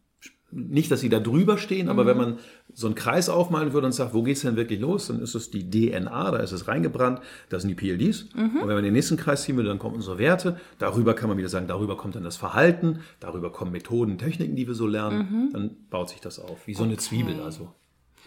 nicht, 0.54 0.90
dass 0.90 1.00
sie 1.00 1.08
da 1.08 1.20
drüber 1.20 1.58
stehen, 1.58 1.88
aber 1.88 2.04
mhm. 2.04 2.08
wenn 2.08 2.16
man 2.16 2.38
so 2.72 2.86
einen 2.86 2.94
Kreis 2.94 3.28
aufmalen 3.28 3.72
würde 3.72 3.86
und 3.86 3.92
sagt, 3.92 4.14
wo 4.14 4.22
geht 4.22 4.36
es 4.36 4.42
denn 4.42 4.56
wirklich 4.56 4.80
los, 4.80 5.08
dann 5.08 5.20
ist 5.20 5.34
es 5.34 5.50
die 5.50 5.68
DNA, 5.68 6.30
da 6.30 6.38
ist 6.38 6.52
es 6.52 6.68
reingebrannt, 6.68 7.20
das 7.48 7.62
sind 7.62 7.68
die 7.68 7.74
PLDs. 7.74 8.28
Mhm. 8.34 8.62
Und 8.62 8.68
wenn 8.68 8.74
man 8.74 8.84
den 8.84 8.92
nächsten 8.92 9.16
Kreis 9.16 9.42
ziehen 9.42 9.56
würde, 9.56 9.68
dann 9.68 9.78
kommen 9.78 9.96
unsere 9.96 10.18
Werte. 10.18 10.58
Darüber 10.78 11.14
kann 11.14 11.28
man 11.28 11.38
wieder 11.38 11.48
sagen, 11.48 11.66
darüber 11.66 11.96
kommt 11.96 12.14
dann 12.14 12.24
das 12.24 12.36
Verhalten, 12.36 13.00
darüber 13.20 13.50
kommen 13.52 13.72
Methoden, 13.72 14.18
Techniken, 14.18 14.56
die 14.56 14.66
wir 14.66 14.74
so 14.74 14.86
lernen. 14.86 15.28
Mhm. 15.30 15.52
Dann 15.52 15.70
baut 15.90 16.10
sich 16.10 16.20
das 16.20 16.38
auf, 16.38 16.66
wie 16.66 16.74
so 16.74 16.82
okay. 16.82 16.90
eine 16.90 16.98
Zwiebel. 16.98 17.40
Also 17.40 17.72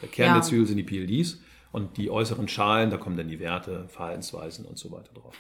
der 0.02 0.10
Kern 0.10 0.28
ja. 0.28 0.34
der 0.34 0.44
Zwiebel 0.44 0.68
sind 0.68 0.78
die 0.78 0.84
PLDs 0.84 1.40
und 1.72 1.98
die 1.98 2.10
äußeren 2.10 2.48
Schalen, 2.48 2.90
da 2.90 2.98
kommen 2.98 3.18
dann 3.18 3.28
die 3.28 3.40
Werte, 3.40 3.86
Verhaltensweisen 3.88 4.66
und 4.66 4.78
so 4.78 4.92
weiter 4.92 5.14
drauf. 5.14 5.36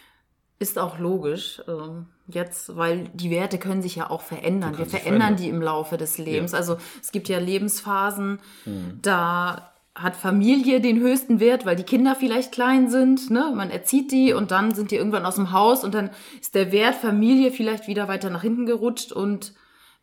Ist 0.60 0.80
auch 0.80 0.98
logisch 0.98 1.62
ähm, 1.68 2.08
jetzt, 2.28 2.76
weil 2.76 3.10
die 3.14 3.30
Werte 3.30 3.60
können 3.60 3.82
sich 3.82 3.96
ja 3.96 4.10
auch 4.10 4.22
verändern. 4.22 4.78
Wir 4.78 4.88
verändern 4.88 5.36
die 5.36 5.50
im 5.50 5.62
Laufe 5.62 5.98
des 5.98 6.18
Lebens. 6.18 6.52
Ja. 6.52 6.58
Also 6.58 6.78
es 7.02 7.12
gibt 7.12 7.30
ja 7.30 7.38
Lebensphasen, 7.38 8.40
mhm. 8.66 9.00
da 9.02 9.74
hat 9.94 10.16
Familie 10.16 10.80
den 10.80 11.00
höchsten 11.00 11.40
Wert, 11.40 11.66
weil 11.66 11.76
die 11.76 11.84
Kinder 11.84 12.16
vielleicht 12.16 12.52
klein 12.52 12.90
sind. 12.90 13.30
Ne? 13.30 13.52
Man 13.56 13.72
erzieht 13.72 14.12
die 14.12 14.34
und 14.34 14.52
dann 14.52 14.74
sind 14.76 14.92
die 14.92 14.96
irgendwann 14.96 15.26
aus 15.26 15.36
dem 15.36 15.52
Haus 15.52 15.84
und 15.84 15.94
dann 15.94 16.12
ist 16.40 16.56
der 16.56 16.72
Wert 16.72 16.96
Familie 16.96 17.52
vielleicht 17.52 17.88
wieder 17.88 18.08
weiter 18.08 18.30
nach 18.30 18.42
hinten 18.42 18.66
gerutscht 18.66 19.12
und 19.12 19.54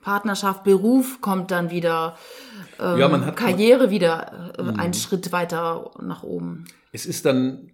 Partnerschaft, 0.01 0.65
Beruf 0.65 1.21
kommt 1.21 1.51
dann 1.51 1.71
wieder, 1.71 2.17
ähm, 2.79 2.99
ja, 2.99 3.09
man 3.09 3.25
hat, 3.25 3.37
Karriere 3.37 3.91
wieder 3.91 4.53
äh, 4.59 4.63
einen 4.63 4.89
mhm. 4.89 4.95
Schritt 4.95 5.33
weiter 5.33 5.91
nach 6.01 6.23
oben. 6.23 6.67
Es 6.93 7.07
ist 7.07 7.25
dann 7.25 7.71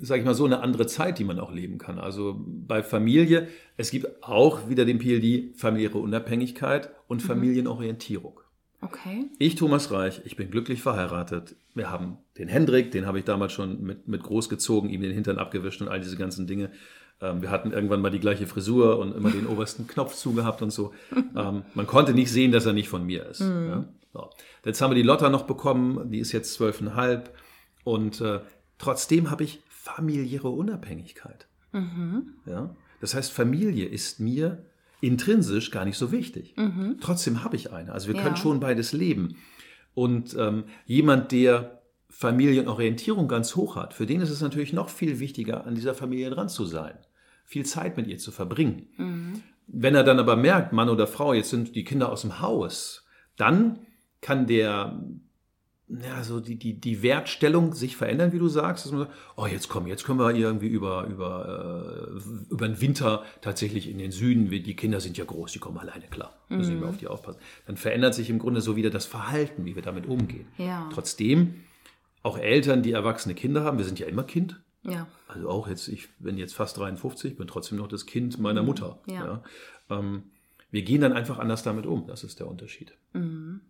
sage 0.00 0.20
ich 0.20 0.26
mal 0.26 0.34
so, 0.34 0.44
eine 0.44 0.60
andere 0.60 0.86
Zeit, 0.86 1.18
die 1.18 1.24
man 1.24 1.38
auch 1.38 1.52
leben 1.52 1.78
kann. 1.78 1.98
Also 1.98 2.40
bei 2.46 2.82
Familie, 2.82 3.48
es 3.76 3.90
gibt 3.90 4.22
auch 4.22 4.68
wieder 4.68 4.84
den 4.84 4.98
PLD 4.98 5.56
familiäre 5.58 5.98
Unabhängigkeit 5.98 6.90
und 7.08 7.22
mhm. 7.22 7.26
Familienorientierung. 7.26 8.40
Okay. 8.80 9.26
Ich, 9.38 9.54
Thomas 9.54 9.92
Reich, 9.92 10.22
ich 10.24 10.34
bin 10.34 10.50
glücklich 10.50 10.82
verheiratet. 10.82 11.54
Wir 11.74 11.90
haben 11.90 12.18
den 12.36 12.48
Hendrik, 12.48 12.90
den 12.90 13.06
habe 13.06 13.20
ich 13.20 13.24
damals 13.24 13.52
schon 13.52 13.80
mit, 13.82 14.08
mit 14.08 14.22
groß 14.24 14.48
gezogen, 14.48 14.90
ihm 14.90 15.02
den 15.02 15.12
Hintern 15.12 15.38
abgewischt 15.38 15.80
und 15.80 15.88
all 15.88 16.00
diese 16.00 16.16
ganzen 16.16 16.48
Dinge. 16.48 16.70
Ähm, 17.20 17.42
wir 17.42 17.50
hatten 17.50 17.72
irgendwann 17.72 18.00
mal 18.00 18.10
die 18.10 18.18
gleiche 18.18 18.48
Frisur 18.48 18.98
und 18.98 19.14
immer 19.14 19.30
den 19.30 19.46
obersten 19.46 19.86
Knopf 19.86 20.14
zugehabt 20.14 20.62
und 20.62 20.70
so. 20.70 20.92
Ähm, 21.34 21.62
man 21.72 21.86
konnte 21.86 22.12
nicht 22.12 22.30
sehen, 22.30 22.52
dass 22.52 22.66
er 22.66 22.74
nicht 22.74 22.90
von 22.90 23.06
mir 23.06 23.24
ist. 23.24 23.40
Mhm. 23.40 23.68
Ja? 23.68 23.84
So. 24.12 24.30
Jetzt 24.66 24.82
haben 24.82 24.90
wir 24.90 24.96
die 24.96 25.02
Lotta 25.02 25.30
noch 25.30 25.44
bekommen, 25.44 26.10
die 26.10 26.18
ist 26.18 26.32
jetzt 26.32 26.52
zwölfeinhalb. 26.52 27.34
Und 27.84 28.20
äh, 28.20 28.40
trotzdem 28.76 29.30
habe 29.30 29.44
ich 29.44 29.60
familiäre 29.82 30.48
Unabhängigkeit. 30.48 31.48
Mhm. 31.72 32.34
Ja? 32.46 32.76
Das 33.00 33.16
heißt, 33.16 33.32
Familie 33.32 33.86
ist 33.86 34.20
mir 34.20 34.64
intrinsisch 35.00 35.72
gar 35.72 35.84
nicht 35.84 35.98
so 35.98 36.12
wichtig. 36.12 36.54
Mhm. 36.56 36.98
Trotzdem 37.00 37.42
habe 37.42 37.56
ich 37.56 37.72
eine. 37.72 37.92
Also 37.92 38.06
wir 38.06 38.14
ja. 38.14 38.22
können 38.22 38.36
schon 38.36 38.60
beides 38.60 38.92
leben. 38.92 39.38
Und 39.94 40.36
ähm, 40.38 40.64
jemand, 40.86 41.32
der 41.32 41.82
Familienorientierung 42.10 43.26
ganz 43.26 43.56
hoch 43.56 43.74
hat, 43.74 43.92
für 43.92 44.06
den 44.06 44.20
ist 44.20 44.30
es 44.30 44.40
natürlich 44.40 44.72
noch 44.72 44.88
viel 44.88 45.18
wichtiger, 45.18 45.66
an 45.66 45.74
dieser 45.74 45.94
Familie 45.94 46.30
dran 46.30 46.48
zu 46.48 46.64
sein, 46.64 46.94
viel 47.44 47.66
Zeit 47.66 47.96
mit 47.96 48.06
ihr 48.06 48.18
zu 48.18 48.30
verbringen. 48.30 48.86
Mhm. 48.96 49.42
Wenn 49.66 49.96
er 49.96 50.04
dann 50.04 50.20
aber 50.20 50.36
merkt, 50.36 50.72
Mann 50.72 50.90
oder 50.90 51.08
Frau, 51.08 51.34
jetzt 51.34 51.50
sind 51.50 51.74
die 51.74 51.82
Kinder 51.82 52.12
aus 52.12 52.20
dem 52.20 52.38
Haus, 52.40 53.04
dann 53.36 53.80
kann 54.20 54.46
der 54.46 55.02
ja, 56.00 56.22
so 56.22 56.40
die, 56.40 56.56
die, 56.56 56.74
die 56.74 57.02
Wertstellung 57.02 57.74
sich 57.74 57.96
verändern, 57.96 58.32
wie 58.32 58.38
du 58.38 58.48
sagst. 58.48 58.84
Dass 58.84 58.92
man 58.92 59.02
sagt, 59.02 59.12
oh, 59.36 59.46
jetzt 59.46 59.68
komm, 59.68 59.86
jetzt 59.86 60.04
können 60.04 60.18
wir 60.18 60.34
irgendwie 60.34 60.68
über, 60.68 61.04
über, 61.06 62.14
äh, 62.16 62.50
über 62.50 62.68
den 62.68 62.80
Winter 62.80 63.24
tatsächlich 63.40 63.90
in 63.90 63.98
den 63.98 64.10
Süden, 64.10 64.50
die 64.50 64.76
Kinder 64.76 65.00
sind 65.00 65.18
ja 65.18 65.24
groß, 65.24 65.52
die 65.52 65.58
kommen 65.58 65.78
alleine 65.78 66.06
klar. 66.06 66.34
Müssen 66.48 66.76
mhm. 66.76 66.80
wir 66.80 66.88
auf 66.88 66.96
die 66.96 67.08
aufpassen. 67.08 67.40
Dann 67.66 67.76
verändert 67.76 68.14
sich 68.14 68.30
im 68.30 68.38
Grunde 68.38 68.60
so 68.60 68.76
wieder 68.76 68.90
das 68.90 69.06
Verhalten, 69.06 69.64
wie 69.64 69.74
wir 69.74 69.82
damit 69.82 70.06
umgehen. 70.06 70.46
Ja. 70.56 70.88
Trotzdem, 70.92 71.60
auch 72.22 72.38
Eltern, 72.38 72.82
die 72.82 72.92
erwachsene 72.92 73.34
Kinder 73.34 73.64
haben, 73.64 73.78
wir 73.78 73.84
sind 73.84 73.98
ja 73.98 74.06
immer 74.06 74.24
Kind. 74.24 74.60
Ja. 74.84 75.06
Also 75.28 75.48
auch 75.48 75.68
jetzt, 75.68 75.88
ich 75.88 76.08
bin 76.18 76.38
jetzt 76.38 76.54
fast 76.54 76.78
53, 76.78 77.36
bin 77.36 77.46
trotzdem 77.46 77.78
noch 77.78 77.88
das 77.88 78.06
Kind 78.06 78.38
meiner 78.38 78.62
mhm. 78.62 78.68
Mutter. 78.68 78.98
Ja. 79.06 79.24
ja. 79.24 79.42
Ähm, 79.98 80.24
wir 80.70 80.82
gehen 80.82 81.02
dann 81.02 81.12
einfach 81.12 81.38
anders 81.38 81.62
damit 81.62 81.84
um. 81.84 82.06
Das 82.06 82.24
ist 82.24 82.40
der 82.40 82.48
Unterschied. 82.48 82.94
Mhm. 83.12 83.60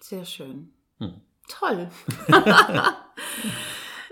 Sehr 0.00 0.24
schön. 0.24 0.70
Hm. 0.98 1.14
Toll. 1.48 1.88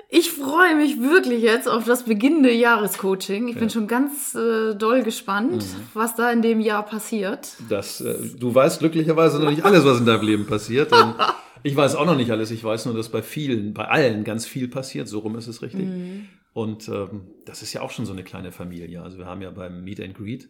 ich 0.09 0.31
freue 0.31 0.77
mich 0.77 1.01
wirklich 1.01 1.42
jetzt 1.42 1.68
auf 1.68 1.85
das 1.85 2.05
beginnende 2.05 2.53
Jahrescoaching. 2.53 3.49
Ich 3.49 3.55
ja. 3.55 3.61
bin 3.61 3.70
schon 3.70 3.87
ganz 3.87 4.35
äh, 4.35 4.75
doll 4.75 5.03
gespannt, 5.03 5.62
mhm. 5.62 5.88
was 5.94 6.14
da 6.14 6.31
in 6.31 6.42
dem 6.42 6.61
Jahr 6.61 6.85
passiert. 6.85 7.55
Das, 7.68 8.01
äh, 8.01 8.16
du 8.37 8.55
weißt 8.55 8.79
glücklicherweise 8.79 9.40
noch 9.40 9.51
nicht 9.51 9.64
alles, 9.64 9.85
was 9.85 9.99
in 9.99 10.07
deinem 10.07 10.25
Leben 10.25 10.47
passiert. 10.47 10.92
ich 11.62 11.75
weiß 11.75 11.97
auch 11.97 12.07
noch 12.07 12.16
nicht 12.16 12.31
alles. 12.31 12.51
Ich 12.51 12.62
weiß 12.62 12.87
nur, 12.87 12.94
dass 12.94 13.09
bei 13.09 13.23
vielen, 13.23 13.75
bei 13.75 13.88
allen 13.88 14.25
ganz 14.25 14.47
viel 14.47 14.68
passiert. 14.68 15.09
So 15.09 15.20
rum 15.20 15.37
ist 15.37 15.49
es 15.49 15.62
richtig. 15.62 15.87
Mhm. 15.87 16.29
Und 16.53 16.88
ähm, 16.88 17.23
das 17.47 17.62
ist 17.62 17.73
ja 17.73 17.81
auch 17.81 17.90
schon 17.90 18.07
so 18.07 18.12
eine 18.12 18.23
kleine 18.23 18.53
Familie. 18.53 19.03
Also 19.03 19.18
wir 19.18 19.27
haben 19.27 19.42
ja 19.42 19.51
beim 19.51 19.83
Meet 19.83 20.01
and 20.01 20.14
Greet 20.14 20.49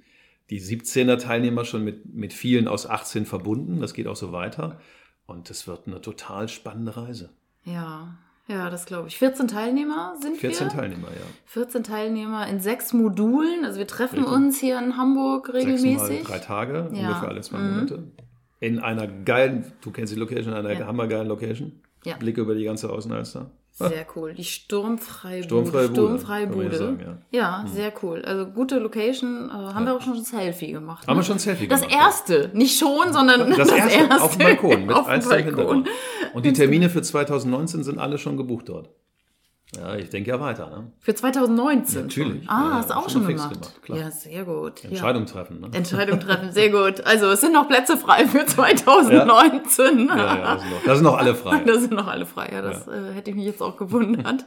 die 0.50 0.60
17er 0.60 1.18
Teilnehmer 1.18 1.64
schon 1.64 1.84
mit, 1.84 2.14
mit 2.14 2.32
vielen 2.32 2.68
aus 2.68 2.86
18 2.86 3.26
verbunden. 3.26 3.80
Das 3.80 3.94
geht 3.94 4.06
auch 4.06 4.16
so 4.16 4.32
weiter. 4.32 4.78
Und 5.26 5.50
es 5.50 5.66
wird 5.66 5.86
eine 5.86 6.00
total 6.00 6.48
spannende 6.48 6.96
Reise. 6.96 7.30
Ja, 7.64 8.18
ja, 8.46 8.68
das 8.68 8.84
glaube 8.84 9.08
ich. 9.08 9.18
14 9.18 9.48
Teilnehmer 9.48 10.16
sind 10.20 10.36
14 10.36 10.66
wir. 10.66 10.70
14 10.70 10.78
Teilnehmer, 10.78 11.08
ja. 11.08 11.26
14 11.46 11.82
Teilnehmer 11.82 12.46
in 12.46 12.60
sechs 12.60 12.92
Modulen. 12.92 13.64
Also 13.64 13.78
wir 13.78 13.86
treffen 13.86 14.18
Richtig. 14.18 14.34
uns 14.34 14.60
hier 14.60 14.78
in 14.78 14.98
Hamburg 14.98 15.52
regelmäßig. 15.52 15.98
Sechs 15.98 16.28
drei 16.28 16.38
Tage, 16.40 16.90
ja. 16.92 17.08
ungefähr 17.08 17.28
alle 17.28 17.40
zwei 17.40 17.58
mhm. 17.58 17.74
Monate. 17.74 18.12
In 18.60 18.78
einer 18.80 19.06
geilen, 19.06 19.72
du 19.80 19.90
kennst 19.90 20.12
die 20.12 20.18
Location, 20.18 20.52
in 20.52 20.58
einer 20.58 20.72
ja. 20.72 20.86
hammergeilen 20.86 21.26
Location. 21.26 21.80
Ja. 22.04 22.16
Blick 22.16 22.36
über 22.36 22.54
die 22.54 22.64
ganze 22.64 22.90
Außenalster. 22.90 23.50
Sehr 23.76 24.06
cool. 24.16 24.34
Die 24.34 24.44
sturmfreie 24.44 25.42
Bude. 25.42 25.88
Sturmfreie 25.88 26.46
Bude. 26.46 26.76
Sagen, 26.76 27.18
ja, 27.30 27.38
ja 27.38 27.64
mhm. 27.64 27.68
sehr 27.68 27.92
cool. 28.02 28.22
Also 28.24 28.46
gute 28.46 28.78
Location. 28.78 29.50
Äh, 29.50 29.52
haben 29.52 29.84
ja. 29.84 29.92
wir 29.92 29.96
auch 29.96 30.02
schon 30.02 30.14
ein 30.14 30.24
Selfie 30.24 30.72
gemacht. 30.72 31.06
Haben 31.06 31.16
ne? 31.16 31.20
wir 31.20 31.24
schon 31.24 31.36
ein 31.36 31.40
Selfie 31.40 31.66
das 31.66 31.82
gemacht. 31.82 31.94
Das 31.94 32.06
erste. 32.06 32.50
Nicht 32.54 32.78
schon, 32.78 33.12
sondern 33.12 33.50
das, 33.50 33.56
das 33.58 33.72
erste, 33.72 33.98
erste. 33.98 34.22
Auf 34.22 34.36
dem 34.36 34.46
Balkon. 34.46 34.86
Mit 34.86 34.96
auf 34.96 35.08
dem 35.08 35.28
Balkon. 35.28 35.88
Und 36.34 36.46
die 36.46 36.52
Termine 36.52 36.88
für 36.88 37.02
2019 37.02 37.82
sind 37.82 37.98
alle 37.98 38.18
schon 38.18 38.36
gebucht 38.36 38.68
dort. 38.68 38.90
Ja, 39.76 39.96
ich 39.96 40.08
denke 40.08 40.30
ja 40.30 40.40
weiter. 40.40 40.70
Ne? 40.70 40.92
Für 41.00 41.14
2019? 41.14 42.02
Natürlich. 42.02 42.48
Ah, 42.48 42.62
ja, 42.62 42.74
hast 42.74 42.90
du 42.90 42.94
auch 42.94 43.08
schon 43.08 43.26
gemacht. 43.26 43.52
gemacht 43.52 43.82
klar. 43.82 43.98
Ja, 43.98 44.10
sehr 44.10 44.44
gut. 44.44 44.84
Entscheidung 44.84 45.24
ja. 45.24 45.32
treffen. 45.32 45.60
Ne? 45.60 45.68
Entscheidung 45.72 46.20
treffen, 46.20 46.52
sehr 46.52 46.70
gut. 46.90 47.00
Also 47.04 47.26
es 47.30 47.40
sind 47.40 47.52
noch 47.52 47.66
Plätze 47.68 47.96
frei 47.96 48.26
für 48.26 48.46
2019. 48.46 50.08
Ja, 50.08 50.16
ja, 50.16 50.36
ja 50.36 50.54
das, 50.54 50.62
sind 50.62 50.70
noch, 50.70 50.84
das 50.84 50.98
sind 50.98 51.04
noch 51.04 51.18
alle 51.18 51.34
frei. 51.34 51.58
Das 51.66 51.80
sind 51.80 51.92
noch 51.92 52.06
alle 52.06 52.26
frei, 52.26 52.50
ja, 52.52 52.62
das 52.62 52.86
äh, 52.86 53.14
hätte 53.14 53.30
ich 53.30 53.36
mich 53.36 53.46
jetzt 53.46 53.62
auch 53.62 53.76
gewundert. 53.76 54.44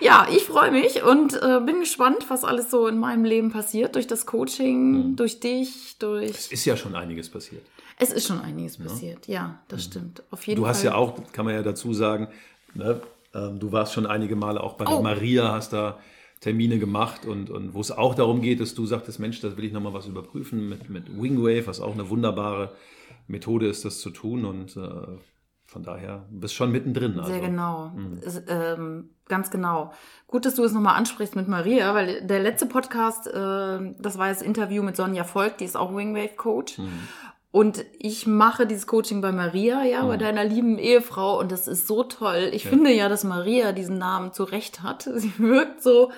ja, 0.00 0.26
ich 0.30 0.44
freue 0.44 0.70
mich 0.70 1.02
und 1.02 1.34
äh, 1.34 1.60
bin 1.60 1.80
gespannt, 1.80 2.24
was 2.28 2.44
alles 2.44 2.70
so 2.70 2.86
in 2.86 2.98
meinem 2.98 3.24
Leben 3.24 3.50
passiert, 3.50 3.94
durch 3.94 4.06
das 4.06 4.26
Coaching, 4.26 5.10
mhm. 5.10 5.16
durch 5.16 5.40
dich, 5.40 5.96
durch... 5.98 6.30
Es 6.30 6.52
ist 6.52 6.64
ja 6.64 6.76
schon 6.76 6.94
einiges 6.94 7.28
passiert. 7.28 7.62
Es 7.98 8.12
ist 8.12 8.26
schon 8.26 8.40
einiges 8.40 8.78
passiert, 8.78 9.26
ja, 9.26 9.58
das 9.68 9.86
mhm. 9.86 9.90
stimmt. 9.90 10.22
Auf 10.30 10.46
jeden 10.46 10.58
du 10.58 10.62
Fall. 10.62 10.70
hast 10.70 10.82
ja 10.82 10.94
auch, 10.94 11.14
kann 11.32 11.44
man 11.44 11.54
ja 11.54 11.62
dazu 11.62 11.92
sagen, 11.92 12.28
ne, 12.74 13.00
du 13.52 13.72
warst 13.72 13.92
schon 13.92 14.06
einige 14.06 14.36
Male 14.36 14.62
auch 14.62 14.74
bei 14.74 14.86
oh. 14.86 14.90
der 14.90 15.00
Maria, 15.00 15.52
hast 15.52 15.72
da 15.72 15.98
Termine 16.40 16.78
gemacht 16.78 17.24
und, 17.24 17.50
und 17.50 17.74
wo 17.74 17.80
es 17.80 17.90
auch 17.90 18.14
darum 18.14 18.42
geht, 18.42 18.60
dass 18.60 18.74
du 18.74 18.86
sagtest, 18.86 19.18
Mensch, 19.18 19.40
das 19.40 19.56
will 19.56 19.64
ich 19.64 19.72
nochmal 19.72 19.94
was 19.94 20.06
überprüfen 20.06 20.68
mit, 20.68 20.90
mit 20.90 21.20
Wingwave, 21.20 21.66
was 21.66 21.80
auch 21.80 21.94
eine 21.94 22.10
wunderbare 22.10 22.72
Methode 23.26 23.66
ist, 23.66 23.84
das 23.84 24.00
zu 24.00 24.10
tun 24.10 24.44
und 24.44 24.76
äh, 24.76 25.18
von 25.64 25.82
daher 25.82 26.24
bist 26.30 26.54
schon 26.54 26.70
mittendrin. 26.70 27.18
Also. 27.18 27.32
Sehr 27.32 27.40
genau, 27.40 27.88
mhm. 27.88 28.18
ist, 28.18 28.44
ähm, 28.48 29.10
ganz 29.28 29.50
genau. 29.50 29.92
Gut, 30.28 30.44
dass 30.44 30.54
du 30.54 30.62
es 30.62 30.72
nochmal 30.72 30.96
ansprichst 30.96 31.34
mit 31.34 31.48
Maria, 31.48 31.94
weil 31.94 32.24
der 32.24 32.40
letzte 32.40 32.66
Podcast, 32.66 33.26
äh, 33.26 33.94
das 33.98 34.18
war 34.18 34.28
das 34.28 34.42
Interview 34.42 34.82
mit 34.82 34.94
Sonja 34.94 35.24
Volk, 35.24 35.58
die 35.58 35.64
ist 35.64 35.76
auch 35.76 35.94
Wingwave 35.94 36.36
Coach. 36.36 36.78
Mhm. 36.78 37.08
Und 37.56 37.86
ich 37.98 38.26
mache 38.26 38.66
dieses 38.66 38.86
Coaching 38.86 39.22
bei 39.22 39.32
Maria, 39.32 39.82
ja, 39.82 40.02
mhm. 40.02 40.08
bei 40.08 40.16
deiner 40.18 40.44
lieben 40.44 40.76
Ehefrau. 40.76 41.40
Und 41.40 41.50
das 41.50 41.68
ist 41.68 41.86
so 41.86 42.02
toll. 42.04 42.50
Ich 42.52 42.64
ja. 42.64 42.70
finde 42.70 42.92
ja, 42.92 43.08
dass 43.08 43.24
Maria 43.24 43.72
diesen 43.72 43.96
Namen 43.96 44.34
zu 44.34 44.44
Recht 44.44 44.82
hat. 44.82 45.04
Sie 45.14 45.32
wirkt 45.38 45.82
so, 45.82 46.12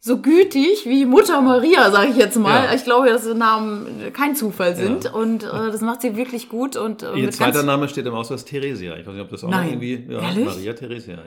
so 0.00 0.20
gütig 0.20 0.84
wie 0.84 1.06
Mutter 1.06 1.40
Maria, 1.40 1.90
sage 1.90 2.10
ich 2.10 2.18
jetzt 2.18 2.36
mal. 2.36 2.64
Ja. 2.64 2.74
Ich 2.74 2.84
glaube, 2.84 3.08
dass 3.08 3.26
die 3.26 3.32
Namen 3.32 4.12
kein 4.12 4.36
Zufall 4.36 4.76
sind. 4.76 5.04
Ja. 5.04 5.12
Und 5.12 5.44
äh, 5.44 5.46
das 5.72 5.80
macht 5.80 6.02
sie 6.02 6.14
wirklich 6.14 6.50
gut. 6.50 6.76
Und, 6.76 7.02
äh, 7.02 7.14
Ihr 7.14 7.30
zweiter 7.30 7.62
Name 7.62 7.88
steht 7.88 8.04
im 8.04 8.12
Ausweis 8.14 8.44
Theresia. 8.44 8.98
Ich 8.98 9.06
weiß 9.06 9.14
nicht, 9.14 9.22
ob 9.22 9.30
das 9.30 9.44
auch 9.44 9.48
Nein. 9.48 9.80
irgendwie. 9.80 10.06
Ja, 10.12 10.20
Ehrlich? 10.20 10.44
Maria 10.44 10.74
Theresia, 10.74 11.14
ja. 11.14 11.22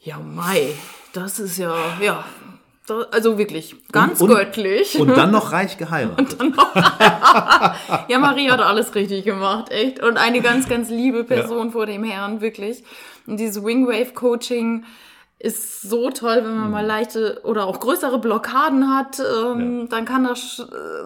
Ja, 0.00 0.18
Mai. 0.18 0.74
Das 1.14 1.40
ist 1.40 1.56
ja, 1.56 1.74
ja, 2.02 2.22
also 3.10 3.38
wirklich, 3.38 3.74
ganz 3.92 4.20
und, 4.20 4.28
göttlich. 4.28 4.98
Und 4.98 5.16
dann 5.16 5.30
noch 5.30 5.52
reich 5.52 5.78
geheiratet. 5.78 6.38
Noch, 6.38 6.74
ja, 8.08 8.18
Maria 8.18 8.52
hat 8.52 8.60
alles 8.60 8.94
richtig 8.94 9.24
gemacht, 9.24 9.70
echt. 9.70 10.02
Und 10.02 10.16
eine 10.16 10.40
ganz, 10.40 10.68
ganz 10.68 10.90
liebe 10.90 11.24
Person 11.24 11.66
ja. 11.66 11.72
vor 11.72 11.86
dem 11.86 12.04
Herrn, 12.04 12.40
wirklich. 12.40 12.84
Und 13.26 13.38
dieses 13.38 13.64
Wingwave-Coaching 13.64 14.84
ist 15.40 15.80
so 15.80 16.10
toll, 16.10 16.42
wenn 16.44 16.54
man 16.54 16.66
mhm. 16.66 16.70
mal 16.70 16.86
leichte 16.86 17.40
oder 17.44 17.66
auch 17.66 17.80
größere 17.80 18.18
Blockaden 18.18 18.94
hat. 18.94 19.20
Ähm, 19.20 19.80
ja. 19.80 19.86
Dann 19.86 20.04
kann 20.04 20.24
das 20.24 20.62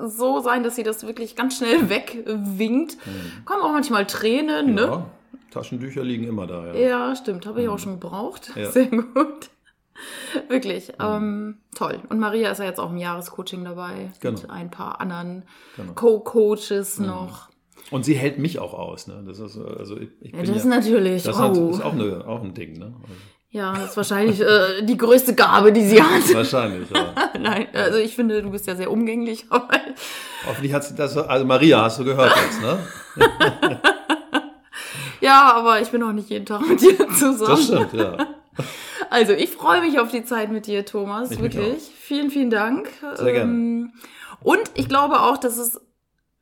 so 0.06 0.40
sein, 0.40 0.64
dass 0.64 0.74
sie 0.74 0.82
das 0.82 1.06
wirklich 1.06 1.36
ganz 1.36 1.58
schnell 1.58 1.88
wegwinkt. 1.88 2.96
Mhm. 3.06 3.44
Kommen 3.44 3.62
auch 3.62 3.72
manchmal 3.72 4.06
Tränen, 4.06 4.76
ja. 4.76 4.86
ne? 4.86 5.04
Taschentücher 5.52 6.02
liegen 6.02 6.26
immer 6.26 6.48
da, 6.48 6.66
ja. 6.66 6.74
Ja, 6.74 7.16
stimmt. 7.16 7.46
Habe 7.46 7.60
ich 7.60 7.68
mhm. 7.68 7.72
auch 7.72 7.78
schon 7.78 8.00
gebraucht. 8.00 8.50
Ja. 8.56 8.72
Sehr 8.72 8.86
gut. 8.86 9.50
Wirklich, 10.48 10.88
mhm. 10.88 11.04
ähm, 11.04 11.58
toll. 11.74 12.00
Und 12.08 12.18
Maria 12.18 12.50
ist 12.50 12.58
ja 12.58 12.64
jetzt 12.64 12.80
auch 12.80 12.90
im 12.90 12.98
Jahrescoaching 12.98 13.64
dabei 13.64 14.10
genau. 14.20 14.40
mit 14.40 14.50
ein 14.50 14.70
paar 14.70 15.00
anderen 15.00 15.44
genau. 15.76 15.92
Co-Coaches 15.94 16.98
mhm. 16.98 17.06
noch. 17.06 17.48
Und 17.90 18.04
sie 18.04 18.14
hält 18.14 18.38
mich 18.38 18.58
auch 18.58 18.74
aus. 18.74 19.06
Ne? 19.06 19.22
Das 19.26 19.38
ist, 19.38 19.58
also 19.58 19.98
ich, 19.98 20.08
ich 20.20 20.32
ja, 20.32 20.42
das 20.42 20.56
ist 20.56 20.64
natürlich. 20.64 21.24
Das 21.24 21.38
oh. 21.38 21.70
ist 21.70 21.82
auch, 21.82 21.92
eine, 21.92 22.26
auch 22.26 22.42
ein 22.42 22.54
Ding. 22.54 22.78
Ne? 22.78 22.94
Also. 23.02 23.14
Ja, 23.54 23.72
das 23.72 23.90
ist 23.90 23.96
wahrscheinlich 23.96 24.40
äh, 24.40 24.82
die 24.82 24.96
größte 24.96 25.34
Gabe, 25.34 25.70
die 25.70 25.86
sie 25.86 26.02
hat. 26.02 26.34
Wahrscheinlich, 26.34 26.90
ja. 26.90 27.14
Nein, 27.38 27.68
also 27.72 27.98
ich 27.98 28.16
finde, 28.16 28.42
du 28.42 28.50
bist 28.50 28.66
ja 28.66 28.74
sehr 28.74 28.90
umgänglich. 28.90 29.46
Hoffentlich 30.44 30.72
hat 30.72 30.84
sie 30.84 30.96
das, 30.96 31.16
also 31.16 31.44
Maria, 31.44 31.82
hast 31.82 32.00
du 32.00 32.04
gehört 32.04 32.32
jetzt, 32.34 32.60
ne? 32.60 32.78
ja, 35.20 35.52
aber 35.54 35.80
ich 35.80 35.88
bin 35.90 36.02
auch 36.02 36.12
nicht 36.12 36.30
jeden 36.30 36.46
Tag 36.46 36.66
mit 36.66 36.80
dir 36.80 36.96
zusammen. 37.10 37.46
Das 37.46 37.64
stimmt, 37.64 37.92
ja. 37.92 38.16
Also, 39.14 39.32
ich 39.32 39.50
freue 39.50 39.80
mich 39.80 40.00
auf 40.00 40.10
die 40.10 40.24
Zeit 40.24 40.50
mit 40.50 40.66
dir, 40.66 40.84
Thomas. 40.84 41.30
Ich 41.30 41.40
wirklich. 41.40 41.84
Vielen, 41.84 42.32
vielen 42.32 42.50
Dank. 42.50 42.90
Sehr 43.14 43.32
gerne. 43.32 43.52
Ähm, 43.52 43.92
und 44.42 44.72
ich 44.74 44.88
glaube 44.88 45.20
auch, 45.20 45.36
dass 45.36 45.56
es 45.56 45.80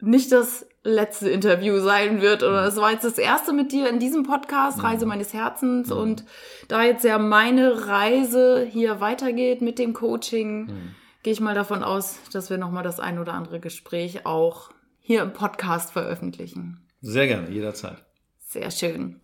nicht 0.00 0.32
das 0.32 0.66
letzte 0.82 1.28
Interview 1.28 1.80
sein 1.80 2.22
wird. 2.22 2.42
Oder 2.42 2.64
es 2.64 2.76
war 2.76 2.90
jetzt 2.90 3.04
das 3.04 3.18
erste 3.18 3.52
mit 3.52 3.72
dir 3.72 3.90
in 3.90 3.98
diesem 3.98 4.22
Podcast, 4.22 4.78
mhm. 4.78 4.84
Reise 4.86 5.04
meines 5.04 5.34
Herzens. 5.34 5.90
Mhm. 5.90 5.96
Und 5.98 6.24
da 6.68 6.82
jetzt 6.82 7.04
ja 7.04 7.18
meine 7.18 7.88
Reise 7.88 8.66
hier 8.66 9.00
weitergeht 9.00 9.60
mit 9.60 9.78
dem 9.78 9.92
Coaching, 9.92 10.64
mhm. 10.64 10.94
gehe 11.22 11.34
ich 11.34 11.40
mal 11.40 11.54
davon 11.54 11.82
aus, 11.82 12.20
dass 12.32 12.48
wir 12.48 12.56
nochmal 12.56 12.84
das 12.84 13.00
ein 13.00 13.18
oder 13.18 13.34
andere 13.34 13.60
Gespräch 13.60 14.24
auch 14.24 14.70
hier 14.98 15.20
im 15.20 15.34
Podcast 15.34 15.92
veröffentlichen. 15.92 16.88
Sehr 17.02 17.26
gerne, 17.26 17.50
jederzeit. 17.50 18.02
Sehr 18.38 18.70
schön. 18.70 19.21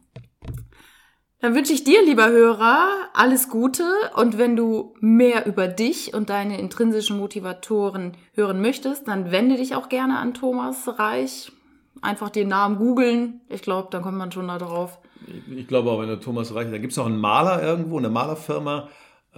Dann 1.40 1.54
wünsche 1.54 1.72
ich 1.72 1.84
dir, 1.84 2.04
lieber 2.04 2.28
Hörer, 2.28 2.88
alles 3.14 3.48
Gute 3.48 3.84
und 4.16 4.38
wenn 4.38 4.56
du 4.56 4.94
mehr 5.00 5.46
über 5.46 5.68
dich 5.68 6.12
und 6.12 6.30
deine 6.30 6.58
intrinsischen 6.58 7.16
Motivatoren 7.16 8.16
hören 8.34 8.60
möchtest, 8.60 9.06
dann 9.06 9.30
wende 9.30 9.56
dich 9.56 9.76
auch 9.76 9.88
gerne 9.88 10.18
an 10.18 10.34
Thomas 10.34 10.98
Reich. 10.98 11.52
Einfach 12.02 12.30
den 12.30 12.48
Namen 12.48 12.76
googeln. 12.76 13.40
Ich 13.48 13.62
glaube, 13.62 13.88
dann 13.90 14.02
kommt 14.02 14.18
man 14.18 14.32
schon 14.32 14.48
da 14.48 14.58
drauf. 14.58 14.98
Ich, 15.26 15.56
ich 15.56 15.68
glaube 15.68 15.90
auch, 15.90 16.00
wenn 16.00 16.08
du 16.08 16.18
Thomas 16.18 16.54
Reich, 16.54 16.70
da 16.70 16.78
gibt 16.78 16.92
es 16.92 16.96
noch 16.96 17.06
einen 17.06 17.20
Maler 17.20 17.62
irgendwo, 17.62 17.98
eine 17.98 18.10
Malerfirma, 18.10 18.88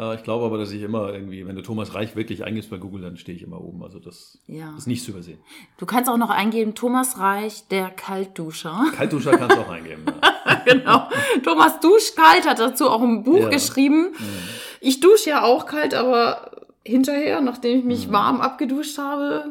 äh, 0.01 0.15
ich 0.15 0.23
glaube 0.23 0.47
aber, 0.47 0.59
dass 0.59 0.73
ich 0.73 0.83
immer 0.83 1.13
irgendwie, 1.13 1.47
wenn 1.47 1.57
du 1.57 1.63
Thomas 1.63 1.95
Reich 1.95 2.17
wirklich 2.17 2.45
eingibst 2.45 2.71
bei 2.71 2.79
Google, 2.79 3.03
dann 3.03 3.17
stehe 3.17 3.37
ich 3.37 3.43
immer 3.43 3.61
oben. 3.61 3.83
Also 3.83 3.99
das 3.99 4.39
ja. 4.47 4.75
ist 4.77 4.87
nicht 4.87 5.05
zu 5.05 5.11
übersehen. 5.11 5.39
Du 5.77 5.87
kannst 5.87 6.11
auch 6.11 6.17
noch 6.17 6.31
eingeben, 6.31 6.75
Thomas 6.75 7.19
Reich, 7.19 7.69
der 7.69 7.91
Kaltduscher. 7.91 8.87
Kaltduscher 8.97 9.37
kannst 9.37 9.57
du 9.57 9.61
auch 9.61 9.69
eingeben. 9.71 10.05
Ja. 10.07 10.33
Genau. 10.72 11.09
Thomas 11.44 11.80
duscht 11.80 12.16
kalt, 12.16 12.48
hat 12.48 12.59
dazu 12.59 12.88
auch 12.88 13.02
ein 13.02 13.22
Buch 13.22 13.40
ja. 13.40 13.48
geschrieben. 13.48 14.12
Mhm. 14.18 14.38
Ich 14.80 15.00
dusche 15.00 15.30
ja 15.30 15.42
auch 15.42 15.66
kalt, 15.66 15.94
aber 15.94 16.50
hinterher, 16.85 17.40
nachdem 17.40 17.78
ich 17.78 17.85
mich 17.85 18.09
mhm. 18.09 18.12
warm 18.12 18.40
abgeduscht 18.40 18.98
habe, 18.98 19.44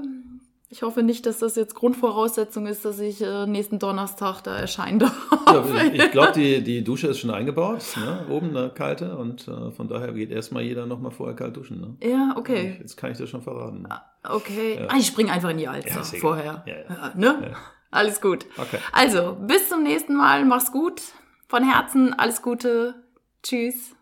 ich 0.71 0.84
hoffe 0.84 1.01
nicht, 1.01 1.25
dass 1.25 1.39
das 1.39 1.55
jetzt 1.55 1.73
Grundvoraussetzung 1.73 2.67
ist, 2.67 2.86
dass 2.86 2.99
ich 2.99 3.21
äh, 3.21 3.47
nächsten 3.47 3.79
Donnerstag 3.79 4.41
da 4.41 4.55
erscheinen 4.55 4.99
darf. 4.99 5.15
Ja, 5.47 5.63
ich 5.91 6.12
glaube, 6.12 6.34
die, 6.34 6.62
die 6.62 6.84
Dusche 6.84 7.08
ist 7.08 7.17
schon 7.19 7.32
eingebaut, 7.32 7.82
ne? 7.97 8.27
oben 8.29 8.55
eine 8.55 8.69
kalte 8.69 9.17
und 9.17 9.47
äh, 9.47 9.71
von 9.71 9.88
daher 9.88 10.13
geht 10.13 10.29
erstmal 10.29 10.62
jeder 10.62 10.86
nochmal 10.86 11.12
vorher 11.12 11.36
kalt 11.36 11.58
duschen. 11.58 11.82
Ne? 11.82 12.08
Ja, 12.08 12.36
okay. 12.38 12.77
jetzt 12.79 12.97
kann 12.97 13.12
ich 13.12 13.17
das 13.17 13.29
schon 13.29 13.41
verraten. 13.41 13.88
Ah, 13.89 14.05
okay. 14.29 14.75
Ja. 14.79 14.88
Ah, 14.89 14.97
ich 14.99 15.08
springe 15.08 15.32
einfach 15.32 15.49
in 15.49 15.58
die 15.58 15.67
Alster 15.67 16.01
ja, 16.01 16.19
vorher. 16.19 16.63
Ja, 16.67 17.13
ne? 17.15 17.55
Alles 17.91 18.21
gut. 18.21 18.45
Okay. 18.58 18.80
Also, 18.91 19.36
bis 19.39 19.69
zum 19.69 19.84
nächsten 19.84 20.15
Mal. 20.15 20.45
Mach's 20.45 20.71
gut. 20.71 21.02
Von 21.47 21.63
Herzen 21.63 22.13
alles 22.13 22.41
Gute. 22.41 23.04
Tschüss. 23.41 23.95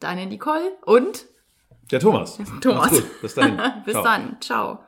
Deine 0.00 0.26
Nicole 0.26 0.72
und 0.84 1.26
der 1.90 2.00
Thomas. 2.00 2.38
Thomas. 2.60 3.02
Bis 3.20 3.34
dahin. 3.34 3.60
bis 3.84 3.92
Ciao. 3.92 4.04
dann. 4.04 4.36
Ciao. 4.40 4.84